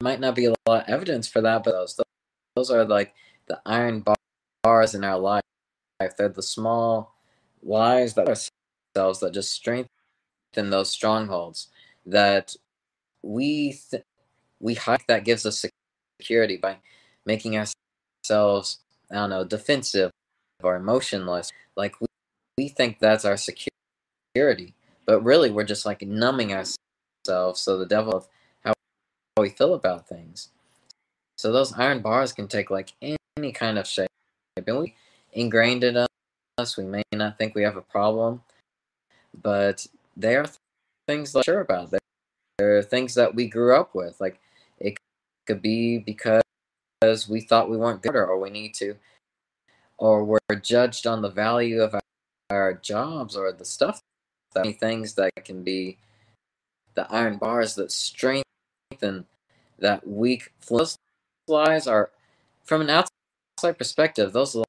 might 0.00 0.20
not 0.20 0.34
be 0.34 0.46
a 0.46 0.54
lot 0.66 0.82
of 0.82 0.88
evidence 0.88 1.26
for 1.28 1.40
that, 1.40 1.64
but 1.64 1.72
those 1.72 2.00
those 2.54 2.70
are 2.70 2.84
like 2.84 3.14
the 3.46 3.60
iron 3.66 4.04
bars 4.62 4.94
in 4.94 5.04
our 5.04 5.18
life. 5.18 5.42
They're 6.16 6.28
the 6.28 6.42
small 6.42 7.14
lies 7.62 8.14
that 8.14 8.28
ourselves 8.28 9.20
that 9.20 9.32
just 9.32 9.52
strengthen 9.52 9.88
those 10.54 10.90
strongholds 10.90 11.68
that 12.06 12.56
we 13.22 13.78
th- 13.90 14.04
we 14.60 14.74
hide 14.74 15.02
that 15.08 15.24
gives 15.24 15.46
us 15.46 15.64
security 16.20 16.56
by 16.56 16.78
making 17.24 17.56
ourselves 17.56 18.78
I 19.10 19.16
don't 19.16 19.30
know 19.30 19.44
defensive 19.44 20.10
or 20.62 20.76
emotionless. 20.76 21.50
Like 21.76 22.00
we, 22.00 22.06
we 22.58 22.68
think 22.68 22.98
that's 22.98 23.24
our 23.24 23.36
security, 23.36 24.74
but 25.06 25.22
really 25.22 25.50
we're 25.50 25.64
just 25.64 25.84
like 25.86 26.02
numbing 26.02 26.52
ourselves. 26.52 27.60
So 27.60 27.78
the 27.78 27.86
devil 27.86 28.14
of 28.14 28.28
how 28.64 28.72
we 29.38 29.50
feel 29.50 29.74
about 29.74 30.08
things. 30.08 30.48
So 31.36 31.52
those 31.52 31.72
iron 31.74 32.00
bars 32.00 32.32
can 32.32 32.48
take 32.48 32.70
like 32.70 32.92
any 33.02 33.52
kind 33.52 33.78
of 33.78 33.86
shape, 33.86 34.08
and 34.56 34.78
we 34.78 34.94
ingrained 35.32 35.84
in 35.84 35.96
us. 35.96 36.76
We 36.76 36.84
may 36.84 37.02
not 37.12 37.38
think 37.38 37.54
we 37.54 37.62
have 37.62 37.76
a 37.76 37.82
problem, 37.82 38.42
but 39.40 39.86
they 40.16 40.36
are 40.36 40.46
things 41.06 41.32
that 41.32 41.38
we're 41.38 41.42
sure 41.42 41.60
about. 41.60 41.90
There 42.58 42.76
are 42.78 42.82
things 42.82 43.14
that 43.14 43.34
we 43.34 43.48
grew 43.48 43.74
up 43.74 43.94
with. 43.94 44.20
Like 44.20 44.40
it 44.78 44.98
could 45.46 45.62
be 45.62 45.98
because 45.98 46.42
we 47.28 47.40
thought 47.40 47.70
we 47.70 47.76
weren't 47.76 48.02
good 48.02 48.14
or 48.14 48.38
we 48.38 48.50
need 48.50 48.74
to, 48.74 48.96
or 49.98 50.24
we're 50.24 50.38
judged 50.60 51.06
on 51.06 51.22
the 51.22 51.30
value 51.30 51.80
of 51.80 51.94
our, 51.94 52.00
our 52.50 52.74
jobs 52.74 53.36
or 53.36 53.52
the 53.52 53.64
stuff. 53.64 54.00
That 54.54 54.78
things 54.80 55.14
that 55.14 55.32
can 55.46 55.62
be 55.62 55.96
the 56.94 57.10
iron 57.10 57.38
bars 57.38 57.74
that 57.76 57.90
strengthen 57.90 58.44
that 59.78 60.06
weak. 60.06 60.52
Lies 61.48 61.86
are 61.86 62.10
from 62.64 62.82
an 62.82 62.90
outside 62.90 63.78
perspective. 63.78 64.32
Those 64.32 64.62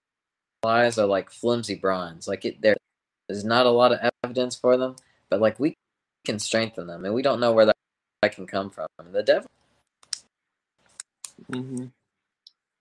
lies 0.63 0.97
are 0.97 1.05
like 1.05 1.29
flimsy 1.29 1.75
bronze. 1.75 2.27
Like 2.27 2.45
it, 2.45 2.61
there's 2.61 3.43
not 3.43 3.65
a 3.65 3.71
lot 3.71 3.91
of 3.91 4.11
evidence 4.23 4.55
for 4.55 4.77
them, 4.77 4.95
but 5.29 5.41
like 5.41 5.59
we 5.59 5.75
can 6.25 6.39
strengthen 6.39 6.87
them, 6.87 7.05
and 7.05 7.13
we 7.13 7.21
don't 7.21 7.39
know 7.39 7.51
where 7.51 7.65
that, 7.65 7.75
can 8.31 8.47
come 8.47 8.69
from. 8.69 8.87
The 9.11 9.23
devil. 9.23 9.49
Mm-hmm. 11.51 11.85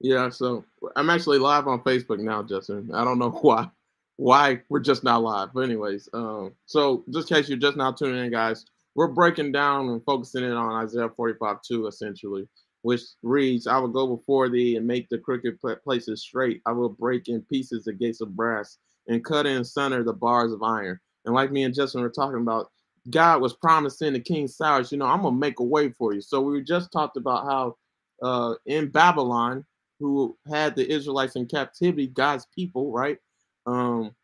Yeah, 0.00 0.30
so 0.30 0.64
I'm 0.96 1.10
actually 1.10 1.38
live 1.38 1.66
on 1.66 1.80
Facebook 1.80 2.18
now, 2.20 2.42
Justin. 2.42 2.90
I 2.94 3.04
don't 3.04 3.18
know 3.18 3.30
why 3.42 3.70
why 4.16 4.60
we're 4.68 4.80
just 4.80 5.02
not 5.02 5.22
live, 5.22 5.50
but 5.52 5.62
anyways, 5.62 6.08
um, 6.12 6.52
so 6.66 7.04
just 7.10 7.30
in 7.30 7.36
case 7.36 7.48
you're 7.48 7.58
just 7.58 7.76
now 7.76 7.90
tuning 7.90 8.24
in, 8.24 8.30
guys, 8.30 8.64
we're 8.94 9.08
breaking 9.08 9.52
down 9.52 9.88
and 9.88 10.04
focusing 10.04 10.44
in 10.44 10.52
on 10.52 10.84
Isaiah 10.84 11.08
45 11.08 11.62
2 11.62 11.86
essentially, 11.86 12.46
which 12.82 13.02
reads, 13.22 13.66
"I 13.66 13.78
will 13.78 13.88
go 13.88 14.06
before 14.16 14.48
thee 14.48 14.76
and 14.76 14.86
make 14.86 15.08
the 15.08 15.18
crooked 15.18 15.58
places 15.82 16.22
straight. 16.22 16.62
I 16.66 16.72
will 16.72 16.90
break 16.90 17.28
in 17.28 17.42
pieces 17.42 17.84
the 17.84 17.92
gates 17.92 18.20
of 18.20 18.36
brass 18.36 18.78
and 19.08 19.24
cut 19.24 19.46
in 19.46 19.64
sunder 19.64 20.02
the 20.02 20.12
bars 20.12 20.52
of 20.52 20.62
iron." 20.62 21.00
And 21.24 21.34
like 21.34 21.52
me 21.52 21.64
and 21.64 21.74
Justin 21.74 22.00
were 22.02 22.10
talking 22.10 22.40
about, 22.40 22.70
God 23.10 23.40
was 23.40 23.54
promising 23.54 24.12
to 24.12 24.20
King 24.20 24.46
Cyrus, 24.48 24.92
you 24.92 24.98
know, 24.98 25.06
I'm 25.06 25.22
gonna 25.22 25.36
make 25.36 25.60
a 25.60 25.64
way 25.64 25.90
for 25.90 26.12
you. 26.12 26.20
So 26.20 26.40
we 26.40 26.62
just 26.62 26.92
talked 26.92 27.16
about 27.16 27.44
how 27.44 27.76
uh, 28.22 28.54
in 28.66 28.88
Babylon, 28.88 29.64
who 29.98 30.36
had 30.48 30.76
the 30.76 30.90
Israelites 30.90 31.36
in 31.36 31.46
captivity, 31.46 32.06
God's 32.08 32.46
people, 32.54 32.92
right? 32.92 33.18
Um, 33.66 34.14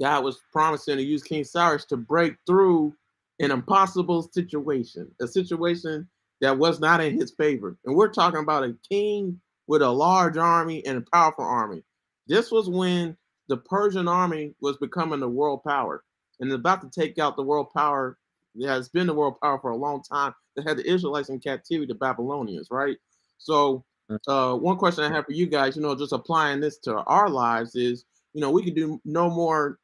God 0.00 0.24
was 0.24 0.40
promising 0.52 0.96
to 0.96 1.02
use 1.02 1.22
King 1.22 1.44
Cyrus 1.44 1.84
to 1.86 1.96
break 1.96 2.36
through 2.46 2.94
an 3.40 3.50
impossible 3.50 4.22
situation, 4.32 5.10
a 5.20 5.26
situation 5.26 6.08
that 6.42 6.58
was 6.58 6.80
not 6.80 7.00
in 7.00 7.18
his 7.18 7.30
favor. 7.30 7.78
And 7.86 7.94
we're 7.94 8.12
talking 8.12 8.40
about 8.40 8.64
a 8.64 8.76
king 8.86 9.40
with 9.68 9.80
a 9.80 9.88
large 9.88 10.36
army 10.36 10.84
and 10.84 10.98
a 10.98 11.10
powerful 11.12 11.44
army. 11.44 11.84
This 12.26 12.50
was 12.50 12.68
when 12.68 13.16
the 13.48 13.56
Persian 13.56 14.08
army 14.08 14.54
was 14.60 14.76
becoming 14.76 15.20
the 15.20 15.28
world 15.28 15.62
power 15.62 16.02
and 16.40 16.52
about 16.52 16.82
to 16.82 17.00
take 17.00 17.18
out 17.18 17.36
the 17.36 17.42
world 17.44 17.68
power 17.74 18.18
that 18.56 18.68
has 18.68 18.88
been 18.88 19.06
the 19.06 19.14
world 19.14 19.36
power 19.40 19.58
for 19.60 19.70
a 19.70 19.76
long 19.76 20.02
time 20.02 20.34
that 20.56 20.66
had 20.66 20.76
the 20.76 20.90
Israelites 20.90 21.28
in 21.28 21.38
captivity, 21.38 21.86
the 21.86 21.94
Babylonians, 21.94 22.68
right? 22.72 22.96
So, 23.38 23.84
mm. 24.10 24.18
uh, 24.26 24.56
one 24.56 24.76
question 24.76 25.04
I 25.04 25.14
have 25.14 25.26
for 25.26 25.32
you 25.32 25.46
guys, 25.46 25.76
you 25.76 25.82
know, 25.82 25.94
just 25.94 26.12
applying 26.12 26.60
this 26.60 26.78
to 26.78 26.96
our 27.04 27.28
lives 27.28 27.76
is, 27.76 28.04
you 28.34 28.40
know, 28.40 28.50
we 28.50 28.64
can 28.64 28.74
do 28.74 29.00
no 29.04 29.30
more 29.30 29.78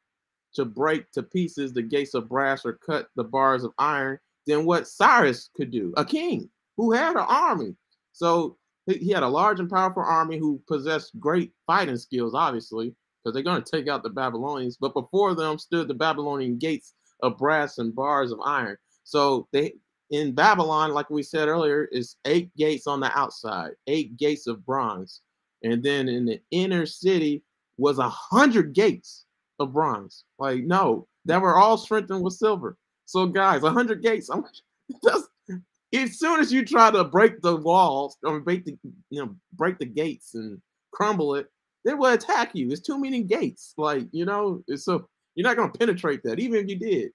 to 0.55 0.65
break 0.65 1.09
to 1.11 1.23
pieces 1.23 1.71
the 1.71 1.81
gates 1.81 2.15
of 2.15 2.27
brass 2.27 2.65
or 2.65 2.73
cut 2.73 3.07
the 3.15 3.23
bars 3.23 3.63
of 3.63 3.71
iron 3.77 4.19
than 4.49 4.65
what 4.65 4.87
Cyrus 4.87 5.49
could 5.55 5.71
do, 5.71 5.93
a 5.95 6.03
king 6.03 6.49
who 6.75 6.91
had 6.91 7.11
an 7.11 7.25
army. 7.27 7.75
So 8.13 8.57
he 8.87 9.11
had 9.11 9.23
a 9.23 9.27
large 9.27 9.59
and 9.59 9.69
powerful 9.69 10.03
army 10.03 10.37
who 10.37 10.61
possessed 10.67 11.17
great 11.19 11.51
fighting 11.67 11.97
skills, 11.97 12.33
obviously, 12.33 12.95
because 13.23 13.33
they're 13.33 13.43
going 13.43 13.61
to 13.61 13.71
take 13.71 13.87
out 13.87 14.01
the 14.01 14.09
Babylonians. 14.09 14.77
But 14.77 14.93
before 14.95 15.35
them 15.35 15.59
stood 15.59 15.87
the 15.87 15.93
Babylonian 15.93 16.57
gates 16.57 16.95
of 17.21 17.37
brass 17.37 17.77
and 17.77 17.93
bars 17.93 18.31
of 18.31 18.39
iron. 18.43 18.77
So 19.03 19.47
they 19.53 19.73
in 20.09 20.33
Babylon, 20.33 20.91
like 20.91 21.11
we 21.11 21.21
said 21.21 21.47
earlier, 21.47 21.85
is 21.91 22.15
eight 22.25 22.49
gates 22.55 22.87
on 22.87 22.99
the 22.99 23.15
outside, 23.15 23.73
eight 23.85 24.17
gates 24.17 24.47
of 24.47 24.65
bronze, 24.65 25.21
and 25.63 25.83
then 25.83 26.09
in 26.09 26.25
the 26.25 26.41
inner 26.49 26.87
city 26.87 27.43
was 27.77 27.99
a 27.99 28.09
hundred 28.09 28.73
gates 28.73 29.25
of 29.59 29.73
bronze. 29.73 30.23
Like 30.39 30.63
no, 30.63 31.07
that 31.25 31.41
were 31.41 31.59
all 31.59 31.77
strengthened 31.77 32.23
with 32.23 32.33
silver. 32.33 32.77
So 33.09 33.25
guys, 33.25 33.63
hundred 33.63 34.03
gates. 34.03 34.29
I'm 34.29 34.43
just 35.03 35.29
as 35.95 36.19
soon 36.19 36.39
as 36.39 36.53
you 36.53 36.63
try 36.63 36.91
to 36.91 37.03
break 37.03 37.41
the 37.41 37.55
walls 37.55 38.17
or 38.23 38.39
break 38.39 38.65
the 38.65 38.77
you 39.09 39.25
know 39.25 39.35
break 39.53 39.79
the 39.79 39.85
gates 39.85 40.35
and 40.35 40.61
crumble 40.91 41.33
it, 41.33 41.47
they 41.83 41.95
will 41.95 42.13
attack 42.13 42.51
you. 42.53 42.71
It's 42.71 42.81
too 42.81 42.99
many 42.99 43.23
gates. 43.23 43.73
Like, 43.77 44.07
you 44.11 44.25
know, 44.25 44.63
so 44.75 45.07
you're 45.33 45.47
not 45.47 45.57
gonna 45.57 45.71
penetrate 45.71 46.21
that, 46.23 46.39
even 46.39 46.59
if 46.59 46.69
you 46.69 46.75
did. 46.75 47.11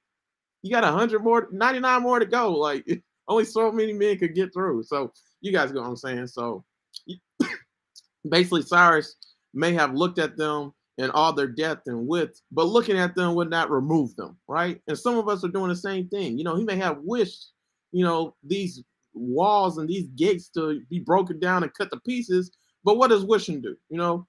you 0.63 0.73
got 0.73 0.83
hundred 0.83 1.23
more, 1.23 1.47
99 1.53 2.03
more 2.03 2.19
to 2.19 2.27
go. 2.27 2.51
Like 2.51 2.85
only 3.29 3.45
so 3.45 3.71
many 3.71 3.93
men 3.93 4.19
could 4.19 4.35
get 4.35 4.53
through. 4.53 4.83
So 4.83 5.13
you 5.43 5.53
guys 5.53 5.71
get 5.71 5.81
what 5.81 5.89
I'm 5.89 5.97
saying. 5.97 6.27
So 6.27 6.65
basically, 8.29 8.63
Cyrus 8.63 9.15
may 9.53 9.73
have 9.75 9.95
looked 9.95 10.19
at 10.19 10.37
them 10.37 10.73
in 10.99 11.11
all 11.11 11.33
their 11.33 11.49
depth 11.49 11.87
and 11.87 12.07
width, 12.07 12.41
but 12.53 12.67
looking 12.67 12.97
at 12.97 13.15
them 13.15 13.35
would 13.35 13.51
not 13.51 13.71
remove 13.71 14.15
them, 14.17 14.37
right? 14.49 14.81
And 14.87 14.99
some 14.99 15.17
of 15.17 15.29
us 15.29 15.45
are 15.45 15.49
doing 15.49 15.69
the 15.69 15.77
same 15.77 16.09
thing. 16.09 16.39
You 16.39 16.45
know, 16.45 16.57
he 16.57 16.65
may 16.65 16.77
have 16.77 16.99
wished, 17.03 17.53
you 17.93 18.05
know, 18.05 18.35
these 18.45 18.83
walls 19.13 19.79
and 19.79 19.89
these 19.89 20.09
gates 20.17 20.49
to 20.51 20.81
be 20.91 21.01
broken 21.01 21.41
down 21.41 21.63
and 21.63 21.75
cut 21.75 21.91
to 21.91 22.01
pieces. 22.01 22.53
But 22.85 22.97
what 22.97 23.09
does 23.09 23.25
wishing 23.25 23.61
do? 23.61 23.77
You 23.89 23.99
know, 23.99 24.27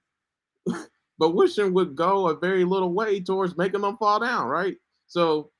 but 1.18 1.34
wishing 1.34 1.72
would 1.74 1.94
go 1.94 2.28
a 2.28 2.36
very 2.36 2.64
little 2.64 2.92
way 2.92 3.20
towards 3.20 3.56
making 3.56 3.82
them 3.82 3.96
fall 3.98 4.20
down, 4.20 4.48
right? 4.48 4.76
So 5.06 5.50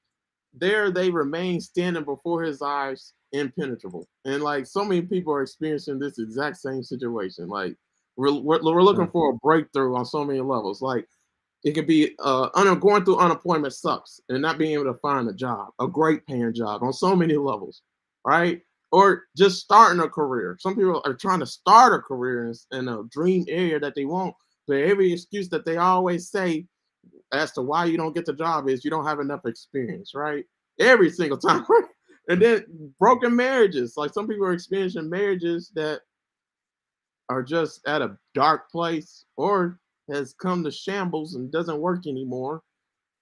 there 0.54 0.90
they 0.90 1.10
remain 1.10 1.60
standing 1.60 2.04
before 2.04 2.42
his 2.42 2.62
eyes 2.62 3.12
impenetrable. 3.32 4.08
And 4.24 4.42
like 4.42 4.66
so 4.66 4.84
many 4.84 5.02
people 5.02 5.32
are 5.32 5.42
experiencing 5.42 5.98
this 5.98 6.18
exact 6.18 6.56
same 6.56 6.82
situation. 6.82 7.48
Like 7.48 7.76
we're, 8.16 8.32
we're, 8.32 8.62
we're 8.62 8.82
looking 8.82 9.08
for 9.08 9.30
a 9.30 9.36
breakthrough 9.36 9.94
on 9.94 10.04
so 10.04 10.24
many 10.24 10.40
levels. 10.40 10.80
Like 10.82 11.06
it 11.64 11.72
could 11.72 11.86
be 11.86 12.14
uh, 12.20 12.48
un- 12.54 12.78
going 12.78 13.04
through 13.04 13.18
unemployment 13.18 13.74
sucks 13.74 14.20
and 14.28 14.40
not 14.40 14.58
being 14.58 14.72
able 14.72 14.84
to 14.84 14.98
find 15.00 15.28
a 15.28 15.32
job, 15.32 15.68
a 15.80 15.88
great 15.88 16.26
paying 16.26 16.54
job 16.54 16.82
on 16.82 16.92
so 16.92 17.14
many 17.16 17.36
levels, 17.36 17.82
right? 18.24 18.60
Or 18.92 19.24
just 19.36 19.60
starting 19.60 20.00
a 20.00 20.08
career. 20.08 20.56
Some 20.60 20.76
people 20.76 21.02
are 21.04 21.14
trying 21.14 21.40
to 21.40 21.46
start 21.46 21.92
a 21.92 21.98
career 21.98 22.46
in, 22.46 22.78
in 22.78 22.88
a 22.88 23.02
dream 23.10 23.44
area 23.48 23.80
that 23.80 23.94
they 23.94 24.04
want. 24.04 24.34
But 24.68 24.78
every 24.78 25.12
excuse 25.12 25.48
that 25.50 25.64
they 25.64 25.76
always 25.76 26.30
say 26.30 26.66
as 27.32 27.52
to 27.52 27.62
why 27.62 27.84
you 27.86 27.96
don't 27.96 28.14
get 28.14 28.26
the 28.26 28.32
job 28.32 28.68
is 28.68 28.84
you 28.84 28.90
don't 28.90 29.06
have 29.06 29.20
enough 29.20 29.44
experience, 29.44 30.12
right? 30.14 30.44
Every 30.78 31.10
single 31.10 31.38
time. 31.38 31.64
and 32.28 32.40
then 32.40 32.92
broken 32.98 33.34
marriages. 33.34 33.94
Like 33.96 34.12
some 34.12 34.28
people 34.28 34.46
are 34.46 34.52
experiencing 34.52 35.10
marriages 35.10 35.70
that 35.74 36.00
are 37.28 37.42
just 37.42 37.86
at 37.86 38.02
a 38.02 38.16
dark 38.34 38.70
place 38.70 39.24
or 39.36 39.78
has 40.10 40.34
come 40.34 40.62
to 40.64 40.70
shambles 40.70 41.34
and 41.34 41.50
doesn't 41.50 41.80
work 41.80 42.06
anymore. 42.06 42.62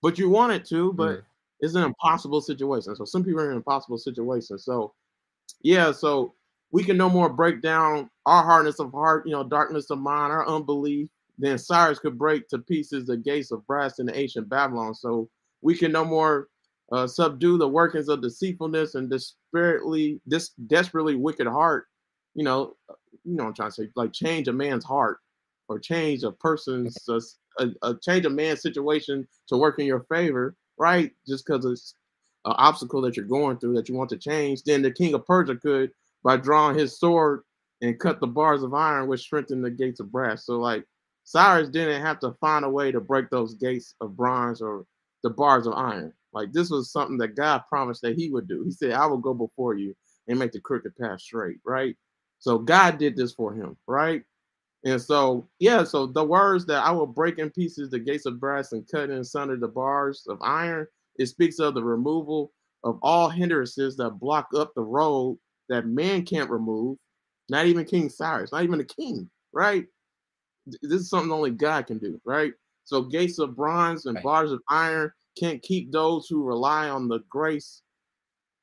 But 0.03 0.19
you 0.19 0.29
want 0.29 0.53
it 0.53 0.65
to, 0.67 0.93
but 0.93 1.19
mm. 1.19 1.23
it's 1.61 1.75
an 1.75 1.85
impossible 1.85 2.41
situation. 2.41 2.95
So 2.95 3.05
some 3.05 3.25
people 3.25 3.41
are 3.41 3.51
in 3.51 3.57
impossible 3.57 3.99
situations. 3.99 4.65
So 4.65 4.93
yeah, 5.63 5.93
so 5.93 6.35
we 6.73 6.85
can 6.85 6.97
no 6.97 7.09
more 7.09 7.29
break 7.29 7.63
down 7.63 8.11
our 8.27 8.43
hardness 8.43 8.81
of 8.81 8.93
heart, 8.93 9.27
you 9.27 9.33
know, 9.33 9.45
darkness 9.45 9.91
of 9.91 9.99
mind, 9.99 10.33
our 10.33 10.47
unbelief, 10.47 11.09
then 11.39 11.59
Cyrus 11.59 11.99
could 11.99 12.19
break 12.19 12.49
to 12.49 12.59
pieces 12.59 13.07
the 13.07 13.17
gates 13.17 13.51
of 13.51 13.67
brass 13.67 13.99
in 13.99 14.07
the 14.07 14.17
ancient 14.17 14.49
Babylon. 14.49 14.95
So 14.95 15.29
we 15.63 15.77
can 15.77 15.93
no 15.93 16.05
more 16.05 16.49
uh, 16.93 17.07
subdue 17.07 17.59
the 17.59 17.69
workings 17.69 18.09
of 18.09 18.23
deceitfulness 18.23 18.95
and 18.95 19.11
desperately, 19.11 20.21
this 20.27 20.51
desperately 20.67 21.17
wicked 21.17 21.47
heart. 21.47 21.87
You 22.35 22.45
know, 22.45 22.77
you 23.25 23.35
know, 23.37 23.47
I'm 23.47 23.55
trying 23.55 23.71
to 23.71 23.75
say, 23.75 23.89
like 23.97 24.13
change 24.13 24.49
a 24.49 24.53
man's 24.53 24.85
heart 24.85 25.19
or 25.69 25.79
change 25.79 26.23
a 26.25 26.33
person's 26.33 26.97
uh, 27.09 27.21
a, 27.59 27.69
a 27.83 27.95
change 28.01 28.27
a 28.27 28.31
man's 28.31 28.63
situation 28.63 29.27
to 29.49 29.57
work 29.57 29.79
in 29.79 29.87
your 29.87 30.01
favor, 30.11 30.57
right? 30.79 31.13
Just 31.27 31.47
because 31.47 31.65
it's 31.65 31.95
an 32.45 32.55
obstacle 32.59 33.01
that 33.03 33.17
you're 33.17 33.27
going 33.27 33.59
through 33.59 33.75
that 33.75 33.89
you 33.89 33.95
want 33.95 34.11
to 34.11 34.19
change. 34.19 34.63
Then 34.65 34.83
the 34.83 34.91
king 34.91 35.15
of 35.15 35.27
Persia 35.27 35.57
could, 35.57 35.91
by 36.23 36.37
drawing 36.37 36.79
his 36.79 36.99
sword 36.99 37.43
and 37.81 37.99
cut 37.99 38.21
the 38.21 38.27
bars 38.27 38.63
of 38.63 38.75
iron, 38.75 39.09
which 39.09 39.21
strengthened 39.21 39.65
the 39.65 39.71
gates 39.71 40.01
of 40.01 40.13
brass. 40.13 40.47
So 40.47 40.59
like 40.59 40.85
Cyrus 41.25 41.69
didn't 41.71 42.03
have 42.03 42.21
to 42.21 42.33
find 42.41 42.65
a 42.65 42.71
way 42.71 42.93
to 42.93 43.01
break 43.01 43.31
those 43.31 43.55
gates 43.55 43.95
of 44.01 44.17
bronze 44.17 44.61
or 44.61 44.85
the 45.23 45.31
bars 45.31 45.67
of 45.67 45.75
iron. 45.75 46.13
Like 46.33 46.53
this 46.53 46.71
was 46.71 46.91
something 46.93 47.19
that 47.19 47.37
God 47.37 47.63
promised 47.69 48.03
that 48.03 48.17
He 48.17 48.31
would 48.31 48.49
do. 48.49 48.63
He 48.65 48.71
said, 48.73 48.93
"I 48.93 49.07
will 49.07 49.19
go 49.19 49.35
before 49.35 49.75
you 49.75 49.95
and 50.29 50.39
make 50.39 50.53
the 50.53 50.61
crooked 50.61 50.97
path 50.97 51.21
straight." 51.21 51.59
Right. 51.65 51.97
So 52.45 52.59
God 52.59 52.99
did 52.99 53.17
this 53.17 53.33
for 53.33 53.55
him. 53.55 53.75
Right. 53.87 54.23
And 54.85 55.01
so, 55.01 55.49
yeah, 55.61 55.83
so 55.83 56.05
the 56.05 56.23
words 56.23 56.67
that 56.67 56.85
I 56.85 56.91
will 56.91 57.07
break 57.07 57.39
in 57.39 57.49
pieces 57.49 57.89
the 57.89 57.99
gates 57.99 58.27
of 58.27 58.39
brass 58.39 58.73
and 58.73 58.87
cut 58.87 59.09
in 59.09 59.17
asunder 59.17 59.57
the 59.57 59.67
bars 59.67 60.27
of 60.29 60.43
iron, 60.43 60.87
it 61.17 61.27
speaks 61.27 61.59
of 61.59 61.73
the 61.73 61.83
removal 61.83 62.53
of 62.85 62.99
all 63.03 63.31
hindrances 63.31 63.97
that 63.97 64.21
block 64.21 64.49
up 64.55 64.73
the 64.75 64.83
road 64.83 65.39
that 65.71 65.87
man 65.87 66.23
can't 66.27 66.51
remove, 66.51 66.99
not 67.49 67.65
even 67.65 67.87
King 67.87 68.11
Cyrus, 68.11 68.53
not 68.53 68.63
even 68.63 68.77
the 68.77 68.85
king, 68.85 69.31
right? 69.55 69.87
this 70.67 71.01
is 71.01 71.09
something 71.09 71.33
only 71.33 71.51
God 71.51 71.87
can 71.87 71.99
do, 71.99 72.21
right? 72.27 72.53
So 72.85 73.03
gates 73.03 73.39
of 73.39 73.57
bronze 73.57 74.05
and 74.05 74.17
right. 74.17 74.25
bars 74.25 74.53
of 74.53 74.61
iron 74.69 75.11
can't 75.39 75.63
keep 75.63 75.91
those 75.93 76.27
who 76.29 76.45
rely 76.45 76.91
on 76.91 77.09
the 77.09 77.21
grace 77.31 77.81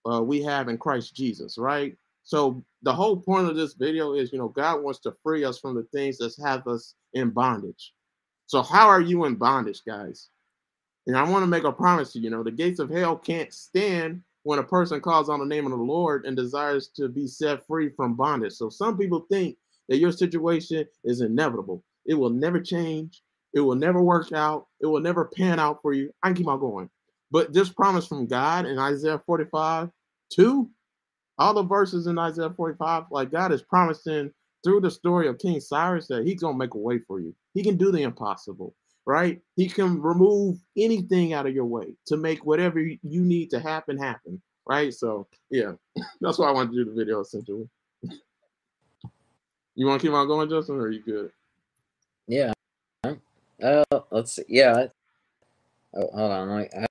uh, 0.07 0.21
we 0.21 0.43
have 0.43 0.69
in 0.69 0.77
Christ 0.77 1.15
Jesus, 1.15 1.57
right? 1.57 1.95
So 2.23 2.63
the 2.83 2.93
whole 2.93 3.17
point 3.17 3.47
of 3.47 3.55
this 3.55 3.73
video 3.73 4.13
is, 4.13 4.31
you 4.31 4.37
know, 4.37 4.47
God 4.47 4.83
wants 4.83 4.99
to 5.01 5.15
free 5.23 5.43
us 5.43 5.59
from 5.59 5.75
the 5.75 5.83
things 5.93 6.17
that 6.17 6.35
have 6.43 6.67
us 6.67 6.95
in 7.13 7.31
bondage. 7.31 7.93
So 8.47 8.61
how 8.61 8.87
are 8.87 9.01
you 9.01 9.25
in 9.25 9.35
bondage, 9.35 9.81
guys? 9.85 10.29
And 11.07 11.17
I 11.17 11.23
want 11.23 11.43
to 11.43 11.47
make 11.47 11.63
a 11.63 11.71
promise 11.71 12.13
to 12.13 12.19
you, 12.19 12.25
you 12.25 12.29
know, 12.29 12.43
the 12.43 12.51
gates 12.51 12.79
of 12.79 12.89
hell 12.89 13.17
can't 13.17 13.51
stand 13.53 14.21
when 14.43 14.59
a 14.59 14.63
person 14.63 15.01
calls 15.01 15.29
on 15.29 15.39
the 15.39 15.45
name 15.45 15.65
of 15.65 15.71
the 15.71 15.77
Lord 15.77 16.25
and 16.25 16.35
desires 16.35 16.89
to 16.95 17.07
be 17.07 17.27
set 17.27 17.65
free 17.65 17.89
from 17.89 18.15
bondage. 18.15 18.53
So 18.53 18.69
some 18.69 18.97
people 18.97 19.25
think 19.31 19.57
that 19.89 19.97
your 19.97 20.11
situation 20.11 20.85
is 21.03 21.21
inevitable. 21.21 21.83
It 22.05 22.13
will 22.13 22.29
never 22.29 22.59
change. 22.59 23.23
It 23.53 23.61
will 23.61 23.75
never 23.75 24.01
work 24.01 24.31
out. 24.31 24.67
It 24.79 24.85
will 24.85 25.01
never 25.01 25.25
pan 25.25 25.59
out 25.59 25.81
for 25.81 25.93
you. 25.93 26.11
I 26.23 26.29
can 26.29 26.35
keep 26.35 26.47
on 26.47 26.59
going. 26.59 26.89
But 27.31 27.53
this 27.53 27.69
promise 27.69 28.07
from 28.07 28.27
God 28.27 28.65
in 28.65 28.77
Isaiah 28.77 29.21
45, 29.25 29.89
2, 30.33 30.69
all 31.41 31.53
the 31.55 31.63
verses 31.63 32.05
in 32.05 32.19
Isaiah 32.19 32.51
45, 32.51 33.05
like 33.09 33.31
God 33.31 33.51
is 33.51 33.63
promising 33.63 34.31
through 34.63 34.81
the 34.81 34.91
story 34.91 35.27
of 35.27 35.39
King 35.39 35.59
Cyrus 35.59 36.07
that 36.07 36.25
he's 36.25 36.39
going 36.39 36.53
to 36.53 36.57
make 36.57 36.75
a 36.75 36.77
way 36.77 36.99
for 36.99 37.19
you. 37.19 37.35
He 37.55 37.63
can 37.63 37.77
do 37.77 37.91
the 37.91 38.03
impossible, 38.03 38.75
right? 39.07 39.41
He 39.55 39.67
can 39.67 39.99
remove 39.99 40.59
anything 40.77 41.33
out 41.33 41.47
of 41.47 41.55
your 41.55 41.65
way 41.65 41.95
to 42.05 42.17
make 42.17 42.45
whatever 42.45 42.79
you 42.79 42.99
need 43.01 43.49
to 43.49 43.59
happen 43.59 43.97
happen, 43.97 44.39
right? 44.67 44.93
So, 44.93 45.27
yeah, 45.49 45.71
that's 46.21 46.37
why 46.37 46.47
I 46.47 46.51
wanted 46.51 46.73
to 46.73 46.83
do 46.83 46.91
the 46.91 46.95
video 46.95 47.21
essentially. 47.21 47.67
you 49.73 49.87
want 49.87 49.99
to 49.99 50.07
keep 50.07 50.13
on 50.13 50.27
going, 50.27 50.47
Justin, 50.47 50.75
or 50.75 50.83
are 50.83 50.91
you 50.91 51.01
good? 51.01 51.31
Yeah. 52.27 52.53
Uh, 53.03 53.83
let's 54.11 54.33
see. 54.33 54.45
Yeah. 54.47 54.87
Oh, 55.95 56.09
hold 56.13 56.31
on. 56.31 56.49
I 56.51 56.85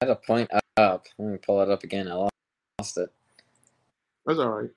had 0.00 0.10
a 0.10 0.16
point 0.16 0.48
up. 0.76 1.06
Let 1.18 1.28
me 1.28 1.38
pull 1.38 1.60
it 1.60 1.70
up 1.70 1.82
again. 1.82 2.08
I 2.08 2.28
lost 2.78 2.98
it. 2.98 3.10
That's 4.26 4.38
all 4.38 4.50
right. 4.50 4.70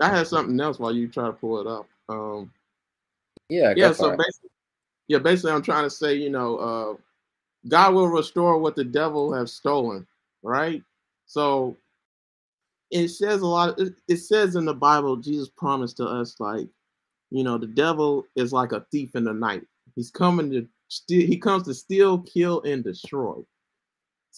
I 0.00 0.08
had 0.10 0.26
something 0.26 0.58
else 0.60 0.78
while 0.78 0.94
you 0.94 1.08
try 1.08 1.26
to 1.26 1.32
pull 1.32 1.60
it 1.60 1.66
up. 1.66 1.88
Um, 2.08 2.52
yeah. 3.48 3.72
Yeah. 3.76 3.92
So 3.92 4.10
basically, 4.10 4.50
yeah, 5.08 5.18
basically, 5.18 5.52
I'm 5.52 5.62
trying 5.62 5.84
to 5.84 5.90
say, 5.90 6.14
you 6.14 6.30
know, 6.30 6.56
uh, 6.56 6.94
God 7.66 7.94
will 7.94 8.08
restore 8.08 8.58
what 8.58 8.76
the 8.76 8.84
devil 8.84 9.32
has 9.32 9.52
stolen, 9.52 10.06
right? 10.42 10.82
So 11.26 11.76
it 12.90 13.08
says 13.08 13.40
a 13.40 13.46
lot. 13.46 13.78
It, 13.80 13.94
it 14.06 14.18
says 14.18 14.54
in 14.54 14.64
the 14.64 14.74
Bible, 14.74 15.16
Jesus 15.16 15.48
promised 15.48 15.96
to 15.96 16.04
us, 16.06 16.36
like, 16.38 16.68
you 17.30 17.42
know, 17.42 17.58
the 17.58 17.66
devil 17.66 18.26
is 18.36 18.52
like 18.52 18.72
a 18.72 18.86
thief 18.92 19.16
in 19.16 19.24
the 19.24 19.34
night. 19.34 19.62
He's 19.96 20.10
coming 20.10 20.50
to 20.50 20.68
steal, 20.88 21.26
he 21.26 21.36
comes 21.38 21.64
to 21.64 21.74
steal, 21.74 22.18
kill, 22.20 22.62
and 22.62 22.84
destroy. 22.84 23.34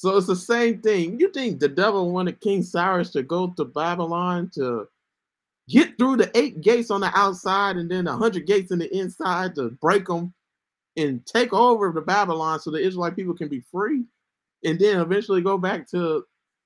So 0.01 0.17
it's 0.17 0.29
the 0.29 0.35
same 0.35 0.81
thing. 0.81 1.21
You 1.21 1.31
think 1.31 1.61
the 1.61 1.69
devil 1.69 2.11
wanted 2.11 2.41
King 2.41 2.63
Cyrus 2.63 3.11
to 3.11 3.23
go 3.23 3.53
to 3.59 3.67
Babylon 3.67 4.51
to 4.55 4.89
get 5.69 5.99
through 5.99 6.17
the 6.17 6.31
eight 6.35 6.63
gates 6.63 6.91
on 6.91 7.03
the 7.03 7.11
outside 7.15 7.77
and 7.77 7.91
then 7.91 8.07
a 8.07 8.17
hundred 8.17 8.47
gates 8.47 8.71
in 8.71 8.79
the 8.79 8.91
inside 8.97 9.55
to 9.57 9.69
break 9.83 10.07
them 10.07 10.33
and 10.97 11.27
take 11.27 11.53
over 11.53 11.93
the 11.93 12.01
Babylon 12.01 12.61
so 12.61 12.71
the 12.71 12.79
Israelite 12.79 13.15
people 13.15 13.35
can 13.35 13.49
be 13.49 13.63
free, 13.71 14.05
and 14.65 14.79
then 14.79 15.01
eventually 15.01 15.43
go 15.43 15.59
back 15.59 15.87
to 15.91 16.25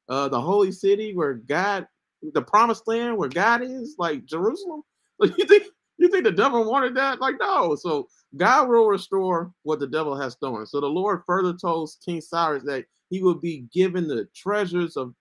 uh, 0.09 0.29
the 0.29 0.41
holy 0.41 0.71
city 0.71 1.13
where 1.13 1.35
God, 1.35 1.89
the 2.35 2.43
promised 2.43 2.87
land 2.87 3.19
where 3.19 3.29
God 3.29 3.63
is, 3.63 3.97
like 3.99 4.27
Jerusalem. 4.27 4.83
Like 5.19 5.37
you 5.39 5.45
think 5.45 5.65
you 5.99 6.09
think 6.09 6.23
the 6.23 6.31
devil 6.31 6.71
wanted 6.71 6.95
that? 6.97 7.21
Like, 7.21 7.37
no. 7.41 7.75
So 7.75 8.09
God 8.37 8.69
will 8.69 8.87
restore 8.87 9.53
what 9.65 9.81
the 9.81 9.87
devil 9.89 10.17
has 10.17 10.35
stolen. 10.35 10.67
So 10.67 10.81
the 10.81 10.87
Lord 10.87 11.23
further 11.27 11.53
told 11.53 11.91
King 12.05 12.21
Cyrus 12.21 12.63
that 12.65 12.85
he 13.15 13.23
will 13.23 13.37
be 13.37 13.65
given 13.73 14.09
the 14.09 14.27
treasures 14.35 14.97
of 14.97 15.15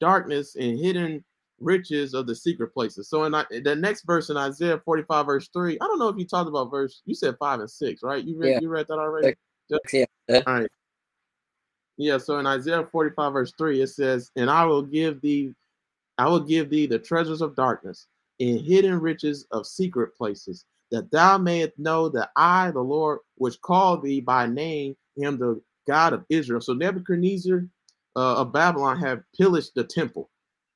darkness 0.00 0.54
and 0.54 0.78
hidden 0.78 1.24
riches 1.58 2.14
of 2.14 2.28
the 2.28 2.36
secret 2.36 2.72
places. 2.72 3.08
So 3.08 3.24
in 3.24 3.32
the 3.32 3.74
next 3.74 4.02
verse 4.02 4.30
in 4.30 4.36
Isaiah 4.36 4.80
45, 4.84 5.26
verse 5.26 5.48
3, 5.52 5.76
I 5.80 5.84
don't 5.86 5.98
know 5.98 6.06
if 6.06 6.16
you 6.16 6.24
talked 6.24 6.48
about 6.48 6.70
verse, 6.70 7.02
you 7.04 7.16
said 7.16 7.34
five 7.40 7.58
and 7.58 7.68
six, 7.68 8.00
right? 8.04 8.22
You 8.22 8.38
read, 8.38 8.50
yeah. 8.50 8.60
you 8.60 8.68
read 8.68 8.86
that 8.86 9.00
already? 9.00 9.34
Yeah. 10.28 10.42
All 10.46 10.54
right. 10.54 10.70
Yeah, 11.96 12.18
so 12.18 12.38
in 12.38 12.46
Isaiah 12.46 12.86
45, 12.92 13.32
verse 13.32 13.52
3, 13.58 13.82
it 13.82 13.88
says, 13.88 14.30
And 14.36 14.48
I 14.48 14.64
will 14.64 14.82
give 14.82 15.20
thee, 15.20 15.52
I 16.18 16.28
will 16.28 16.40
give 16.40 16.70
thee 16.70 16.86
the 16.86 17.00
treasures 17.00 17.42
of 17.42 17.56
darkness 17.56 18.06
and 18.38 18.60
hidden 18.60 19.00
riches 19.00 19.46
of 19.50 19.66
secret 19.66 20.14
places, 20.16 20.64
that 20.92 21.10
thou 21.10 21.38
mayest 21.38 21.76
know 21.76 22.08
that 22.10 22.30
I, 22.36 22.70
the 22.70 22.80
Lord, 22.80 23.18
which 23.34 23.60
called 23.62 24.04
thee 24.04 24.20
by 24.20 24.46
name, 24.46 24.96
am 25.20 25.38
the 25.38 25.60
God 25.86 26.12
of 26.12 26.24
Israel. 26.28 26.60
So 26.60 26.72
Nebuchadnezzar, 26.74 27.66
uh, 28.14 28.36
of 28.36 28.52
Babylon 28.52 28.98
have 29.00 29.22
pillaged 29.36 29.72
the 29.74 29.84
temple, 29.84 30.30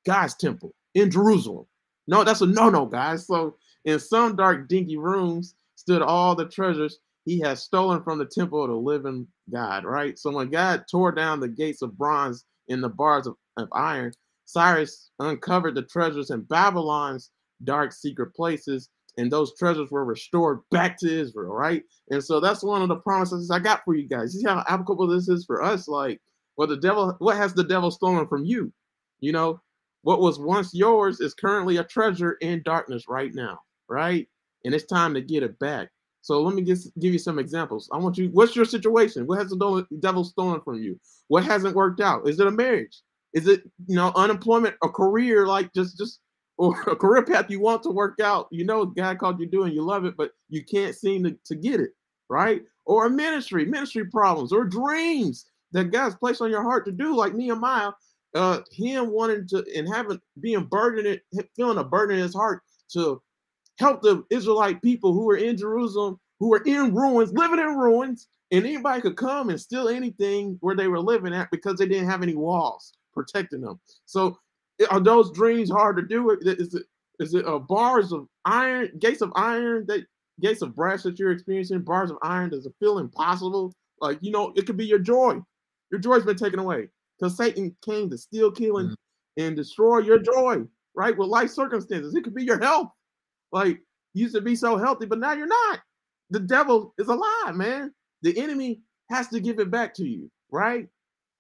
God's 0.07 0.35
temple 0.35 0.75
in 0.95 1.11
Jerusalem. 1.11 1.67
No, 2.07 2.25
that's 2.25 2.41
a 2.41 2.47
no 2.47 2.71
no, 2.71 2.87
guys. 2.87 3.27
So 3.27 3.57
in 3.85 3.99
some 3.99 4.37
dark, 4.37 4.69
dinky 4.69 4.97
rooms 4.97 5.55
stood 5.75 6.03
all 6.03 6.35
the 6.35 6.49
treasures 6.49 6.99
he 7.27 7.41
has 7.41 7.61
stolen 7.63 8.03
from 8.03 8.19
the 8.19 8.25
temple 8.25 8.63
of 8.63 8.71
the 8.71 8.77
living 8.77 9.27
God, 9.53 9.85
right? 9.85 10.19
So 10.19 10.31
when 10.31 10.49
God 10.49 10.85
tore 10.91 11.13
down 11.13 11.41
the 11.41 11.49
gates 11.49 11.83
of 11.83 11.99
bronze 11.99 12.45
and 12.69 12.83
the 12.83 12.89
bars 12.89 13.27
of, 13.27 13.35
of 13.57 13.69
iron, 13.73 14.13
Cyrus 14.45 15.11
uncovered 15.19 15.75
the 15.75 15.83
treasures 15.83 16.31
in 16.31 16.43
Babylon's 16.43 17.33
dark 17.65 17.93
secret 17.93 18.33
places, 18.35 18.89
and 19.17 19.31
those 19.31 19.57
treasures 19.57 19.91
were 19.91 20.05
restored 20.05 20.61
back 20.71 20.99
to 20.99 21.21
Israel, 21.21 21.53
right? 21.53 21.83
And 22.11 22.23
so 22.23 22.41
that's 22.41 22.63
one 22.63 22.83
of 22.83 22.89
the 22.89 22.97
promises 22.97 23.51
I 23.51 23.59
got 23.59 23.85
for 23.85 23.95
you 23.95 24.09
guys. 24.09 24.33
See 24.33 24.45
how 24.45 24.65
applicable 24.69 25.07
this 25.07 25.29
is 25.29 25.45
for 25.45 25.63
us? 25.63 25.89
Like, 25.89 26.21
well, 26.57 26.69
the 26.69 26.77
devil, 26.77 27.15
what 27.19 27.37
has 27.37 27.55
the 27.55 27.65
devil 27.65 27.91
stolen 27.91 28.27
from 28.27 28.45
you? 28.45 28.73
You 29.21 29.33
know, 29.33 29.61
what 30.03 30.21
was 30.21 30.39
once 30.39 30.75
yours 30.75 31.21
is 31.21 31.35
currently 31.35 31.79
a 31.79 31.85
treasure 31.85 32.33
in 32.41 32.63
darkness 32.63 33.05
right 33.09 33.35
now, 33.35 33.59
right? 33.89 34.29
And 34.65 34.75
it's 34.75 34.85
time 34.85 35.15
to 35.15 35.21
get 35.21 35.43
it 35.43 35.59
back. 35.59 35.89
So 36.23 36.43
let 36.43 36.55
me 36.55 36.63
just 36.63 36.91
give 36.99 37.13
you 37.13 37.19
some 37.19 37.39
examples. 37.39 37.89
I 37.93 37.99
want 37.99 38.19
you, 38.19 38.29
what's 38.33 38.57
your 38.57 38.65
situation? 38.65 39.27
What 39.27 39.39
has 39.39 39.49
the 39.49 39.87
devil 40.01 40.25
stolen 40.25 40.61
from 40.61 40.83
you? 40.83 40.99
What 41.29 41.45
hasn't 41.45 41.77
worked 41.77 42.01
out? 42.01 42.29
Is 42.29 42.41
it 42.41 42.47
a 42.47 42.51
marriage? 42.51 43.01
Is 43.33 43.47
it, 43.47 43.63
you 43.87 43.97
know, 43.97 44.13
unemployment, 44.17 44.77
a 44.83 44.89
career, 44.89 45.47
like 45.47 45.73
just, 45.73 45.97
just, 45.97 46.21
or 46.59 46.81
a 46.87 46.97
career 46.97 47.25
path 47.25 47.51
you 47.51 47.61
want 47.61 47.83
to 47.85 47.91
work 47.91 48.21
out? 48.21 48.49
You 48.51 48.65
know, 48.65 48.85
God 48.85 49.19
called 49.19 49.41
you 49.41 49.47
doing, 49.47 49.73
you 49.73 49.83
love 49.83 50.05
it, 50.05 50.17
but 50.17 50.33
you 50.49 50.65
can't 50.65 50.95
seem 50.95 51.25
to, 51.25 51.37
to 51.45 51.55
get 51.55 51.81
it, 51.81 51.91
right? 52.29 52.63
Or 52.85 53.07
a 53.07 53.11
ministry, 53.11 53.65
ministry 53.65 54.05
problems, 54.05 54.53
or 54.53 54.65
dreams 54.65 55.47
that 55.73 55.91
God's 55.91 56.17
placed 56.17 56.41
on 56.41 56.51
your 56.51 56.63
heart 56.63 56.85
to 56.87 56.93
do, 56.93 57.17
like 57.17 57.35
Nehemiah, 57.35 57.93
uh, 58.35 58.61
him 58.71 59.11
wanting 59.11 59.47
to 59.49 59.65
and 59.75 59.89
having 59.89 60.21
being 60.41 60.65
burdened, 60.65 61.21
feeling 61.57 61.79
a 61.79 61.85
burden 61.85 62.17
in 62.17 62.23
his 62.23 62.35
heart 62.35 62.63
to 62.93 63.21
help 63.79 64.03
the 64.03 64.25
Israelite 64.31 64.83
people 64.83 65.13
who 65.13 65.25
were 65.25 65.37
in 65.37 65.57
Jerusalem, 65.57 66.19
who 66.39 66.49
were 66.49 66.63
in 66.67 66.95
ruins, 66.95 67.33
living 67.33 67.59
in 67.59 67.77
ruins, 67.77 68.29
and 68.53 68.65
anybody 68.65 69.01
could 69.01 69.17
come 69.17 69.51
and 69.51 69.61
steal 69.61 69.89
anything 69.89 70.57
where 70.61 70.77
they 70.77 70.89
were 70.89 71.01
living 71.01 71.35
at 71.35 71.51
because 71.51 71.79
they 71.79 71.87
didn't 71.87 72.09
have 72.09 72.23
any 72.23 72.35
walls 72.35 72.93
protecting 73.13 73.61
them. 73.61 73.81
So, 74.05 74.39
are 74.91 75.01
those 75.01 75.33
dreams 75.33 75.71
hard 75.71 75.97
to 75.97 76.03
do? 76.03 76.31
Is 76.31 76.75
it 76.75 76.83
is 77.19 77.35
it 77.35 77.47
uh, 77.47 77.59
bars 77.59 78.13
of 78.13 78.29
iron, 78.45 78.91
gates 78.99 79.23
of 79.23 79.33
iron 79.37 79.87
that 79.89 80.05
gates 80.41 80.63
of 80.63 80.75
brass 80.75 81.03
that 81.05 81.19
you're 81.19 81.33
experiencing, 81.33 81.81
bars 81.81 82.11
of 82.11 82.19
iron? 82.23 82.51
Does 82.51 82.67
it 82.67 82.75
feel 82.79 82.99
impossible? 82.99 83.73
Like 84.01 84.19
you 84.21 84.31
know, 84.31 84.53
it 84.57 84.67
could 84.67 84.77
be 84.77 84.87
your 84.87 84.99
joy. 84.99 85.41
Your 85.91 86.01
joy's 86.01 86.25
been 86.25 86.37
taken 86.37 86.59
away 86.59 86.89
because 87.19 87.37
Satan 87.37 87.75
came 87.85 88.11
to 88.11 88.19
steal, 88.19 88.51
kill, 88.51 88.79
and, 88.79 88.91
mm-hmm. 88.91 89.43
and 89.43 89.57
destroy 89.57 89.99
your 89.99 90.19
joy. 90.19 90.63
Right 90.95 91.17
with 91.17 91.29
life 91.29 91.51
circumstances, 91.51 92.15
it 92.15 92.25
could 92.25 92.35
be 92.35 92.45
your 92.45 92.59
health. 92.59 92.89
Like 93.53 93.81
you 94.15 94.23
used 94.23 94.35
to 94.35 94.41
be 94.41 94.57
so 94.57 94.77
healthy, 94.79 95.07
but 95.07 95.19
now 95.19 95.33
you're 95.33 95.47
not. 95.47 95.81
The 96.31 96.41
devil 96.41 96.95
is 96.99 97.09
alive, 97.09 97.55
man. 97.55 97.93
The 98.23 98.39
enemy 98.39 98.81
has 99.11 99.29
to 99.29 99.41
give 99.41 99.59
it 99.61 99.71
back 99.71 99.95
to 99.95 100.05
you, 100.09 100.31
right? 100.51 100.89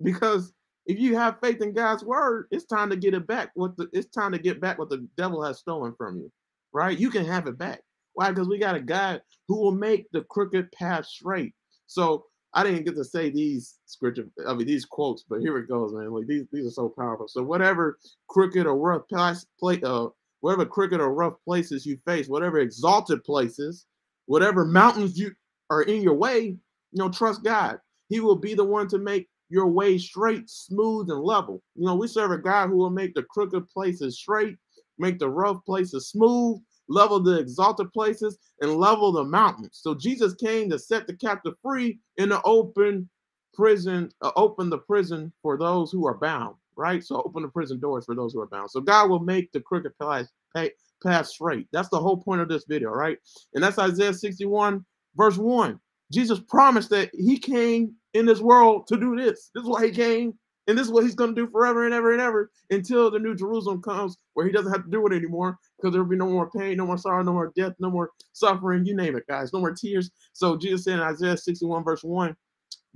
Because 0.02 0.52
if 0.86 0.98
you 0.98 1.16
have 1.16 1.40
faith 1.42 1.60
in 1.62 1.72
God's 1.72 2.04
word, 2.04 2.46
it's 2.50 2.64
time 2.64 2.90
to 2.90 2.96
get 2.96 3.14
it 3.14 3.26
back. 3.26 3.50
What 3.54 3.76
the 3.76 3.88
it's 3.92 4.08
time 4.08 4.32
to 4.32 4.38
get 4.38 4.60
back 4.60 4.78
what 4.78 4.90
the 4.90 5.06
devil 5.16 5.42
has 5.42 5.58
stolen 5.58 5.94
from 5.96 6.18
you, 6.18 6.30
right? 6.72 6.98
You 6.98 7.10
can 7.10 7.24
have 7.24 7.46
it 7.46 7.58
back. 7.58 7.80
Why? 8.14 8.30
Because 8.30 8.48
we 8.48 8.58
got 8.58 8.76
a 8.76 8.80
God 8.80 9.20
who 9.48 9.60
will 9.60 9.72
make 9.72 10.06
the 10.12 10.22
crooked 10.30 10.72
path 10.72 11.06
straight. 11.06 11.54
So 11.86 12.24
I 12.54 12.64
didn't 12.64 12.84
get 12.84 12.96
to 12.96 13.04
say 13.04 13.30
these 13.30 13.78
scripture, 13.84 14.28
I 14.46 14.54
mean 14.54 14.66
these 14.66 14.86
quotes, 14.86 15.24
but 15.28 15.40
here 15.40 15.58
it 15.58 15.68
goes, 15.68 15.92
man. 15.92 16.10
Like 16.10 16.26
these, 16.26 16.44
these 16.52 16.66
are 16.66 16.70
so 16.70 16.88
powerful. 16.88 17.28
So 17.28 17.42
whatever 17.42 17.98
crooked 18.28 18.66
or 18.66 18.76
rough 18.76 19.06
place, 19.08 19.44
play, 19.60 19.80
uh, 19.82 20.06
whatever 20.40 20.64
crooked 20.64 21.00
or 21.00 21.12
rough 21.12 21.34
places 21.44 21.84
you 21.84 21.98
face, 22.06 22.28
whatever 22.28 22.58
exalted 22.60 23.24
places, 23.24 23.84
whatever 24.26 24.64
mountains 24.64 25.18
you 25.18 25.32
are 25.68 25.82
in 25.82 26.02
your 26.02 26.14
way, 26.14 26.40
you 26.40 26.58
know, 26.94 27.10
trust 27.10 27.44
God. 27.44 27.78
He 28.08 28.20
will 28.20 28.36
be 28.36 28.54
the 28.54 28.64
one 28.64 28.88
to 28.88 28.98
make 28.98 29.28
your 29.48 29.66
way 29.66 29.98
straight, 29.98 30.48
smooth, 30.48 31.10
and 31.10 31.20
level. 31.20 31.62
You 31.74 31.86
know, 31.86 31.94
we 31.94 32.08
serve 32.08 32.32
a 32.32 32.38
God 32.38 32.68
who 32.68 32.76
will 32.76 32.90
make 32.90 33.14
the 33.14 33.22
crooked 33.24 33.68
places 33.68 34.18
straight, 34.18 34.56
make 34.98 35.18
the 35.18 35.28
rough 35.28 35.64
places 35.64 36.08
smooth, 36.08 36.60
level 36.88 37.20
the 37.20 37.38
exalted 37.38 37.92
places, 37.92 38.38
and 38.60 38.76
level 38.76 39.12
the 39.12 39.24
mountains. 39.24 39.78
So 39.82 39.94
Jesus 39.94 40.34
came 40.34 40.70
to 40.70 40.78
set 40.78 41.06
the 41.06 41.14
captive 41.16 41.54
free 41.62 41.98
in 42.16 42.30
the 42.30 42.42
open 42.42 43.08
prison, 43.54 44.10
uh, 44.22 44.32
open 44.36 44.70
the 44.70 44.78
prison 44.78 45.32
for 45.42 45.56
those 45.56 45.90
who 45.90 46.06
are 46.06 46.18
bound 46.18 46.56
right? 46.76 47.02
So 47.02 47.22
open 47.24 47.42
the 47.42 47.48
prison 47.48 47.80
doors 47.80 48.04
for 48.04 48.14
those 48.14 48.32
who 48.32 48.40
are 48.40 48.46
bound. 48.46 48.70
So 48.70 48.80
God 48.80 49.10
will 49.10 49.20
make 49.20 49.50
the 49.52 49.60
crooked 49.60 49.92
path, 49.98 50.28
path 50.54 51.26
straight. 51.26 51.66
That's 51.72 51.88
the 51.88 51.98
whole 51.98 52.18
point 52.18 52.42
of 52.42 52.48
this 52.48 52.64
video, 52.68 52.90
right? 52.90 53.18
And 53.54 53.64
that's 53.64 53.78
Isaiah 53.78 54.14
61, 54.14 54.84
verse 55.16 55.38
1. 55.38 55.80
Jesus 56.12 56.40
promised 56.48 56.90
that 56.90 57.10
he 57.14 57.38
came 57.38 57.94
in 58.14 58.26
this 58.26 58.40
world 58.40 58.86
to 58.88 58.96
do 58.96 59.16
this. 59.16 59.50
This 59.54 59.64
is 59.64 59.68
why 59.68 59.86
he 59.86 59.92
came. 59.92 60.34
And 60.68 60.76
this 60.76 60.86
is 60.86 60.92
what 60.92 61.04
he's 61.04 61.14
going 61.14 61.34
to 61.34 61.40
do 61.40 61.48
forever 61.48 61.84
and 61.84 61.94
ever 61.94 62.12
and 62.12 62.20
ever 62.20 62.50
until 62.70 63.10
the 63.10 63.20
new 63.20 63.36
Jerusalem 63.36 63.82
comes 63.82 64.16
where 64.34 64.46
he 64.46 64.52
doesn't 64.52 64.72
have 64.72 64.84
to 64.84 64.90
do 64.90 65.06
it 65.06 65.12
anymore 65.12 65.58
because 65.76 65.92
there 65.92 66.02
will 66.02 66.10
be 66.10 66.16
no 66.16 66.28
more 66.28 66.50
pain, 66.50 66.76
no 66.76 66.86
more 66.86 66.98
sorrow, 66.98 67.22
no 67.22 67.32
more 67.32 67.52
death, 67.56 67.74
no 67.78 67.88
more 67.88 68.10
suffering, 68.32 68.84
you 68.84 68.96
name 68.96 69.16
it, 69.16 69.26
guys, 69.28 69.52
no 69.52 69.60
more 69.60 69.74
tears. 69.74 70.10
So 70.32 70.56
Jesus 70.56 70.84
said 70.84 70.94
in 70.94 71.00
Isaiah 71.00 71.36
61, 71.36 71.84
verse 71.84 72.02
1, 72.02 72.36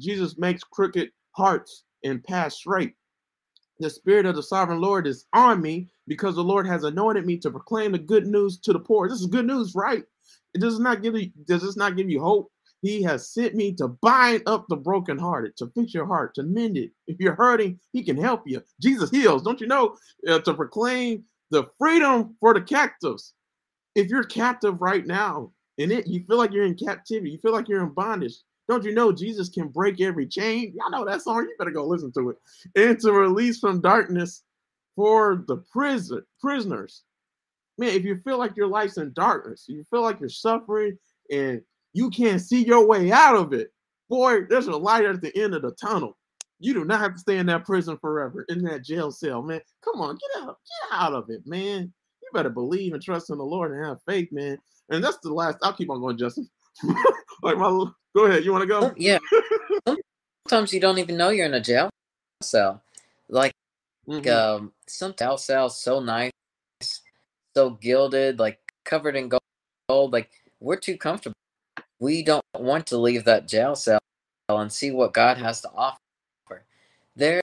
Jesus 0.01 0.37
makes 0.37 0.65
crooked 0.65 1.11
hearts 1.33 1.85
and 2.03 2.25
paths 2.25 2.57
straight 2.57 2.95
the 3.81 3.91
spirit 3.91 4.27
of 4.27 4.37
the 4.37 4.43
sovereign 4.43 4.81
Lord 4.81 5.07
is 5.07 5.27
on 5.33 5.61
me 5.63 5.89
because 6.07 6.35
the 6.37 6.45
Lord 6.45 6.67
has 6.67 6.85
anointed 6.85 7.27
me 7.27 7.39
to 7.39 7.51
proclaim 7.51 7.93
the 7.93 7.99
good 7.99 8.27
news 8.27 8.59
to 8.61 8.73
the 8.73 8.79
poor. 8.79 9.09
This 9.09 9.21
is 9.21 9.27
good 9.27 9.47
news, 9.47 9.75
right? 9.75 10.05
It 10.55 10.61
does 10.61 10.79
not 10.79 11.03
give 11.03 11.17
you 11.17 11.31
does 11.47 11.63
this 11.63 11.77
not 11.77 11.97
give 11.97 12.11
you 12.11 12.21
hope? 12.21 12.53
He 12.83 13.03
has 13.03 13.29
sent 13.29 13.55
me 13.55 13.73
to 13.75 13.89
bind 13.89 14.43
up 14.47 14.67
the 14.69 14.77
brokenhearted, 14.77 15.57
to 15.59 15.71
fix 15.75 15.93
your 15.93 16.07
heart, 16.07 16.35
to 16.35 16.43
mend 16.43 16.79
it. 16.79 16.91
If 17.07 17.19
you're 17.21 17.35
hurting, 17.35 17.79
he 17.93 18.03
can 18.03 18.17
help 18.17 18.43
you. 18.47 18.63
Jesus 18.81 19.11
heals. 19.11 19.43
Don't 19.43 19.61
you 19.61 19.67
know? 19.67 19.97
Uh, 20.27 20.39
to 20.41 20.55
proclaim 20.55 21.25
the 21.51 21.69
freedom 21.79 22.37
for 22.41 22.55
the 22.55 22.63
captives. 22.63 23.35
If 23.95 24.09
you're 24.09 24.25
captive 24.25 24.81
right 24.81 25.07
now, 25.07 25.53
and 25.79 25.93
it 25.93 26.07
you 26.07 26.25
feel 26.25 26.39
like 26.39 26.53
you're 26.53 26.65
in 26.65 26.75
captivity, 26.75 27.31
you 27.31 27.39
feel 27.39 27.53
like 27.53 27.69
you're 27.69 27.83
in 27.83 27.91
bondage, 27.91 28.35
don't 28.69 28.85
you 28.85 28.95
know 28.95 29.11
Jesus 29.11 29.49
can 29.49 29.69
break 29.69 30.01
every 30.01 30.27
chain? 30.27 30.73
Y'all 30.77 30.91
know 30.91 31.05
that 31.05 31.23
song. 31.23 31.43
You 31.43 31.55
better 31.59 31.73
go 31.73 31.85
listen 31.85 32.13
to 32.13 32.31
it. 32.31 32.37
And 32.77 33.01
to 33.01 33.13
release 33.13 33.59
from 33.59 33.81
darkness 33.81 34.45
for 34.95 35.45
the 35.49 35.57
prison 35.73 36.23
prisoners. 36.41 37.03
Man, 37.79 37.89
if 37.89 38.05
you 38.05 38.21
feel 38.25 38.39
like 38.39 38.57
your 38.57 38.69
life's 38.69 38.99
in 38.99 39.13
darkness, 39.13 39.65
you 39.67 39.85
feel 39.91 40.03
like 40.03 40.21
you're 40.21 40.29
suffering 40.29 40.97
and 41.33 41.63
you 41.93 42.11
can't 42.11 42.41
see 42.41 42.65
your 42.65 42.87
way 42.87 43.11
out 43.13 43.37
of 43.37 43.53
it, 43.53 43.73
boy, 44.09 44.43
there's 44.49 44.67
a 44.67 44.77
light 44.77 45.05
at 45.05 45.21
the 45.21 45.37
end 45.37 45.55
of 45.55 45.63
the 45.63 45.73
tunnel. 45.73 46.17
You 46.59 46.75
do 46.75 46.85
not 46.85 47.01
have 47.01 47.15
to 47.15 47.21
stay 47.21 47.39
in 47.39 47.47
that 47.47 47.65
prison 47.65 47.97
forever, 47.99 48.45
in 48.49 48.63
that 48.65 48.85
jail 48.85 49.11
cell, 49.11 49.43
man. 49.43 49.61
Come 49.83 50.01
on, 50.01 50.17
get 50.17 50.43
out, 50.43 50.59
get 50.59 50.99
out 50.99 51.15
of 51.15 51.31
it, 51.31 51.47
man. 51.47 51.93
You 52.23 52.29
better 52.35 52.51
believe 52.51 52.93
and 52.93 53.03
trust 53.03 53.31
in 53.31 53.39
the 53.39 53.45
Lord 53.45 53.73
and 53.73 53.85
have 53.85 54.03
faith, 54.07 54.31
man. 54.31 54.59
And 54.91 55.03
that's 55.03 55.19
the 55.19 55.33
last. 55.33 55.59
I'll 55.63 55.73
keep 55.73 55.91
on 55.91 56.01
going, 56.01 56.19
Justin. 56.19 56.49
like 57.43 57.57
my 57.57 57.67
little, 57.67 57.95
Go 58.15 58.25
ahead. 58.25 58.45
You 58.45 58.53
want 58.53 58.63
to 58.63 58.67
go? 58.67 58.81
Oh, 58.87 58.95
yeah. 58.97 59.19
Sometimes 60.49 60.73
you 60.73 60.81
don't 60.81 60.99
even 60.99 61.17
know 61.17 61.31
you're 61.31 61.47
in 61.47 61.55
a 61.55 61.61
jail 61.61 61.91
cell. 62.43 62.83
Like, 63.29 63.53
mm-hmm. 64.09 64.29
um, 64.29 64.73
some 64.89 65.15
jail 65.17 65.39
cells 65.39 65.81
so 65.81 66.01
nice, 66.01 66.33
so 67.55 67.71
gilded, 67.71 68.39
like 68.39 68.59
covered 68.85 69.15
in 69.15 69.29
gold. 69.29 70.13
Like, 70.13 70.31
we're 70.59 70.77
too 70.77 70.97
comfortable. 70.97 71.35
We 72.01 72.23
don't 72.23 72.45
want 72.59 72.87
to 72.89 72.99
leave 72.99 73.25
that 73.25 73.47
jail 73.47 73.77
cell 73.77 74.01
and 74.49 74.73
see 74.73 74.91
what 74.91 75.13
God 75.13 75.37
has 75.39 75.61
to 75.63 75.71
offer. 75.71 75.99
There, 77.15 77.43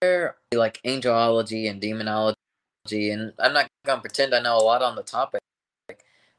there 0.00 0.36
like 0.52 0.80
angelology 0.84 1.70
and 1.70 1.80
demonology, 1.80 2.36
and 3.10 3.32
I'm 3.38 3.52
not 3.52 3.68
gonna 3.86 4.00
pretend 4.00 4.34
I 4.34 4.40
know 4.40 4.56
a 4.56 4.58
lot 4.58 4.82
on 4.82 4.96
the 4.96 5.02
topic, 5.02 5.40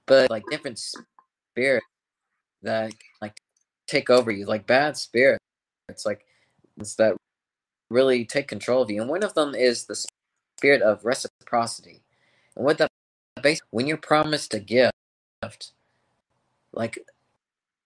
but 0.05 0.29
like 0.29 0.43
different 0.51 0.79
spirits 0.79 1.85
that 2.63 2.93
like 3.21 3.37
take 3.87 4.09
over 4.09 4.31
you, 4.31 4.45
like 4.45 4.67
bad 4.67 4.97
spirits. 4.97 5.43
It's 5.89 6.05
like 6.05 6.25
it's 6.77 6.95
that 6.95 7.15
really 7.89 8.25
take 8.25 8.47
control 8.47 8.81
of 8.81 8.91
you. 8.91 9.01
And 9.01 9.09
one 9.09 9.23
of 9.23 9.33
them 9.33 9.55
is 9.55 9.85
the 9.85 9.95
spirit 10.59 10.81
of 10.81 11.05
reciprocity. 11.05 12.01
And 12.55 12.65
what 12.65 12.77
that 12.79 12.89
basically 13.41 13.67
when 13.71 13.87
you're 13.87 13.97
promised 13.97 14.53
a 14.53 14.59
gift, 14.59 14.93
like 16.73 16.99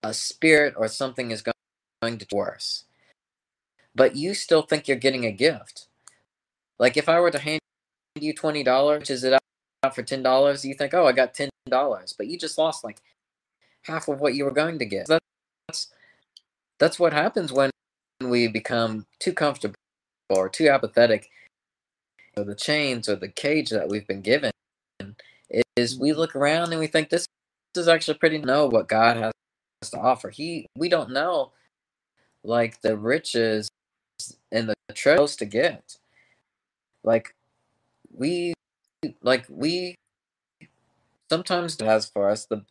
a 0.04 0.14
spirit 0.14 0.74
or 0.78 0.88
something 0.88 1.32
is 1.32 1.42
going 1.42 2.18
to 2.18 2.28
worse. 2.32 2.86
But 3.96 4.16
you 4.16 4.34
still 4.34 4.62
think 4.62 4.88
you're 4.88 4.98
getting 4.98 5.26
a 5.26 5.32
gift. 5.32 5.88
Like 6.78 6.96
if 6.96 7.10
I 7.10 7.20
were 7.20 7.32
to 7.32 7.40
hand 7.40 7.60
you 8.20 8.34
twenty 8.34 8.64
dollars, 8.64 9.10
is 9.10 9.24
it 9.24 9.34
out 9.34 9.96
for 9.96 10.04
ten 10.04 10.24
dollars? 10.24 10.64
You 10.64 10.74
think, 10.74 10.94
oh, 10.94 11.06
I 11.06 11.12
got 11.12 11.34
ten 11.34 11.50
dollars, 11.68 12.14
but 12.18 12.28
you 12.28 12.38
just 12.38 12.58
lost 12.58 12.84
like 12.84 13.02
half 13.84 14.08
of 14.08 14.22
what 14.22 14.36
you 14.36 14.46
were 14.46 14.52
going 14.52 14.80
to 14.80 14.86
get. 14.86 15.08
That's 15.08 15.92
that's 16.80 17.00
what 17.00 17.14
happens 17.14 17.52
when 17.52 17.70
we 18.22 18.48
become 18.48 19.06
too 19.20 19.34
comfortable 19.34 19.76
or 20.30 20.50
too 20.50 20.70
apathetic 20.70 21.30
or 22.38 22.44
the 22.44 22.56
chains 22.56 23.10
or 23.10 23.16
the 23.16 23.28
cage 23.28 23.70
that 23.70 23.90
we've 23.90 24.08
been 24.08 24.22
given 24.22 24.52
is 25.76 25.98
we 25.98 26.14
look 26.14 26.36
around 26.36 26.72
and 26.72 26.80
we 26.80 26.88
think 26.88 27.10
this 27.10 27.26
is 27.76 27.88
actually 27.88 28.18
pretty 28.18 28.38
know 28.38 28.68
what 28.68 28.88
God 28.88 29.18
has 29.18 29.34
to 29.82 30.00
offer. 30.00 30.30
He 30.30 30.68
we 30.76 30.90
don't 30.90 31.12
know 31.12 31.52
like 32.44 32.82
the 32.82 32.98
riches 32.98 33.70
and 34.52 34.70
the 34.70 34.76
treasures 34.94 35.36
to 35.38 35.46
get. 35.46 35.98
Like 37.04 37.34
we 38.14 38.54
like 39.22 39.46
we 39.50 39.96
sometimes 41.30 41.80
has 41.80 42.08
for 42.10 42.30
us 42.30 42.46
the 42.46 42.66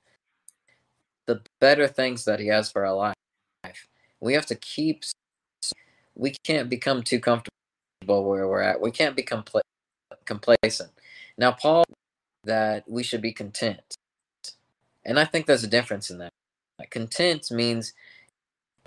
the 1.26 1.40
better 1.60 1.86
things 1.88 2.24
that 2.24 2.40
he 2.40 2.48
has 2.48 2.70
for 2.70 2.84
our 2.84 2.94
life. 2.94 3.86
We 4.20 4.34
have 4.34 4.46
to 4.46 4.54
keep 4.54 5.04
we 6.14 6.34
can't 6.44 6.68
become 6.68 7.02
too 7.02 7.20
comfortable 7.20 7.50
where 8.06 8.48
we're 8.48 8.60
at. 8.60 8.80
We 8.80 8.90
can't 8.90 9.16
be 9.16 9.22
compl- 9.22 9.60
complacent. 10.26 10.90
Now 11.38 11.52
Paul 11.52 11.84
that 12.44 12.84
we 12.88 13.02
should 13.02 13.22
be 13.22 13.32
content. 13.32 13.94
And 15.04 15.18
I 15.18 15.24
think 15.24 15.46
there's 15.46 15.64
a 15.64 15.68
difference 15.68 16.10
in 16.10 16.18
that. 16.18 16.30
Content 16.86 17.50
means 17.50 17.92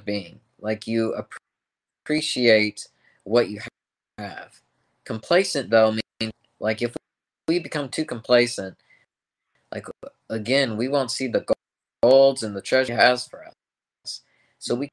being 0.05 0.39
like 0.59 0.87
you 0.87 1.15
appreciate 2.03 2.87
what 3.23 3.49
you 3.49 3.59
have. 4.17 4.61
Complacent 5.03 5.69
though 5.69 5.91
means 6.19 6.33
like 6.59 6.81
if 6.81 6.95
we 7.47 7.59
become 7.59 7.89
too 7.89 8.05
complacent, 8.05 8.75
like 9.73 9.85
again, 10.29 10.77
we 10.77 10.87
won't 10.87 11.11
see 11.11 11.27
the 11.27 11.45
golds 12.01 12.43
and 12.43 12.55
the 12.55 12.61
treasure 12.61 12.95
has 12.95 13.27
for 13.27 13.45
us. 13.45 14.21
So 14.59 14.75
we 14.75 14.89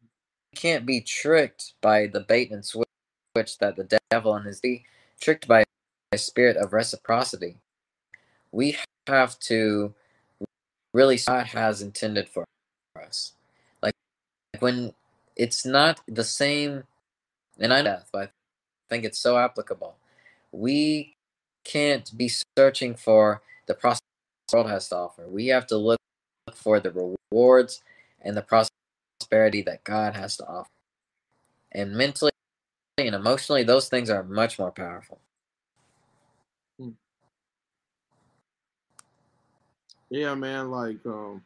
can't 0.54 0.86
be 0.86 1.00
tricked 1.00 1.74
by 1.80 2.06
the 2.06 2.20
bait 2.20 2.50
and 2.50 2.64
switch 2.64 2.86
that 3.60 3.76
the 3.76 4.00
devil 4.10 4.34
and 4.34 4.46
his 4.46 4.60
be 4.60 4.84
tricked 5.20 5.46
by 5.46 5.64
a 6.12 6.18
spirit 6.18 6.56
of 6.56 6.72
reciprocity. 6.72 7.56
We 8.50 8.76
have 9.06 9.38
to 9.40 9.94
really 10.94 11.18
God 11.26 11.46
has 11.46 11.82
intended 11.82 12.28
for 12.28 12.44
us. 13.02 13.34
Like 13.82 13.94
when 14.60 14.92
it's 15.36 15.64
not 15.64 16.00
the 16.06 16.24
same 16.24 16.84
and 17.58 17.72
I 17.72 17.82
know 17.82 18.00
but 18.12 18.28
I 18.28 18.30
think 18.88 19.04
it's 19.04 19.18
so 19.18 19.38
applicable. 19.38 19.96
We 20.52 21.16
can't 21.64 22.10
be 22.16 22.30
searching 22.56 22.94
for 22.94 23.42
the 23.66 23.74
process 23.74 24.00
world 24.52 24.70
has 24.70 24.88
to 24.88 24.96
offer. 24.96 25.28
We 25.28 25.48
have 25.48 25.66
to 25.68 25.76
look 25.76 25.98
for 26.54 26.80
the 26.80 27.18
rewards 27.30 27.82
and 28.22 28.36
the 28.36 28.42
prosperity 28.42 29.62
that 29.62 29.84
God 29.84 30.16
has 30.16 30.36
to 30.38 30.46
offer. 30.46 30.70
And 31.72 31.92
mentally 31.92 32.32
and 32.96 33.14
emotionally, 33.14 33.62
those 33.62 33.88
things 33.88 34.10
are 34.10 34.24
much 34.24 34.58
more 34.58 34.70
powerful. 34.70 35.20
Hmm. 36.78 36.90
Yeah, 40.10 40.34
man. 40.34 40.70
Like, 40.70 41.04
um, 41.04 41.42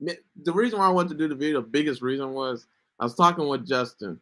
the 0.00 0.52
reason 0.52 0.78
why 0.78 0.86
I 0.86 0.90
wanted 0.90 1.10
to 1.10 1.14
do 1.16 1.28
the 1.28 1.34
video, 1.34 1.60
the 1.60 1.66
biggest 1.66 2.02
reason 2.02 2.32
was 2.32 2.66
I 3.00 3.04
was 3.04 3.14
talking 3.14 3.46
with 3.46 3.66
Justin, 3.66 4.20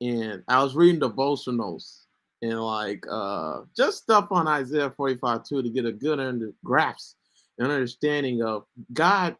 and 0.00 0.42
I 0.48 0.62
was 0.62 0.74
reading 0.74 1.00
devotionals 1.00 2.04
and 2.42 2.60
like 2.60 3.04
uh 3.10 3.62
just 3.76 3.98
stuff 3.98 4.28
on 4.30 4.48
Isaiah 4.48 4.90
45 4.90 5.44
2 5.44 5.62
to 5.62 5.68
get 5.68 5.84
a 5.84 5.92
good 5.92 6.18
under 6.18 6.52
grasp 6.64 7.16
and 7.58 7.70
understanding 7.70 8.42
of 8.42 8.64
God 8.92 9.36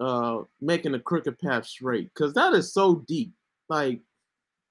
uh 0.00 0.42
making 0.60 0.92
the 0.92 0.98
crooked 0.98 1.38
path 1.38 1.66
straight 1.66 2.10
because 2.14 2.32
that 2.34 2.54
is 2.54 2.72
so 2.72 2.96
deep. 3.06 3.32
Like 3.68 4.00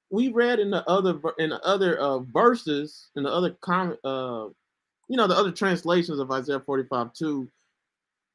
we 0.10 0.30
read 0.30 0.60
in 0.60 0.72
the 0.72 0.88
other 0.90 1.20
in 1.38 1.52
the 1.52 1.64
other 1.64 2.00
uh 2.00 2.20
verses 2.20 3.10
in 3.16 3.24
the 3.24 3.32
other 3.32 3.52
comment 3.62 4.00
uh 4.04 4.48
you 5.08 5.18
know 5.18 5.28
the 5.28 5.38
other 5.38 5.52
translations 5.52 6.20
of 6.20 6.32
Isaiah 6.32 6.60
45 6.60 7.14
2 7.14 7.48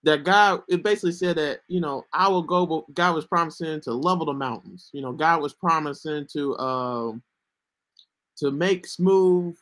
that 0.05 0.25
God 0.25 0.63
it 0.69 0.83
basically 0.83 1.13
said 1.13 1.37
that 1.37 1.61
you 1.69 1.81
know 1.81 2.05
I 2.13 2.29
will 2.29 2.43
go 2.43 2.67
but 2.67 2.95
God 2.95 3.15
was 3.15 3.27
promising 3.27 3.81
to 3.83 3.93
level 3.93 4.27
the 4.27 4.33
mountains. 4.33 4.91
You 4.93 5.03
know 5.03 5.13
God 5.13 5.43
was 5.43 5.55
promising 5.55 6.27
to 6.33 6.57
um 6.59 7.23
to 8.37 8.51
make 8.51 8.87
smooth 8.87 9.57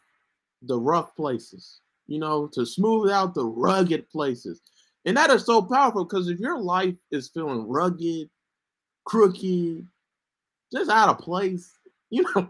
the 0.62 0.78
rough 0.78 1.14
places 1.16 1.80
you 2.07 2.18
know 2.18 2.47
to 2.49 2.66
smooth 2.66 3.11
out 3.11 3.34
the 3.34 3.45
rugged 3.45 4.09
places. 4.11 4.61
And 5.05 5.16
that 5.16 5.30
is 5.30 5.45
so 5.45 5.62
powerful 5.62 6.05
because 6.05 6.28
if 6.28 6.38
your 6.38 6.59
life 6.61 6.95
is 7.11 7.28
feeling 7.28 7.66
rugged 7.68 8.28
crooked 9.05 9.86
just 10.72 10.90
out 10.90 11.09
of 11.09 11.18
place 11.18 11.72
you 12.11 12.24
know 12.34 12.49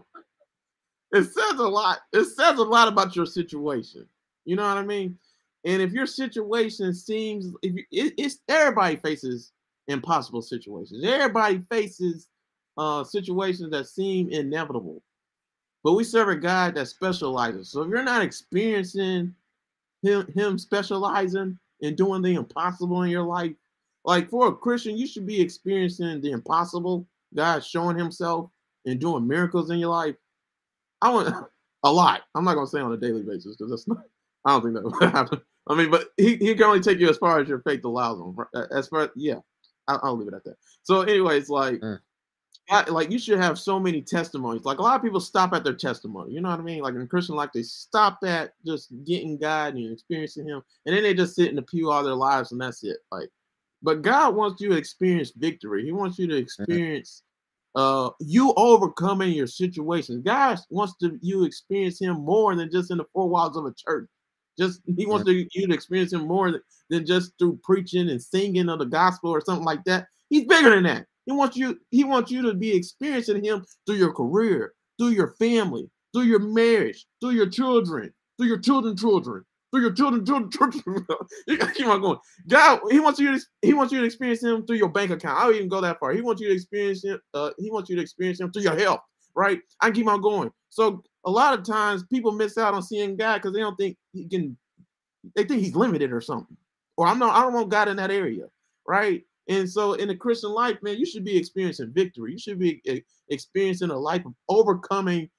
it 1.11 1.23
says 1.23 1.59
a 1.59 1.67
lot 1.67 1.99
it 2.11 2.25
says 2.25 2.57
a 2.57 2.63
lot 2.63 2.87
about 2.87 3.15
your 3.15 3.27
situation. 3.27 4.07
You 4.45 4.55
know 4.55 4.67
what 4.67 4.77
I 4.77 4.83
mean 4.83 5.17
and 5.65 5.81
if 5.81 5.91
your 5.91 6.05
situation 6.05 6.93
seems, 6.93 7.53
if 7.61 7.73
you, 7.73 7.83
it, 7.91 8.13
it's 8.17 8.39
everybody 8.49 8.97
faces 8.97 9.51
impossible 9.87 10.41
situations. 10.41 11.03
Everybody 11.03 11.63
faces 11.69 12.27
uh, 12.77 13.03
situations 13.03 13.71
that 13.71 13.87
seem 13.87 14.29
inevitable. 14.29 15.01
But 15.83 15.93
we 15.93 16.03
serve 16.03 16.29
a 16.29 16.35
God 16.35 16.75
that 16.75 16.87
specializes. 16.87 17.69
So 17.69 17.81
if 17.81 17.89
you're 17.89 18.03
not 18.03 18.21
experiencing 18.21 19.33
him, 20.01 20.27
him 20.33 20.57
specializing 20.57 21.57
in 21.81 21.95
doing 21.95 22.21
the 22.21 22.35
impossible 22.35 23.03
in 23.03 23.09
your 23.09 23.23
life, 23.23 23.53
like 24.05 24.29
for 24.29 24.47
a 24.47 24.55
Christian, 24.55 24.97
you 24.97 25.07
should 25.07 25.25
be 25.25 25.41
experiencing 25.41 26.21
the 26.21 26.31
impossible. 26.31 27.07
God 27.35 27.63
showing 27.63 27.97
Himself 27.97 28.49
and 28.85 28.99
doing 28.99 29.27
miracles 29.27 29.69
in 29.71 29.79
your 29.79 29.89
life. 29.89 30.15
I 31.01 31.09
want 31.09 31.33
a 31.83 31.91
lot. 31.91 32.21
I'm 32.35 32.43
not 32.43 32.55
gonna 32.55 32.67
say 32.67 32.79
on 32.79 32.93
a 32.93 32.97
daily 32.97 33.23
basis 33.23 33.55
because 33.55 33.71
that's 33.71 33.87
not. 33.87 34.03
I 34.45 34.51
don't 34.51 34.61
think 34.61 34.75
that 34.75 34.83
would 34.83 35.11
happen. 35.15 35.41
I 35.67 35.75
mean, 35.75 35.89
but 35.89 36.09
he, 36.17 36.35
he 36.35 36.55
can 36.55 36.63
only 36.63 36.81
take 36.81 36.99
you 36.99 37.09
as 37.09 37.17
far 37.17 37.39
as 37.39 37.47
your 37.47 37.61
faith 37.61 37.85
allows 37.85 38.19
him. 38.19 38.35
As 38.71 38.87
far, 38.87 39.11
yeah, 39.15 39.39
I'll, 39.87 39.99
I'll 40.03 40.17
leave 40.17 40.27
it 40.27 40.33
at 40.33 40.43
that. 40.43 40.57
So, 40.83 41.01
anyways, 41.01 41.49
like, 41.49 41.79
mm. 41.79 41.99
I, 42.69 42.89
like 42.89 43.11
you 43.11 43.19
should 43.19 43.39
have 43.39 43.59
so 43.59 43.79
many 43.79 44.01
testimonies. 44.01 44.63
Like 44.63 44.77
a 44.77 44.81
lot 44.81 44.95
of 44.95 45.01
people 45.01 45.19
stop 45.19 45.53
at 45.53 45.63
their 45.63 45.73
testimony. 45.73 46.33
You 46.33 46.41
know 46.41 46.49
what 46.49 46.59
I 46.59 46.63
mean? 46.63 46.81
Like 46.81 46.95
in 46.95 47.07
Christian 47.07 47.35
life, 47.35 47.49
they 47.53 47.63
stop 47.63 48.19
at 48.25 48.53
just 48.65 48.93
getting 49.05 49.37
God 49.37 49.75
and 49.75 49.91
experiencing 49.91 50.47
Him, 50.47 50.61
and 50.85 50.95
then 50.95 51.03
they 51.03 51.13
just 51.13 51.35
sit 51.35 51.49
in 51.49 51.55
the 51.55 51.61
pew 51.61 51.91
all 51.91 52.03
their 52.03 52.13
lives, 52.13 52.51
and 52.51 52.61
that's 52.61 52.83
it. 52.83 52.97
Like, 53.11 53.29
but 53.81 54.01
God 54.01 54.35
wants 54.35 54.61
you 54.61 54.69
to 54.69 54.77
experience 54.77 55.33
victory. 55.35 55.83
He 55.83 55.91
wants 55.91 56.17
you 56.17 56.27
to 56.27 56.33
mm-hmm. 56.33 56.43
experience 56.43 57.23
uh 57.75 58.11
you 58.19 58.53
overcoming 58.55 59.33
your 59.33 59.47
situations. 59.47 60.23
God 60.23 60.59
wants 60.69 60.95
to 61.01 61.17
you 61.21 61.43
experience 61.43 61.99
Him 61.99 62.21
more 62.21 62.55
than 62.55 62.71
just 62.71 62.91
in 62.91 62.97
the 62.97 63.05
four 63.13 63.29
walls 63.29 63.57
of 63.57 63.65
a 63.65 63.73
church. 63.73 64.07
Just 64.57 64.81
he 64.97 65.05
wants 65.05 65.25
to, 65.25 65.33
you 65.33 65.67
to 65.67 65.73
experience 65.73 66.13
him 66.13 66.27
more 66.27 66.61
than 66.89 67.05
just 67.05 67.33
through 67.39 67.59
preaching 67.63 68.09
and 68.09 68.21
singing 68.21 68.69
of 68.69 68.79
the 68.79 68.85
gospel 68.85 69.31
or 69.31 69.41
something 69.41 69.65
like 69.65 69.83
that. 69.85 70.07
He's 70.29 70.45
bigger 70.45 70.69
than 70.69 70.83
that. 70.83 71.05
He 71.25 71.31
wants 71.31 71.57
you, 71.57 71.79
he 71.89 72.03
wants 72.03 72.31
you 72.31 72.41
to 72.43 72.53
be 72.53 72.75
experiencing 72.75 73.43
him 73.43 73.65
through 73.85 73.95
your 73.95 74.13
career, 74.13 74.73
through 74.99 75.09
your 75.09 75.35
family, 75.39 75.89
through 76.13 76.23
your 76.23 76.39
marriage, 76.39 77.05
through 77.21 77.31
your 77.31 77.49
children, 77.49 78.13
through 78.37 78.47
your 78.47 78.59
children, 78.59 78.95
children, 78.95 79.43
through 79.71 79.81
your 79.81 79.93
children, 79.93 80.25
children, 80.25 80.51
children. 80.51 81.05
you 81.47 81.57
gotta 81.57 81.73
keep 81.73 81.87
on 81.87 82.01
going. 82.01 82.19
God, 82.47 82.81
he 82.91 82.99
wants 82.99 83.19
you 83.19 83.37
to 83.37 83.45
he 83.61 83.73
wants 83.73 83.91
you 83.91 83.99
to 83.99 84.05
experience 84.05 84.43
him 84.43 84.65
through 84.65 84.77
your 84.77 84.89
bank 84.89 85.11
account. 85.11 85.39
I 85.39 85.45
don't 85.45 85.55
even 85.55 85.69
go 85.69 85.81
that 85.81 85.99
far. 85.99 86.13
He 86.13 86.21
wants 86.21 86.41
you 86.41 86.49
to 86.49 86.53
experience 86.53 87.03
him, 87.03 87.19
uh, 87.33 87.51
he 87.57 87.71
wants 87.71 87.89
you 87.89 87.95
to 87.95 88.01
experience 88.01 88.39
him 88.39 88.51
through 88.51 88.63
your 88.63 88.77
health, 88.77 89.01
right? 89.35 89.59
I 89.81 89.91
keep 89.91 90.07
on 90.07 90.21
going. 90.21 90.51
So 90.69 91.03
a 91.25 91.31
lot 91.31 91.57
of 91.57 91.65
times 91.65 92.03
people 92.03 92.31
miss 92.31 92.57
out 92.57 92.73
on 92.73 92.81
seeing 92.83 93.15
God 93.15 93.35
because 93.37 93.53
they 93.53 93.59
don't 93.59 93.75
think 93.75 93.97
he 94.13 94.27
can. 94.27 94.57
They 95.35 95.45
think 95.45 95.61
he's 95.61 95.75
limited 95.75 96.11
or 96.11 96.21
something. 96.21 96.57
Or 96.97 97.07
I'm 97.07 97.19
not. 97.19 97.35
I 97.35 97.41
don't 97.41 97.53
want 97.53 97.69
God 97.69 97.87
in 97.87 97.97
that 97.97 98.11
area, 98.11 98.45
right? 98.87 99.23
And 99.47 99.69
so 99.69 99.93
in 99.93 100.07
the 100.07 100.15
Christian 100.15 100.51
life, 100.51 100.77
man, 100.81 100.97
you 100.97 101.05
should 101.05 101.25
be 101.25 101.37
experiencing 101.37 101.91
victory. 101.93 102.31
You 102.33 102.39
should 102.39 102.59
be 102.59 102.81
experiencing 103.29 103.89
a 103.89 103.97
life 103.97 104.25
of 104.25 104.33
overcoming 104.47 105.29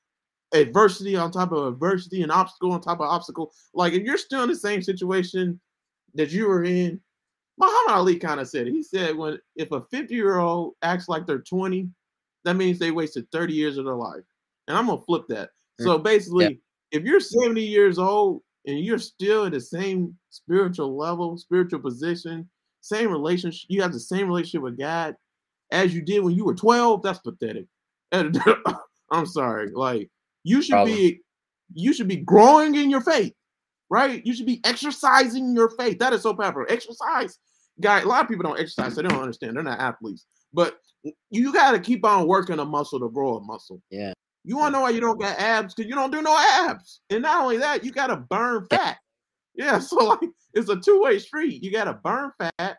adversity 0.52 1.16
on 1.16 1.30
top 1.30 1.52
of 1.52 1.66
adversity 1.66 2.22
and 2.22 2.30
obstacle 2.30 2.72
on 2.72 2.80
top 2.80 3.00
of 3.00 3.06
obstacle. 3.06 3.52
Like 3.72 3.92
if 3.92 4.02
you're 4.02 4.18
still 4.18 4.42
in 4.42 4.48
the 4.48 4.56
same 4.56 4.82
situation 4.82 5.60
that 6.14 6.30
you 6.30 6.48
were 6.48 6.64
in, 6.64 7.00
Muhammad 7.58 7.94
Ali 7.94 8.18
kind 8.18 8.40
of 8.40 8.48
said 8.48 8.66
it. 8.66 8.72
He 8.72 8.82
said 8.82 9.16
when 9.16 9.38
if 9.56 9.70
a 9.72 9.82
50 9.90 10.14
year 10.14 10.38
old 10.38 10.74
acts 10.82 11.08
like 11.08 11.26
they're 11.26 11.38
20, 11.38 11.88
that 12.44 12.56
means 12.56 12.78
they 12.78 12.90
wasted 12.90 13.30
30 13.32 13.54
years 13.54 13.78
of 13.78 13.84
their 13.84 13.94
life. 13.94 14.22
And 14.68 14.76
I'm 14.76 14.86
gonna 14.86 15.00
flip 15.02 15.24
that. 15.28 15.50
So 15.80 15.98
mm, 15.98 16.02
basically, 16.02 16.44
yeah. 16.44 16.98
if 16.98 17.04
you're 17.04 17.20
70 17.20 17.62
years 17.62 17.98
old 17.98 18.42
and 18.66 18.78
you're 18.78 18.98
still 18.98 19.44
in 19.44 19.52
the 19.52 19.60
same 19.60 20.16
spiritual 20.30 20.96
level, 20.96 21.36
spiritual 21.36 21.80
position, 21.80 22.48
same 22.80 23.10
relationship, 23.10 23.66
you 23.68 23.82
have 23.82 23.92
the 23.92 24.00
same 24.00 24.26
relationship 24.28 24.62
with 24.62 24.78
God 24.78 25.16
as 25.70 25.94
you 25.94 26.02
did 26.02 26.20
when 26.20 26.34
you 26.34 26.44
were 26.44 26.54
12, 26.54 27.02
that's 27.02 27.18
pathetic. 27.18 27.66
I'm 29.10 29.26
sorry. 29.26 29.70
Like 29.70 30.10
you 30.44 30.62
should 30.62 30.72
Problem. 30.72 30.96
be 30.96 31.20
you 31.72 31.92
should 31.92 32.08
be 32.08 32.16
growing 32.16 32.74
in 32.74 32.90
your 32.90 33.00
faith, 33.00 33.32
right? 33.90 34.24
You 34.24 34.34
should 34.34 34.46
be 34.46 34.60
exercising 34.64 35.54
your 35.54 35.70
faith. 35.70 35.98
That 35.98 36.12
is 36.12 36.22
so 36.22 36.34
powerful. 36.34 36.64
Exercise. 36.68 37.38
Guy, 37.80 38.00
a 38.00 38.06
lot 38.06 38.22
of 38.22 38.28
people 38.28 38.44
don't 38.44 38.60
exercise, 38.60 38.94
so 38.94 39.02
they 39.02 39.08
don't 39.08 39.20
understand. 39.20 39.56
They're 39.56 39.64
not 39.64 39.80
athletes. 39.80 40.26
But 40.52 40.78
you 41.30 41.52
got 41.52 41.72
to 41.72 41.80
keep 41.80 42.04
on 42.04 42.28
working 42.28 42.60
a 42.60 42.64
muscle 42.64 43.00
to 43.00 43.08
grow 43.08 43.36
a 43.36 43.40
muscle. 43.40 43.82
Yeah. 43.90 44.12
You 44.44 44.58
want 44.58 44.74
to 44.74 44.78
know 44.78 44.82
why 44.82 44.90
you 44.90 45.00
don't 45.00 45.20
get 45.20 45.40
abs? 45.40 45.74
Because 45.74 45.88
you 45.88 45.94
don't 45.94 46.10
do 46.10 46.20
no 46.20 46.36
abs. 46.36 47.00
And 47.10 47.22
not 47.22 47.42
only 47.42 47.56
that, 47.58 47.82
you 47.82 47.90
got 47.90 48.08
to 48.08 48.16
burn 48.16 48.66
fat. 48.68 48.98
Yeah, 49.54 49.78
so 49.80 49.96
like 50.04 50.28
it's 50.52 50.68
a 50.68 50.76
two 50.76 51.00
way 51.00 51.18
street. 51.18 51.62
You 51.62 51.72
got 51.72 51.84
to 51.84 51.94
burn 51.94 52.30
fat. 52.38 52.76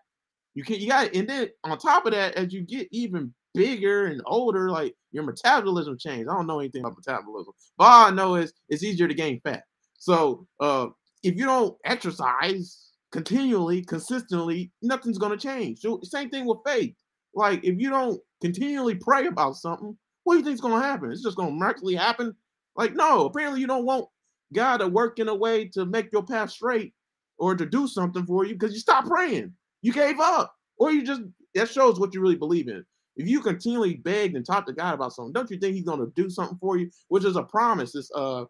You 0.53 0.63
can 0.63 0.80
you 0.80 0.88
got 0.88 1.13
and 1.13 1.28
then 1.28 1.49
on 1.63 1.78
top 1.78 2.05
of 2.05 2.13
that, 2.13 2.36
as 2.36 2.53
you 2.53 2.61
get 2.61 2.88
even 2.91 3.34
bigger 3.53 4.05
and 4.07 4.22
older, 4.26 4.70
like 4.70 4.95
your 5.11 5.24
metabolism 5.24 5.97
changes. 5.97 6.28
I 6.30 6.36
don't 6.36 6.47
know 6.47 6.59
anything 6.59 6.82
about 6.82 6.97
metabolism, 6.97 7.53
but 7.78 7.86
all 7.86 8.07
I 8.07 8.11
know 8.11 8.36
is 8.36 8.53
it's 8.70 8.84
easier 8.84 9.07
to 9.07 9.13
gain 9.13 9.41
fat. 9.41 9.63
So 9.97 10.47
uh, 10.59 10.88
if 11.24 11.36
you 11.36 11.45
don't 11.45 11.76
exercise 11.84 12.91
continually, 13.11 13.82
consistently, 13.84 14.72
nothing's 14.82 15.18
gonna 15.18 15.38
change. 15.38 15.80
So 15.80 15.99
same 16.03 16.30
thing 16.30 16.45
with 16.45 16.59
faith. 16.66 16.95
Like 17.34 17.63
if 17.63 17.80
you 17.80 17.89
don't 17.89 18.22
continually 18.41 18.95
pray 18.95 19.28
about 19.28 19.55
something, 19.55 19.97
what 20.26 20.34
do 20.34 20.39
you 20.39 20.43
think 20.43 20.55
is 20.55 20.61
gonna 20.61 20.84
happen? 20.84 21.11
It's 21.11 21.23
just 21.23 21.38
gonna 21.38 21.51
miraculously 21.51 21.95
happen. 21.95 22.36
Like 22.76 22.93
no, 22.93 23.26
apparently 23.26 23.61
you 23.61 23.67
don't 23.67 23.86
want 23.86 24.07
God 24.53 24.78
to 24.78 24.88
work 24.88 25.19
in 25.19 25.30
a 25.30 25.36
way 25.36 25.65
to 25.69 25.86
make 25.86 26.11
your 26.11 26.23
path 26.23 26.51
straight 26.51 26.93
or 27.38 27.55
to 27.55 27.65
do 27.65 27.88
something 27.88 28.26
for 28.26 28.45
you 28.45 28.53
because 28.53 28.73
you 28.73 28.80
stopped 28.80 29.07
praying. 29.07 29.53
You 29.82 29.93
gave 29.93 30.19
up, 30.19 30.53
or 30.78 30.91
you 30.91 31.03
just 31.05 31.21
that 31.53 31.69
shows 31.69 31.99
what 31.99 32.13
you 32.13 32.21
really 32.21 32.36
believe 32.36 32.67
in. 32.67 32.84
If 33.15 33.30
you 33.30 33.39
continually 33.39 33.95
beg 33.95 34.36
and 34.36 34.45
talk 34.45 34.65
to 34.65 34.73
God 34.73 34.95
about 34.95 35.13
something, 35.13 35.32
don't 35.32 35.49
you 35.49 35.57
think 35.57 35.76
He's 35.76 35.86
going 35.86 35.99
to 35.99 36.11
do 36.15 36.30
something 36.30 36.57
for 36.57 36.76
you? 36.78 36.89
Which 37.07 37.23
is 37.23 37.38
a 37.38 37.43
promise. 37.43 37.95
It's 37.95 38.11
uh, 38.13 38.45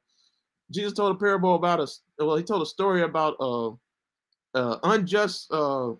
Jesus 0.71 0.93
told 0.93 1.15
a 1.15 1.19
parable 1.19 1.55
about 1.55 1.81
a 1.81 1.87
well, 2.23 2.37
he 2.37 2.43
told 2.43 2.61
a 2.61 2.65
story 2.65 3.03
about 3.03 3.35
a, 3.39 3.71
a 4.55 4.79
unjust 4.83 5.51
uh 5.51 5.91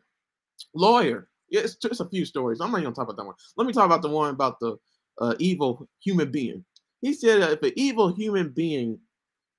lawyer. 0.73 1.30
Yeah, 1.49 1.61
it's 1.61 1.76
just 1.76 2.01
a 2.01 2.09
few 2.09 2.26
stories. 2.26 2.59
I'm 2.59 2.71
not 2.71 2.78
even 2.78 2.86
gonna 2.86 2.95
talk 2.95 3.05
about 3.05 3.17
that 3.17 3.26
one. 3.26 3.36
Let 3.57 3.67
me 3.67 3.73
talk 3.73 3.86
about 3.86 4.01
the 4.01 4.09
one 4.09 4.32
about 4.32 4.59
the 4.59 4.78
uh, 5.20 5.36
evil 5.39 5.88
human 6.01 6.32
being. 6.32 6.63
He 7.01 7.13
said 7.13 7.41
if 7.41 7.61
an 7.61 7.74
evil 7.76 8.13
human 8.13 8.49
being 8.49 8.99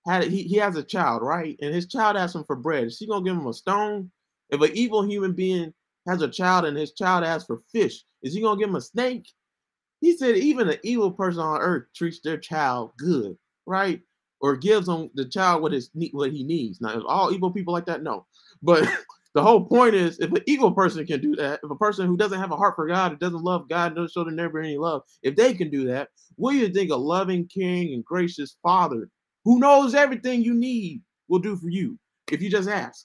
had 0.06 0.24
he, 0.24 0.42
he 0.42 0.56
has 0.56 0.76
a 0.76 0.82
child, 0.82 1.22
right? 1.22 1.56
And 1.60 1.74
his 1.74 1.86
child 1.86 2.16
asks 2.16 2.34
him 2.34 2.44
for 2.44 2.56
bread, 2.56 2.86
is 2.86 2.98
he 2.98 3.06
gonna 3.06 3.24
give 3.24 3.36
him 3.36 3.46
a 3.46 3.52
stone? 3.52 4.10
If 4.50 4.60
an 4.60 4.70
evil 4.74 5.06
human 5.06 5.32
being 5.32 5.74
has 6.08 6.22
a 6.22 6.28
child 6.28 6.64
and 6.64 6.76
his 6.76 6.92
child 6.92 7.24
asks 7.24 7.46
for 7.46 7.62
fish, 7.72 8.04
is 8.22 8.34
he 8.34 8.40
gonna 8.40 8.58
give 8.58 8.68
him 8.68 8.76
a 8.76 8.80
snake? 8.80 9.28
He 10.00 10.16
said 10.16 10.36
even 10.36 10.68
an 10.68 10.78
evil 10.82 11.10
person 11.10 11.40
on 11.40 11.60
earth 11.60 11.86
treats 11.94 12.20
their 12.20 12.38
child 12.38 12.92
good, 12.98 13.36
right? 13.66 14.00
Or 14.40 14.56
gives 14.56 14.86
them 14.86 15.10
the 15.14 15.24
child 15.24 15.62
what 15.62 15.72
what 16.12 16.32
he 16.32 16.44
needs. 16.44 16.80
Now, 16.80 17.02
all 17.06 17.32
evil 17.32 17.50
people 17.50 17.72
like 17.72 17.86
that? 17.86 18.02
No. 18.02 18.26
But 18.62 18.86
the 19.36 19.42
whole 19.42 19.66
point 19.66 19.94
is 19.94 20.18
if 20.18 20.32
an 20.32 20.42
evil 20.46 20.72
person 20.72 21.06
can 21.06 21.20
do 21.20 21.36
that, 21.36 21.60
if 21.62 21.70
a 21.70 21.76
person 21.76 22.06
who 22.06 22.16
doesn't 22.16 22.40
have 22.40 22.52
a 22.52 22.56
heart 22.56 22.74
for 22.74 22.86
God, 22.86 23.12
who 23.12 23.18
doesn't 23.18 23.44
love 23.44 23.68
God, 23.68 23.94
doesn't 23.94 24.10
show 24.12 24.24
their 24.24 24.32
neighbor 24.32 24.60
any 24.60 24.78
love, 24.78 25.02
if 25.22 25.36
they 25.36 25.52
can 25.52 25.68
do 25.70 25.84
that, 25.88 26.08
what 26.36 26.52
do 26.52 26.56
you 26.56 26.70
think 26.70 26.90
a 26.90 26.96
loving, 26.96 27.46
king, 27.46 27.92
and 27.92 28.02
gracious 28.02 28.56
father 28.62 29.10
who 29.44 29.58
knows 29.58 29.94
everything 29.94 30.42
you 30.42 30.54
need 30.54 31.02
will 31.28 31.38
do 31.38 31.54
for 31.54 31.68
you 31.68 31.98
if 32.32 32.40
you 32.40 32.48
just 32.48 32.66
ask? 32.66 33.04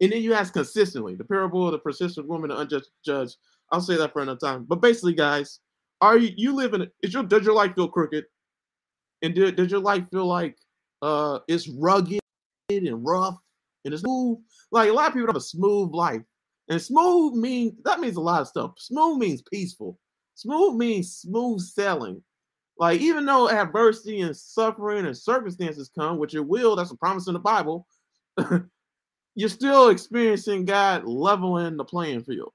And 0.00 0.12
then 0.12 0.22
you 0.22 0.32
ask 0.32 0.52
consistently. 0.52 1.16
The 1.16 1.24
parable 1.24 1.66
of 1.66 1.72
the 1.72 1.80
persistent 1.80 2.28
woman, 2.28 2.50
the 2.50 2.58
unjust 2.58 2.92
judge. 3.04 3.34
I'll 3.72 3.80
say 3.80 3.96
that 3.96 4.12
for 4.12 4.22
another 4.22 4.38
time. 4.38 4.66
But 4.68 4.80
basically, 4.80 5.14
guys, 5.14 5.58
are 6.00 6.16
you 6.16 6.30
you 6.36 6.54
live 6.54 6.72
is 7.02 7.12
your 7.12 7.24
does 7.24 7.44
your 7.44 7.54
life 7.54 7.74
feel 7.74 7.88
crooked? 7.88 8.26
And 9.22 9.34
does 9.34 9.72
your 9.72 9.80
life 9.80 10.04
feel 10.12 10.26
like 10.26 10.56
uh 11.02 11.40
it's 11.48 11.68
rugged 11.68 12.20
and 12.70 13.04
rough 13.04 13.38
and 13.84 13.94
it's 13.94 14.02
smooth? 14.02 14.38
Like 14.70 14.90
a 14.90 14.92
lot 14.92 15.08
of 15.08 15.14
people 15.14 15.28
have 15.28 15.36
a 15.36 15.40
smooth 15.40 15.92
life. 15.92 16.22
And 16.68 16.80
smooth 16.80 17.34
means 17.34 17.74
that 17.84 18.00
means 18.00 18.16
a 18.16 18.20
lot 18.20 18.40
of 18.40 18.48
stuff. 18.48 18.72
Smooth 18.78 19.18
means 19.18 19.42
peaceful. 19.42 19.98
Smooth 20.34 20.76
means 20.76 21.16
smooth 21.16 21.60
sailing. 21.60 22.22
Like 22.78 23.00
even 23.00 23.24
though 23.26 23.50
adversity 23.50 24.22
and 24.22 24.36
suffering 24.36 25.06
and 25.06 25.16
circumstances 25.16 25.90
come, 25.96 26.18
which 26.18 26.34
it 26.34 26.40
will, 26.40 26.74
that's 26.74 26.90
a 26.90 26.96
promise 26.96 27.28
in 27.28 27.34
the 27.34 27.40
Bible. 27.40 27.86
you're 29.34 29.48
still 29.48 29.88
experiencing 29.88 30.64
God 30.64 31.04
leveling 31.04 31.76
the 31.76 31.84
playing 31.84 32.24
field, 32.24 32.52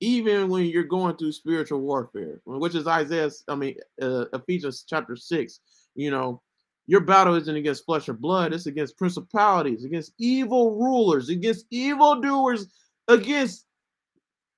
even 0.00 0.48
when 0.48 0.64
you're 0.66 0.84
going 0.84 1.16
through 1.16 1.32
spiritual 1.32 1.80
warfare, 1.80 2.40
which 2.44 2.74
is 2.74 2.86
Isaiah, 2.86 3.30
I 3.48 3.54
mean, 3.54 3.76
uh, 4.00 4.26
Ephesians 4.32 4.84
chapter 4.88 5.16
six. 5.16 5.60
You 5.94 6.10
know, 6.10 6.42
your 6.86 7.00
battle 7.00 7.34
isn't 7.34 7.56
against 7.56 7.84
flesh 7.84 8.08
or 8.08 8.14
blood, 8.14 8.52
it's 8.52 8.66
against 8.66 8.98
principalities, 8.98 9.84
against 9.84 10.12
evil 10.18 10.78
rulers, 10.78 11.28
against 11.28 11.66
evil 11.70 12.20
doers, 12.20 12.66
against. 13.08 13.66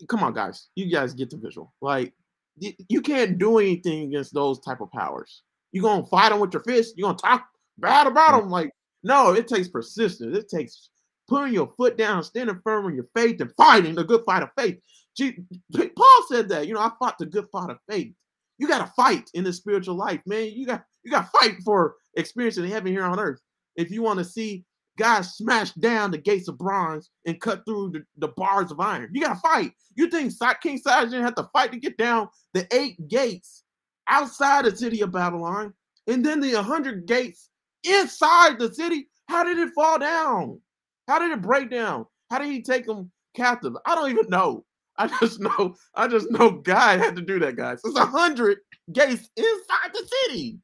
Come 0.09 0.25
on, 0.25 0.35
guys, 0.35 0.69
you 0.75 0.91
guys 0.91 1.15
get 1.15 1.31
the 1.31 1.37
visual. 1.37 1.73
Like, 1.81 2.13
you 2.57 3.01
can't 3.01 3.39
do 3.39 3.59
anything 3.59 4.09
against 4.09 4.35
those 4.35 4.61
type 4.61 4.81
of 4.81 4.91
powers. 4.93 5.43
You're 5.73 5.85
gonna 5.85 6.07
fight 6.07 6.31
them 6.31 6.41
with 6.41 6.53
your 6.53 6.63
fist. 6.63 6.95
You're 6.97 7.09
gonna 7.09 7.19
talk 7.19 7.47
bad 7.79 8.07
about 8.07 8.35
mm. 8.35 8.41
them. 8.41 8.51
Like, 8.51 8.71
no, 9.03 9.33
it 9.33 9.49
takes 9.49 9.69
persistence. 9.69 10.37
It 10.37 10.49
takes 10.49 10.91
putting 11.29 11.55
your 11.55 11.73
foot 11.77 11.97
down, 11.97 12.23
standing 12.23 12.61
firm 12.65 12.89
in 12.89 12.95
your 12.95 13.07
faith, 13.15 13.41
and 13.41 13.53
fighting 13.57 13.95
the 13.95 14.05
good 14.05 14.23
fight 14.25 14.43
of 14.43 14.51
faith. 14.57 14.79
Paul 15.19 16.27
said 16.29 16.49
that, 16.49 16.67
you 16.67 16.75
know, 16.75 16.81
I 16.81 16.91
fought 16.99 17.19
the 17.19 17.27
good 17.27 17.47
fight 17.53 17.71
of 17.71 17.79
faith. 17.89 18.13
You 18.59 18.69
got 18.69 18.87
to 18.87 18.93
fight 18.95 19.31
in 19.35 19.45
the 19.45 19.53
spiritual 19.53 19.97
life, 19.97 20.21
man. 20.27 20.51
You 20.53 20.67
got 20.67 20.85
you 21.05 21.11
got 21.11 21.31
to 21.31 21.39
fight 21.39 21.57
for 21.65 21.97
experiencing 22.17 22.67
heaven 22.67 22.93
here 22.93 23.05
on 23.05 23.19
earth. 23.19 23.41
If 23.77 23.91
you 23.91 24.03
want 24.03 24.19
to 24.19 24.25
see 24.25 24.65
God 24.97 25.23
smash 25.23 25.73
down 25.73 26.11
the 26.11 26.19
gates 26.19 26.49
of 26.49 26.59
bronze 26.59 27.11
and 27.27 27.41
cut 27.41 27.65
through 27.65 27.91
the, 27.91 28.05
the 28.19 28.29
bars 28.29 28.71
of 28.71 28.81
iron, 28.81 29.11
you 29.13 29.21
got 29.21 29.35
to 29.35 29.41
fight. 29.41 29.73
You 29.97 30.09
think 30.09 30.33
King 30.61 30.81
didn't 30.85 31.23
have 31.23 31.35
to 31.35 31.49
fight 31.53 31.73
to 31.73 31.79
get 31.79 31.97
down 31.97 32.29
the 32.53 32.67
eight 32.73 33.09
gates 33.09 33.65
outside 34.09 34.65
the 34.65 34.77
city 34.77 35.01
of 35.01 35.13
Babylon, 35.13 35.73
and 36.07 36.25
then 36.25 36.41
the 36.41 36.63
hundred 36.63 37.07
gates 37.07 37.51
inside 37.85 38.59
the 38.59 38.73
city? 38.73 39.09
How 39.29 39.45
did 39.45 39.59
it 39.59 39.73
fall 39.75 39.99
down? 39.99 40.61
How 41.09 41.19
did 41.19 41.33
it 41.33 41.43
break 41.43 41.71
down? 41.71 42.07
How 42.31 42.39
did 42.39 42.49
he 42.49 42.63
take 42.63 42.87
them 42.87 43.11
captive? 43.35 43.75
I 43.87 43.95
don't 43.95 44.11
even 44.11 44.29
know. 44.29 44.65
I 44.97 45.09
just 45.09 45.41
know, 45.41 45.75
I 45.95 46.07
just 46.07 46.31
know 46.31 46.51
God 46.51 47.01
had 47.01 47.17
to 47.17 47.23
do 47.23 47.41
that, 47.41 47.57
guys. 47.57 47.81
It's 47.85 47.99
a 47.99 48.07
hundred 48.07 48.59
gates 48.93 49.29
inside 49.37 49.91
the 49.93 50.09
city. 50.27 50.59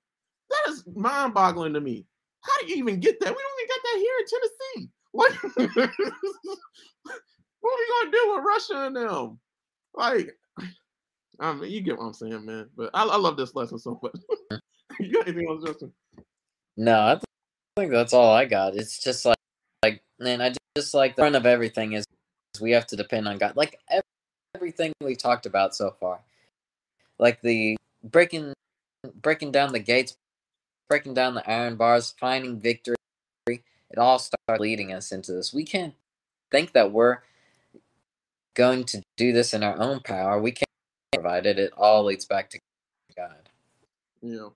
That 0.50 0.72
is 0.72 0.84
mind-boggling 0.94 1.74
to 1.74 1.80
me. 1.80 2.06
How 2.42 2.52
do 2.60 2.68
you 2.68 2.76
even 2.76 3.00
get 3.00 3.20
that? 3.20 3.28
We 3.28 3.42
don't 3.42 3.60
even 3.60 3.68
got 3.68 3.82
that 3.84 3.98
here 3.98 4.16
in 4.18 4.26
Tennessee. 4.26 4.90
What, 5.12 5.32
what 7.60 7.72
are 7.72 7.78
we 7.78 7.92
gonna 7.92 8.10
do 8.10 8.34
with 8.34 8.44
Russia 8.44 8.86
and 8.86 8.96
them? 8.96 9.38
Like, 9.94 10.36
I 11.38 11.52
mean, 11.54 11.70
you 11.70 11.80
get 11.80 11.98
what 11.98 12.04
I'm 12.04 12.14
saying, 12.14 12.44
man. 12.44 12.68
But 12.76 12.90
I, 12.94 13.04
I 13.04 13.16
love 13.16 13.36
this 13.36 13.54
lesson 13.54 13.78
so 13.78 13.98
much. 14.02 14.60
you 15.00 15.12
got 15.12 15.28
anything 15.28 15.48
else, 15.48 15.64
Justin? 15.64 15.92
No, 16.76 16.98
I 16.98 17.20
think 17.76 17.90
that's 17.92 18.12
all 18.12 18.32
I 18.32 18.44
got. 18.44 18.76
It's 18.76 19.02
just 19.02 19.24
like 19.24 19.36
like, 19.82 20.02
man, 20.18 20.42
I 20.42 20.52
just 20.76 20.94
like 20.94 21.16
the 21.16 21.22
front 21.22 21.36
of 21.36 21.46
everything 21.46 21.94
is 21.94 22.04
we 22.60 22.72
have 22.72 22.86
to 22.88 22.96
depend 22.96 23.28
on 23.28 23.38
God. 23.38 23.56
Like 23.56 23.78
everything 24.54 24.92
we 25.00 25.16
talked 25.16 25.46
about 25.46 25.74
so 25.74 25.94
far, 25.98 26.20
like 27.18 27.40
the 27.40 27.76
breaking 28.04 28.52
breaking 29.22 29.52
down 29.52 29.72
the 29.72 29.78
gates, 29.78 30.14
breaking 30.90 31.14
down 31.14 31.34
the 31.34 31.48
iron 31.48 31.76
bars, 31.76 32.14
finding 32.18 32.58
victory. 32.58 32.96
It 33.46 33.96
all 33.96 34.18
starts 34.18 34.60
leading 34.60 34.92
us 34.92 35.12
into 35.12 35.32
this. 35.32 35.54
We 35.54 35.64
can't 35.64 35.94
think 36.50 36.72
that 36.72 36.92
we're 36.92 37.18
going 38.54 38.84
to 38.84 39.00
do 39.16 39.32
this 39.32 39.54
in 39.54 39.62
our 39.62 39.78
own 39.80 40.00
power. 40.00 40.40
We 40.40 40.50
can't 40.50 40.66
provide 41.14 41.46
it. 41.46 41.58
It 41.58 41.72
all 41.76 42.04
leads 42.04 42.24
back 42.24 42.50
to 42.50 42.58
God. 43.16 43.48
Yeah. 44.20 44.48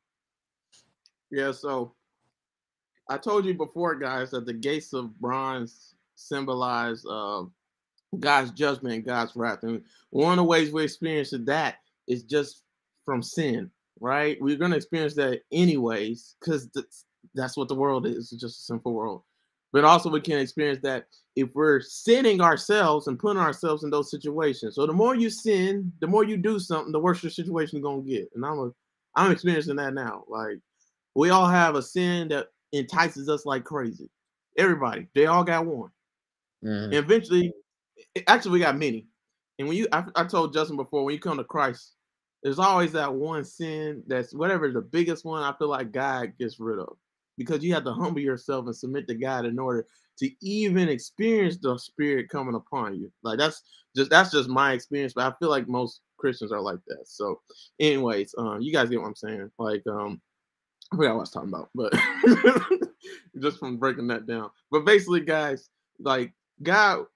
Yeah. 1.30 1.53
So 1.53 1.93
I 3.09 3.16
told 3.16 3.45
you 3.45 3.55
before, 3.55 3.95
guys, 3.95 4.32
that 4.32 4.45
the 4.45 4.53
gates 4.53 4.93
of 4.93 5.18
bronze 5.20 5.95
symbolize 6.16 7.05
uh, 7.07 7.45
God's 8.18 8.51
judgment 8.51 8.95
and 8.97 9.05
God's 9.05 9.37
wrath. 9.37 9.62
And 9.62 9.82
one 10.11 10.32
of 10.32 10.37
the 10.39 10.45
ways 10.45 10.72
we 10.72 10.82
experience 10.82 11.32
that 11.37 11.76
is 12.09 12.24
just 12.24 12.62
from 13.05 13.22
sin, 13.22 13.70
right? 14.01 14.36
We're 14.40 14.57
going 14.57 14.70
to 14.72 14.76
experience 14.76 15.14
that 15.14 15.42
anyways, 15.53 16.36
because 16.40 16.68
that's 17.34 17.57
what 17.57 17.68
the 17.68 17.74
world 17.74 18.07
is. 18.07 18.32
It's 18.32 18.40
just 18.40 18.61
a 18.61 18.64
simple 18.64 18.92
world. 18.92 19.22
But 19.72 19.84
also, 19.84 20.09
we 20.09 20.20
can 20.20 20.38
experience 20.38 20.78
that 20.82 21.07
if 21.36 21.49
we're 21.55 21.80
sinning 21.80 22.40
ourselves 22.40 23.09
and 23.09 23.18
putting 23.18 23.42
ourselves 23.42 23.82
in 23.82 23.90
those 23.90 24.11
situations. 24.11 24.76
So 24.76 24.86
the 24.86 24.92
more 24.92 25.16
you 25.16 25.28
sin, 25.28 25.92
the 26.01 26.07
more 26.07 26.24
you 26.24 26.36
do 26.36 26.61
something, 26.61 26.92
the 26.92 27.01
worse 27.01 27.22
your 27.22 27.30
situation 27.30 27.78
is 27.78 27.82
gonna 27.82 28.03
get. 28.03 28.30
And 28.34 28.47
I'm 28.47 28.59
a, 28.61 28.70
I'm 29.16 29.32
experiencing 29.32 29.76
that 29.76 29.95
now. 29.95 30.24
Like 30.28 30.61
we 31.16 31.30
all 31.30 31.49
have 31.49 31.74
a 31.74 31.82
sin 31.82 32.28
that 32.28 32.49
entices 32.72 33.28
us 33.28 33.47
like 33.47 33.64
crazy. 33.64 34.09
Everybody, 34.57 35.09
they 35.14 35.26
all 35.26 35.42
got 35.42 35.66
one. 35.66 35.90
Mm-hmm. 36.64 36.84
And 36.84 36.95
eventually, 36.95 37.53
actually, 38.28 38.53
we 38.53 38.59
got 38.61 38.78
many. 38.78 39.07
And 39.59 39.66
when 39.66 39.76
you, 39.76 39.88
I, 39.92 40.05
I 40.14 40.24
told 40.24 40.53
Justin 40.55 40.76
before, 40.76 41.05
when 41.05 41.14
you 41.14 41.20
come 41.20 41.38
to 41.38 41.45
Christ, 41.45 41.95
there's 42.45 42.59
always 42.59 42.92
that 42.92 43.12
one 43.12 43.42
sin 43.42 44.03
that's 44.07 44.34
whatever 44.34 44.70
the 44.70 44.82
biggest 44.82 45.24
one. 45.24 45.42
I 45.42 45.55
feel 45.57 45.68
like 45.68 45.92
God 45.92 46.34
gets 46.38 46.61
rid 46.61 46.78
of 46.78 46.97
because 47.38 47.64
you 47.64 47.72
have 47.72 47.84
to 47.84 47.92
humble 47.92 48.20
yourself 48.20 48.66
and 48.66 48.76
submit 48.76 49.09
to 49.09 49.14
God 49.14 49.47
in 49.47 49.59
order 49.59 49.86
to 50.18 50.30
even 50.42 50.88
experience 50.88 51.57
the 51.57 51.76
Spirit 51.78 52.28
coming 52.28 52.55
upon 52.55 52.95
you. 52.95 53.11
Like 53.22 53.38
that's 53.38 53.62
just 53.97 54.11
that's 54.11 54.30
just 54.30 54.49
my 54.49 54.72
experience, 54.72 55.14
but 55.14 55.24
I 55.24 55.34
feel 55.38 55.49
like 55.49 55.68
most 55.68 56.03
Christians 56.18 56.53
are 56.53 56.61
like 56.61 56.80
that. 56.86 57.05
So, 57.07 57.40
anyways, 57.80 58.34
um, 58.36 58.61
you 58.61 58.72
guys 58.72 58.90
get 58.90 59.01
what 59.01 59.09
I'm 59.09 59.16
saying. 59.16 59.51
Like, 59.59 59.82
um, 59.86 60.20
I 60.92 60.97
forgot 60.97 61.14
what 61.14 61.16
I 61.16 61.20
was 61.20 61.30
talking 61.30 61.49
about, 61.49 61.70
but 61.74 61.92
just 63.40 63.59
from 63.59 63.78
breaking 63.78 64.09
that 64.09 64.26
down. 64.26 64.51
But 64.70 64.84
basically, 64.84 65.20
guys, 65.20 65.70
like 65.99 66.32
God, 66.62 67.07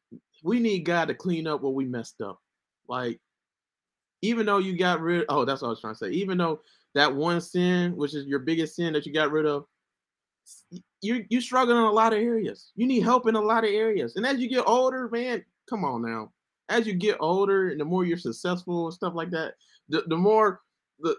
we 0.42 0.58
need 0.58 0.80
God 0.80 1.08
to 1.08 1.14
clean 1.14 1.46
up 1.46 1.60
what 1.60 1.74
we 1.74 1.84
messed 1.84 2.22
up. 2.22 2.38
Like, 2.88 3.20
even 4.22 4.46
though 4.46 4.58
you 4.58 4.76
got 4.76 5.00
rid, 5.00 5.24
oh, 5.28 5.44
that's 5.44 5.62
what 5.62 5.68
I 5.68 5.70
was 5.70 5.80
trying 5.80 5.94
to 5.94 5.98
say. 5.98 6.10
Even 6.10 6.38
though 6.38 6.60
that 6.94 7.14
one 7.14 7.40
sin, 7.40 7.96
which 7.96 8.14
is 8.14 8.26
your 8.26 8.40
biggest 8.40 8.76
sin 8.76 8.92
that 8.92 9.06
you 9.06 9.12
got 9.12 9.30
rid 9.30 9.46
of, 9.46 9.64
you 11.02 11.24
you 11.28 11.40
struggling 11.40 11.76
in 11.76 11.84
a 11.84 11.90
lot 11.90 12.12
of 12.12 12.18
areas. 12.18 12.72
You 12.74 12.86
need 12.86 13.02
help 13.02 13.28
in 13.28 13.36
a 13.36 13.40
lot 13.40 13.64
of 13.64 13.70
areas. 13.70 14.16
And 14.16 14.26
as 14.26 14.38
you 14.38 14.48
get 14.48 14.66
older, 14.66 15.08
man, 15.10 15.44
come 15.68 15.84
on 15.84 16.02
now. 16.02 16.32
As 16.68 16.86
you 16.86 16.94
get 16.94 17.16
older 17.20 17.70
and 17.70 17.80
the 17.80 17.84
more 17.84 18.04
you're 18.04 18.18
successful 18.18 18.86
and 18.86 18.94
stuff 18.94 19.14
like 19.14 19.30
that, 19.30 19.54
the, 19.88 20.02
the 20.06 20.16
more 20.16 20.60
the 21.00 21.16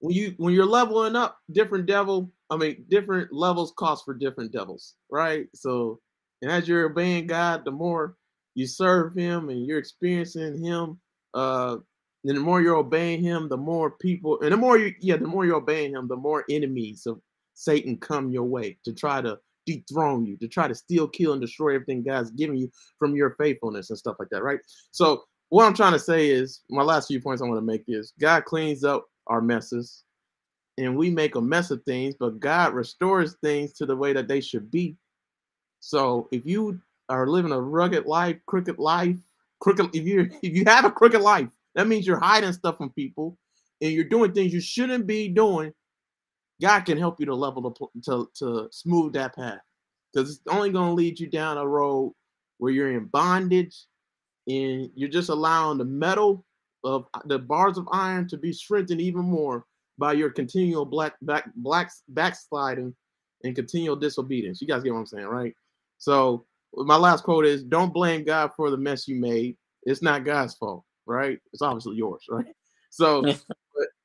when 0.00 0.14
you 0.14 0.34
when 0.36 0.52
you're 0.52 0.66
leveling 0.66 1.16
up, 1.16 1.38
different 1.52 1.86
devil, 1.86 2.30
I 2.50 2.56
mean, 2.56 2.84
different 2.88 3.32
levels 3.32 3.72
cost 3.76 4.04
for 4.04 4.14
different 4.14 4.52
devils, 4.52 4.94
right? 5.10 5.46
So, 5.54 6.00
and 6.42 6.50
as 6.50 6.66
you're 6.66 6.86
obeying 6.86 7.26
God, 7.26 7.64
the 7.64 7.70
more 7.70 8.16
you 8.54 8.66
serve 8.66 9.14
Him 9.14 9.48
and 9.48 9.64
you're 9.64 9.78
experiencing 9.78 10.62
Him, 10.62 10.98
uh, 11.34 11.76
and 12.24 12.36
the 12.36 12.40
more 12.40 12.62
you're 12.62 12.76
obeying 12.76 13.22
Him, 13.22 13.48
the 13.48 13.56
more 13.56 13.90
people, 13.90 14.40
and 14.40 14.52
the 14.52 14.56
more 14.56 14.78
you, 14.78 14.94
yeah, 15.00 15.16
the 15.16 15.26
more 15.26 15.44
you're 15.44 15.56
obeying 15.56 15.92
Him, 15.92 16.08
the 16.08 16.16
more 16.16 16.44
enemies 16.48 17.06
of 17.06 17.20
Satan 17.54 17.96
come 17.98 18.30
your 18.30 18.44
way 18.44 18.78
to 18.84 18.92
try 18.92 19.20
to 19.20 19.38
dethrone 19.66 20.24
you, 20.24 20.36
to 20.38 20.48
try 20.48 20.68
to 20.68 20.74
steal, 20.74 21.08
kill, 21.08 21.32
and 21.32 21.40
destroy 21.40 21.74
everything 21.74 22.02
God's 22.02 22.30
giving 22.30 22.56
you 22.56 22.70
from 22.98 23.14
your 23.14 23.30
faithfulness 23.38 23.90
and 23.90 23.98
stuff 23.98 24.16
like 24.18 24.28
that, 24.30 24.42
right? 24.42 24.60
So, 24.92 25.24
what 25.48 25.66
I'm 25.66 25.74
trying 25.74 25.92
to 25.92 25.98
say 25.98 26.30
is, 26.30 26.60
my 26.70 26.82
last 26.82 27.08
few 27.08 27.20
points 27.20 27.42
I 27.42 27.46
want 27.46 27.58
to 27.58 27.66
make 27.66 27.84
is 27.88 28.12
God 28.20 28.44
cleans 28.44 28.84
up 28.84 29.06
our 29.26 29.42
messes 29.42 30.04
and 30.78 30.96
we 30.96 31.10
make 31.10 31.34
a 31.34 31.40
mess 31.40 31.70
of 31.70 31.82
things, 31.84 32.14
but 32.18 32.40
God 32.40 32.72
restores 32.72 33.36
things 33.42 33.74
to 33.74 33.86
the 33.86 33.96
way 33.96 34.12
that 34.14 34.28
they 34.28 34.40
should 34.40 34.70
be. 34.70 34.96
So, 35.80 36.28
if 36.32 36.46
you 36.46 36.80
are 37.08 37.26
living 37.26 37.52
a 37.52 37.60
rugged 37.60 38.06
life, 38.06 38.36
crooked 38.46 38.78
life, 38.78 39.16
crooked, 39.60 39.94
if 39.94 40.06
you 40.06 40.30
if 40.42 40.54
you 40.54 40.64
have 40.66 40.84
a 40.84 40.90
crooked 40.90 41.20
life, 41.20 41.48
that 41.74 41.86
means 41.86 42.06
you're 42.06 42.18
hiding 42.18 42.52
stuff 42.52 42.76
from 42.76 42.90
people 42.90 43.38
and 43.80 43.92
you're 43.92 44.04
doing 44.04 44.32
things 44.32 44.52
you 44.52 44.60
shouldn't 44.60 45.06
be 45.06 45.28
doing 45.28 45.72
God 46.60 46.80
can 46.80 46.98
help 46.98 47.18
you 47.18 47.26
to 47.26 47.34
level 47.34 47.62
the 47.62 48.00
to 48.04 48.30
to 48.36 48.68
smooth 48.70 49.12
that 49.14 49.34
path 49.34 49.60
because 50.12 50.30
it's 50.30 50.40
only 50.48 50.70
going 50.70 50.88
to 50.90 50.94
lead 50.94 51.18
you 51.18 51.26
down 51.26 51.58
a 51.58 51.66
road 51.66 52.14
where 52.58 52.72
you're 52.72 52.92
in 52.92 53.06
bondage 53.06 53.86
and 54.46 54.90
you're 54.94 55.08
just 55.08 55.28
allowing 55.28 55.78
the 55.78 55.84
metal 55.84 56.44
of 56.84 57.06
uh, 57.14 57.20
the 57.26 57.38
bars 57.38 57.78
of 57.78 57.88
iron 57.92 58.28
to 58.28 58.36
be 58.36 58.52
strengthened 58.52 59.00
even 59.00 59.22
more 59.22 59.64
by 59.98 60.12
your 60.12 60.30
continual 60.30 60.84
black 60.84 61.14
back 61.22 61.50
black 61.56 61.90
backsliding 62.08 62.94
and 63.44 63.56
continual 63.56 63.96
disobedience. 63.96 64.60
You 64.60 64.68
guys 64.68 64.82
get 64.82 64.92
what 64.92 65.00
I'm 65.00 65.06
saying, 65.06 65.26
right? 65.26 65.54
So 65.98 66.46
my 66.74 66.96
last 66.96 67.24
quote 67.24 67.46
is 67.46 67.62
don't 67.62 67.92
blame 67.92 68.24
God 68.24 68.50
for 68.56 68.70
the 68.70 68.76
mess 68.76 69.06
you 69.06 69.16
made. 69.16 69.56
It's 69.84 70.02
not 70.02 70.24
God's 70.24 70.54
fault, 70.54 70.84
right? 71.06 71.38
It's 71.52 71.62
obviously 71.62 71.96
yours, 71.96 72.24
right? 72.30 72.46
So 72.94 73.24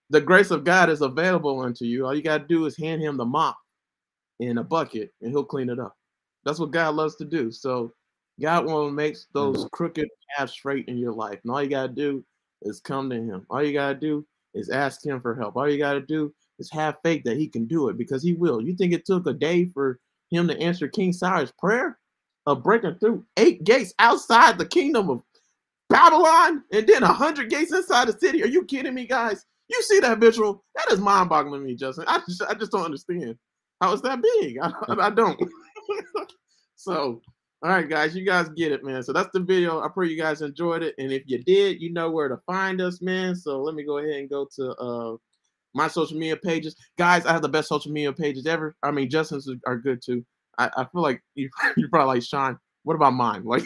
the 0.09 0.21
grace 0.21 0.49
of 0.49 0.63
God 0.63 0.89
is 0.89 1.01
available 1.01 1.59
unto 1.59 1.83
you. 1.83 2.05
All 2.05 2.15
you 2.15 2.21
got 2.21 2.37
to 2.37 2.47
do 2.47 2.65
is 2.65 2.77
hand 2.77 3.01
him 3.01 3.17
the 3.17 3.25
mop 3.25 3.57
in 4.39 4.59
a 4.59 4.63
bucket 4.63 5.11
and 5.21 5.31
he'll 5.31 5.43
clean 5.43 5.69
it 5.69 5.77
up. 5.77 5.93
That's 6.45 6.59
what 6.59 6.71
God 6.71 6.95
loves 6.95 7.17
to 7.17 7.25
do. 7.25 7.51
So 7.51 7.91
God 8.39 8.65
will 8.65 8.89
make 8.91 9.17
those 9.33 9.57
mm-hmm. 9.57 9.67
crooked 9.73 10.07
paths 10.37 10.53
straight 10.53 10.87
in 10.87 10.97
your 10.97 11.11
life. 11.11 11.39
And 11.43 11.51
all 11.51 11.61
you 11.61 11.69
got 11.69 11.87
to 11.87 11.93
do 11.93 12.23
is 12.61 12.79
come 12.79 13.09
to 13.09 13.15
him. 13.15 13.45
All 13.49 13.63
you 13.63 13.73
got 13.73 13.89
to 13.89 13.99
do 13.99 14.25
is 14.53 14.69
ask 14.69 15.05
him 15.05 15.21
for 15.21 15.35
help. 15.35 15.55
All 15.55 15.69
you 15.69 15.77
got 15.77 15.93
to 15.93 16.01
do 16.01 16.33
is 16.59 16.71
have 16.71 16.95
faith 17.03 17.23
that 17.25 17.37
he 17.37 17.47
can 17.47 17.65
do 17.65 17.89
it 17.89 17.97
because 17.97 18.23
he 18.23 18.33
will. 18.33 18.61
You 18.61 18.75
think 18.75 18.93
it 18.93 19.05
took 19.05 19.27
a 19.27 19.33
day 19.33 19.69
for 19.73 19.99
him 20.31 20.47
to 20.47 20.57
answer 20.59 20.87
King 20.87 21.13
Cyrus' 21.13 21.51
prayer 21.59 21.99
of 22.45 22.63
breaking 22.63 22.95
through 22.95 23.25
eight 23.35 23.63
gates 23.63 23.93
outside 23.99 24.57
the 24.57 24.65
kingdom 24.65 25.09
of 25.09 25.21
Babylon 25.89 26.63
and 26.71 26.88
then 26.88 27.03
a 27.03 27.13
hundred 27.13 27.49
gates 27.49 27.73
inside 27.73 28.07
the 28.07 28.17
city? 28.19 28.43
Are 28.43 28.47
you 28.47 28.65
kidding 28.65 28.93
me, 28.93 29.05
guys? 29.05 29.45
You 29.69 29.81
see 29.81 29.99
that 29.99 30.19
visual? 30.19 30.63
That 30.75 30.91
is 30.91 30.99
mind-boggling 30.99 31.61
to 31.61 31.67
me, 31.67 31.75
Justin. 31.75 32.05
I 32.07 32.19
just, 32.27 32.41
I 32.43 32.53
just 32.53 32.71
don't 32.71 32.85
understand 32.85 33.35
how 33.81 33.93
is 33.93 34.01
that 34.01 34.21
big. 34.21 34.57
I, 34.61 34.71
I 34.88 35.09
don't. 35.09 35.39
so, 36.75 37.21
all 37.63 37.69
right, 37.71 37.89
guys, 37.89 38.15
you 38.15 38.25
guys 38.25 38.49
get 38.49 38.71
it, 38.71 38.83
man. 38.83 39.03
So 39.03 39.13
that's 39.13 39.29
the 39.33 39.39
video. 39.39 39.81
I 39.81 39.88
pray 39.89 40.07
you 40.07 40.21
guys 40.21 40.41
enjoyed 40.41 40.83
it, 40.83 40.95
and 40.97 41.11
if 41.11 41.23
you 41.25 41.43
did, 41.43 41.81
you 41.81 41.91
know 41.91 42.11
where 42.11 42.27
to 42.27 42.38
find 42.45 42.81
us, 42.81 43.01
man. 43.01 43.35
So 43.35 43.61
let 43.61 43.75
me 43.75 43.83
go 43.83 43.97
ahead 43.97 44.15
and 44.15 44.29
go 44.29 44.47
to 44.55 44.71
uh 44.75 45.17
my 45.73 45.88
social 45.88 46.17
media 46.17 46.38
pages, 46.38 46.75
guys. 46.97 47.25
I 47.25 47.33
have 47.33 47.41
the 47.41 47.49
best 47.49 47.69
social 47.69 47.91
media 47.91 48.13
pages 48.13 48.45
ever. 48.45 48.75
I 48.83 48.91
mean, 48.91 49.09
Justin's 49.09 49.49
are 49.65 49.77
good 49.77 50.01
too. 50.03 50.25
I, 50.57 50.69
I 50.75 50.85
feel 50.85 51.01
like 51.01 51.21
you, 51.35 51.49
you 51.77 51.88
probably 51.89 52.15
like 52.15 52.23
Sean. 52.23 52.57
What 52.83 52.95
about 52.95 53.13
mine? 53.13 53.43
Like, 53.43 53.63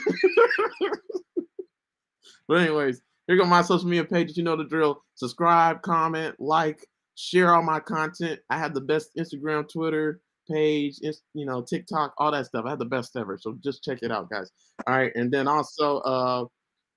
but 2.47 2.61
anyways, 2.61 3.01
here 3.27 3.37
go 3.37 3.45
my 3.45 3.61
social 3.61 3.87
media 3.87 4.03
pages. 4.03 4.37
You 4.37 4.43
know 4.43 4.55
the 4.55 4.65
drill. 4.65 5.03
Subscribe, 5.15 5.81
comment, 5.81 6.35
like, 6.39 6.85
share 7.15 7.53
all 7.53 7.63
my 7.63 7.79
content. 7.79 8.39
I 8.49 8.57
have 8.57 8.73
the 8.73 8.81
best 8.81 9.11
Instagram, 9.17 9.69
Twitter 9.69 10.21
page, 10.49 10.99
you 11.33 11.45
know, 11.45 11.61
TikTok, 11.61 12.13
all 12.17 12.31
that 12.31 12.45
stuff. 12.45 12.65
I 12.65 12.71
have 12.71 12.79
the 12.79 12.85
best 12.85 13.15
ever. 13.15 13.37
So 13.37 13.57
just 13.63 13.83
check 13.83 13.99
it 14.01 14.11
out, 14.11 14.29
guys. 14.29 14.49
All 14.87 14.95
right. 14.95 15.11
And 15.15 15.31
then 15.31 15.47
also 15.47 15.99
uh 15.99 16.45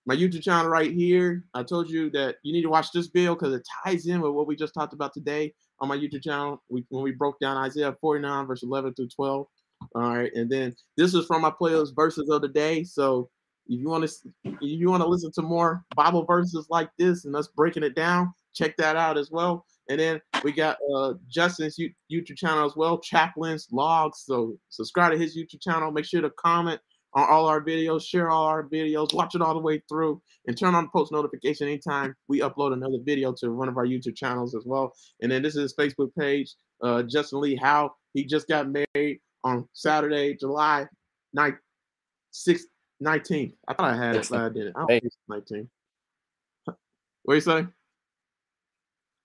my 0.06 0.14
YouTube 0.14 0.42
channel 0.42 0.70
right 0.70 0.92
here. 0.92 1.44
I 1.54 1.62
told 1.62 1.88
you 1.88 2.10
that 2.10 2.36
you 2.42 2.52
need 2.52 2.62
to 2.62 2.68
watch 2.68 2.92
this 2.92 3.06
video 3.06 3.34
because 3.34 3.54
it 3.54 3.66
ties 3.84 4.06
in 4.06 4.20
with 4.20 4.32
what 4.32 4.46
we 4.46 4.54
just 4.54 4.74
talked 4.74 4.92
about 4.92 5.14
today 5.14 5.54
on 5.80 5.88
my 5.88 5.96
YouTube 5.96 6.22
channel. 6.22 6.62
We, 6.68 6.84
when 6.90 7.02
we 7.02 7.12
broke 7.12 7.38
down 7.40 7.56
Isaiah 7.56 7.96
49 8.00 8.46
verse 8.46 8.62
11 8.62 8.94
through 8.94 9.08
12. 9.08 9.46
All 9.94 10.02
right, 10.02 10.32
and 10.34 10.50
then 10.50 10.74
this 10.96 11.14
is 11.14 11.26
from 11.26 11.42
my 11.42 11.50
playlist 11.50 11.94
verses 11.94 12.28
of 12.30 12.42
the 12.42 12.48
day. 12.48 12.84
So 12.84 13.28
if 13.66 13.80
you 13.80 13.88
want 13.88 14.08
to, 14.08 14.32
if 14.44 14.54
you 14.60 14.90
want 14.90 15.02
to 15.02 15.08
listen 15.08 15.32
to 15.32 15.42
more 15.42 15.84
Bible 15.96 16.24
verses 16.24 16.66
like 16.70 16.90
this 16.98 17.24
and 17.24 17.34
us 17.34 17.48
breaking 17.48 17.82
it 17.82 17.94
down, 17.94 18.32
check 18.54 18.76
that 18.76 18.96
out 18.96 19.18
as 19.18 19.30
well. 19.30 19.64
And 19.88 20.00
then 20.00 20.20
we 20.42 20.52
got 20.52 20.78
uh, 20.94 21.14
Justin's 21.28 21.78
YouTube 21.78 22.36
channel 22.36 22.64
as 22.64 22.76
well, 22.76 22.98
Chaplain's 22.98 23.68
Logs. 23.70 24.22
So 24.26 24.56
subscribe 24.70 25.12
to 25.12 25.18
his 25.18 25.36
YouTube 25.36 25.60
channel. 25.60 25.90
Make 25.90 26.06
sure 26.06 26.22
to 26.22 26.30
comment 26.30 26.80
on 27.14 27.28
all 27.28 27.46
our 27.46 27.62
videos, 27.62 28.04
share 28.04 28.30
all 28.30 28.44
our 28.44 28.64
videos, 28.64 29.14
watch 29.14 29.34
it 29.34 29.42
all 29.42 29.54
the 29.54 29.60
way 29.60 29.80
through, 29.88 30.20
and 30.46 30.58
turn 30.58 30.74
on 30.74 30.88
post 30.90 31.12
notification 31.12 31.68
anytime 31.68 32.14
we 32.28 32.40
upload 32.40 32.72
another 32.72 32.98
video 33.04 33.32
to 33.32 33.50
one 33.50 33.68
of 33.68 33.76
our 33.76 33.86
YouTube 33.86 34.16
channels 34.16 34.54
as 34.54 34.64
well. 34.66 34.92
And 35.22 35.30
then 35.30 35.42
this 35.42 35.54
is 35.54 35.62
his 35.62 35.74
Facebook 35.74 36.10
page, 36.18 36.52
uh, 36.82 37.04
Justin 37.04 37.40
Lee 37.40 37.56
Howe. 37.56 37.94
He 38.14 38.24
just 38.24 38.48
got 38.48 38.68
married 38.68 39.20
on 39.44 39.68
Saturday, 39.74 40.34
July 40.34 40.86
9th, 41.36 41.58
6th, 42.32 42.62
19th. 43.02 43.54
I 43.68 43.74
thought 43.74 43.90
I 43.92 43.96
had 43.96 44.16
it, 44.16 44.28
but 44.30 44.40
I 44.40 44.48
didn't. 44.48 44.76
I 44.76 44.80
don't 44.80 44.88
think 44.88 45.04
it's 45.04 45.16
19. 45.28 45.68
What 47.24 47.34
you 47.34 47.40
say? 47.40 47.66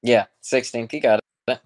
Yeah, 0.02 0.26
16th. 0.44 0.94
You 0.94 1.02
got 1.02 1.20
it. 1.20 1.60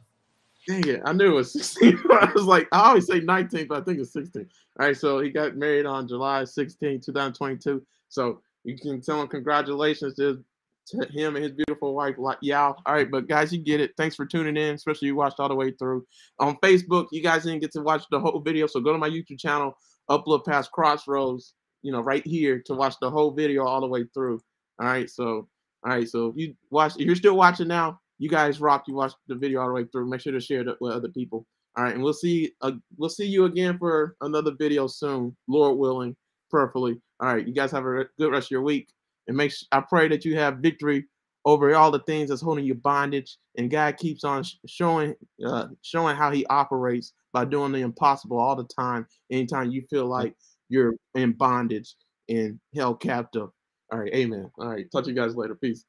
Dang 0.67 0.87
it. 0.87 1.01
I 1.05 1.11
knew 1.11 1.31
it 1.31 1.35
was 1.35 1.51
16. 1.53 1.99
I 2.11 2.31
was 2.33 2.45
like, 2.45 2.67
I 2.71 2.87
always 2.89 3.05
say 3.05 3.19
19th, 3.19 3.67
but 3.67 3.81
I 3.81 3.83
think 3.83 3.99
it's 3.99 4.13
16. 4.13 4.47
All 4.79 4.87
right, 4.87 4.95
so 4.95 5.19
he 5.19 5.29
got 5.29 5.57
married 5.57 5.85
on 5.85 6.07
July 6.07 6.45
16, 6.45 7.01
2022. 7.01 7.85
So 8.07 8.41
you 8.63 8.77
can 8.77 9.01
tell 9.01 9.21
him 9.21 9.27
congratulations 9.27 10.15
to, 10.15 10.41
to 10.87 11.05
him 11.11 11.35
and 11.35 11.43
his 11.43 11.53
beautiful 11.53 11.93
wife, 11.93 12.15
Yao. 12.41 12.77
All 12.85 12.93
right, 12.93 13.11
but 13.11 13.27
guys, 13.27 13.51
you 13.51 13.59
get 13.59 13.81
it. 13.81 13.91
Thanks 13.97 14.15
for 14.15 14.25
tuning 14.25 14.55
in, 14.55 14.75
especially 14.75 15.07
you 15.07 15.15
watched 15.15 15.39
all 15.39 15.49
the 15.49 15.55
way 15.55 15.71
through. 15.71 16.05
On 16.39 16.55
Facebook, 16.57 17.07
you 17.11 17.21
guys 17.21 17.43
didn't 17.43 17.59
get 17.59 17.73
to 17.73 17.81
watch 17.81 18.05
the 18.09 18.19
whole 18.19 18.39
video, 18.39 18.65
so 18.65 18.79
go 18.79 18.93
to 18.93 18.97
my 18.97 19.09
YouTube 19.09 19.39
channel, 19.39 19.77
Upload 20.09 20.45
Past 20.45 20.71
Crossroads 20.71 21.55
you 21.83 21.91
know, 21.91 22.01
right 22.01 22.25
here 22.25 22.59
to 22.65 22.73
watch 22.73 22.95
the 22.99 23.11
whole 23.11 23.31
video 23.31 23.65
all 23.65 23.81
the 23.81 23.87
way 23.87 24.05
through. 24.13 24.41
All 24.79 24.87
right, 24.87 25.09
so 25.09 25.47
all 25.85 25.91
right, 25.91 26.07
so 26.07 26.27
if 26.27 26.37
you 26.37 26.55
watch, 26.71 26.93
if 26.97 27.05
you're 27.05 27.15
still 27.15 27.35
watching 27.35 27.67
now, 27.67 27.99
you 28.17 28.29
guys 28.29 28.61
rock. 28.61 28.85
You 28.87 28.95
watch 28.95 29.13
the 29.27 29.35
video 29.35 29.61
all 29.61 29.67
the 29.67 29.73
way 29.73 29.85
through. 29.91 30.09
Make 30.09 30.21
sure 30.21 30.31
to 30.31 30.39
share 30.39 30.61
it 30.61 30.77
with 30.79 30.93
other 30.93 31.09
people. 31.09 31.45
All 31.75 31.83
right, 31.83 31.93
and 31.93 32.03
we'll 32.03 32.13
see. 32.13 32.53
Uh, 32.61 32.73
we'll 32.97 33.09
see 33.09 33.25
you 33.25 33.45
again 33.45 33.77
for 33.77 34.15
another 34.21 34.51
video 34.57 34.87
soon, 34.87 35.35
Lord 35.47 35.77
willing, 35.77 36.15
prayerfully. 36.49 37.01
All 37.19 37.33
right, 37.33 37.45
you 37.45 37.53
guys 37.53 37.71
have 37.71 37.85
a 37.85 38.05
good 38.17 38.31
rest 38.31 38.47
of 38.47 38.51
your 38.51 38.61
week, 38.61 38.89
and 39.27 39.35
make. 39.35 39.53
I 39.71 39.81
pray 39.81 40.07
that 40.07 40.23
you 40.23 40.37
have 40.37 40.57
victory 40.59 41.05
over 41.45 41.75
all 41.75 41.91
the 41.91 41.99
things 41.99 42.29
that's 42.29 42.41
holding 42.41 42.63
you 42.63 42.75
bondage, 42.75 43.37
and 43.57 43.69
God 43.69 43.97
keeps 43.97 44.23
on 44.23 44.45
showing, 44.65 45.15
uh, 45.45 45.67
showing 45.81 46.15
how 46.15 46.31
He 46.31 46.45
operates 46.45 47.13
by 47.33 47.43
doing 47.43 47.73
the 47.73 47.79
impossible 47.79 48.39
all 48.39 48.55
the 48.55 48.63
time. 48.63 49.05
Anytime 49.31 49.71
you 49.71 49.81
feel 49.89 50.05
like 50.05 50.35
you're 50.73 50.95
in 51.13 51.33
bondage 51.33 51.93
and 52.27 52.59
held 52.75 52.99
captive. 52.99 53.49
All 53.91 53.99
right, 53.99 54.13
amen. 54.13 54.49
All 54.57 54.69
right, 54.69 54.91
talk 54.91 55.03
to 55.03 55.09
you 55.11 55.15
guys 55.15 55.35
later. 55.35 55.55
Peace. 55.55 55.85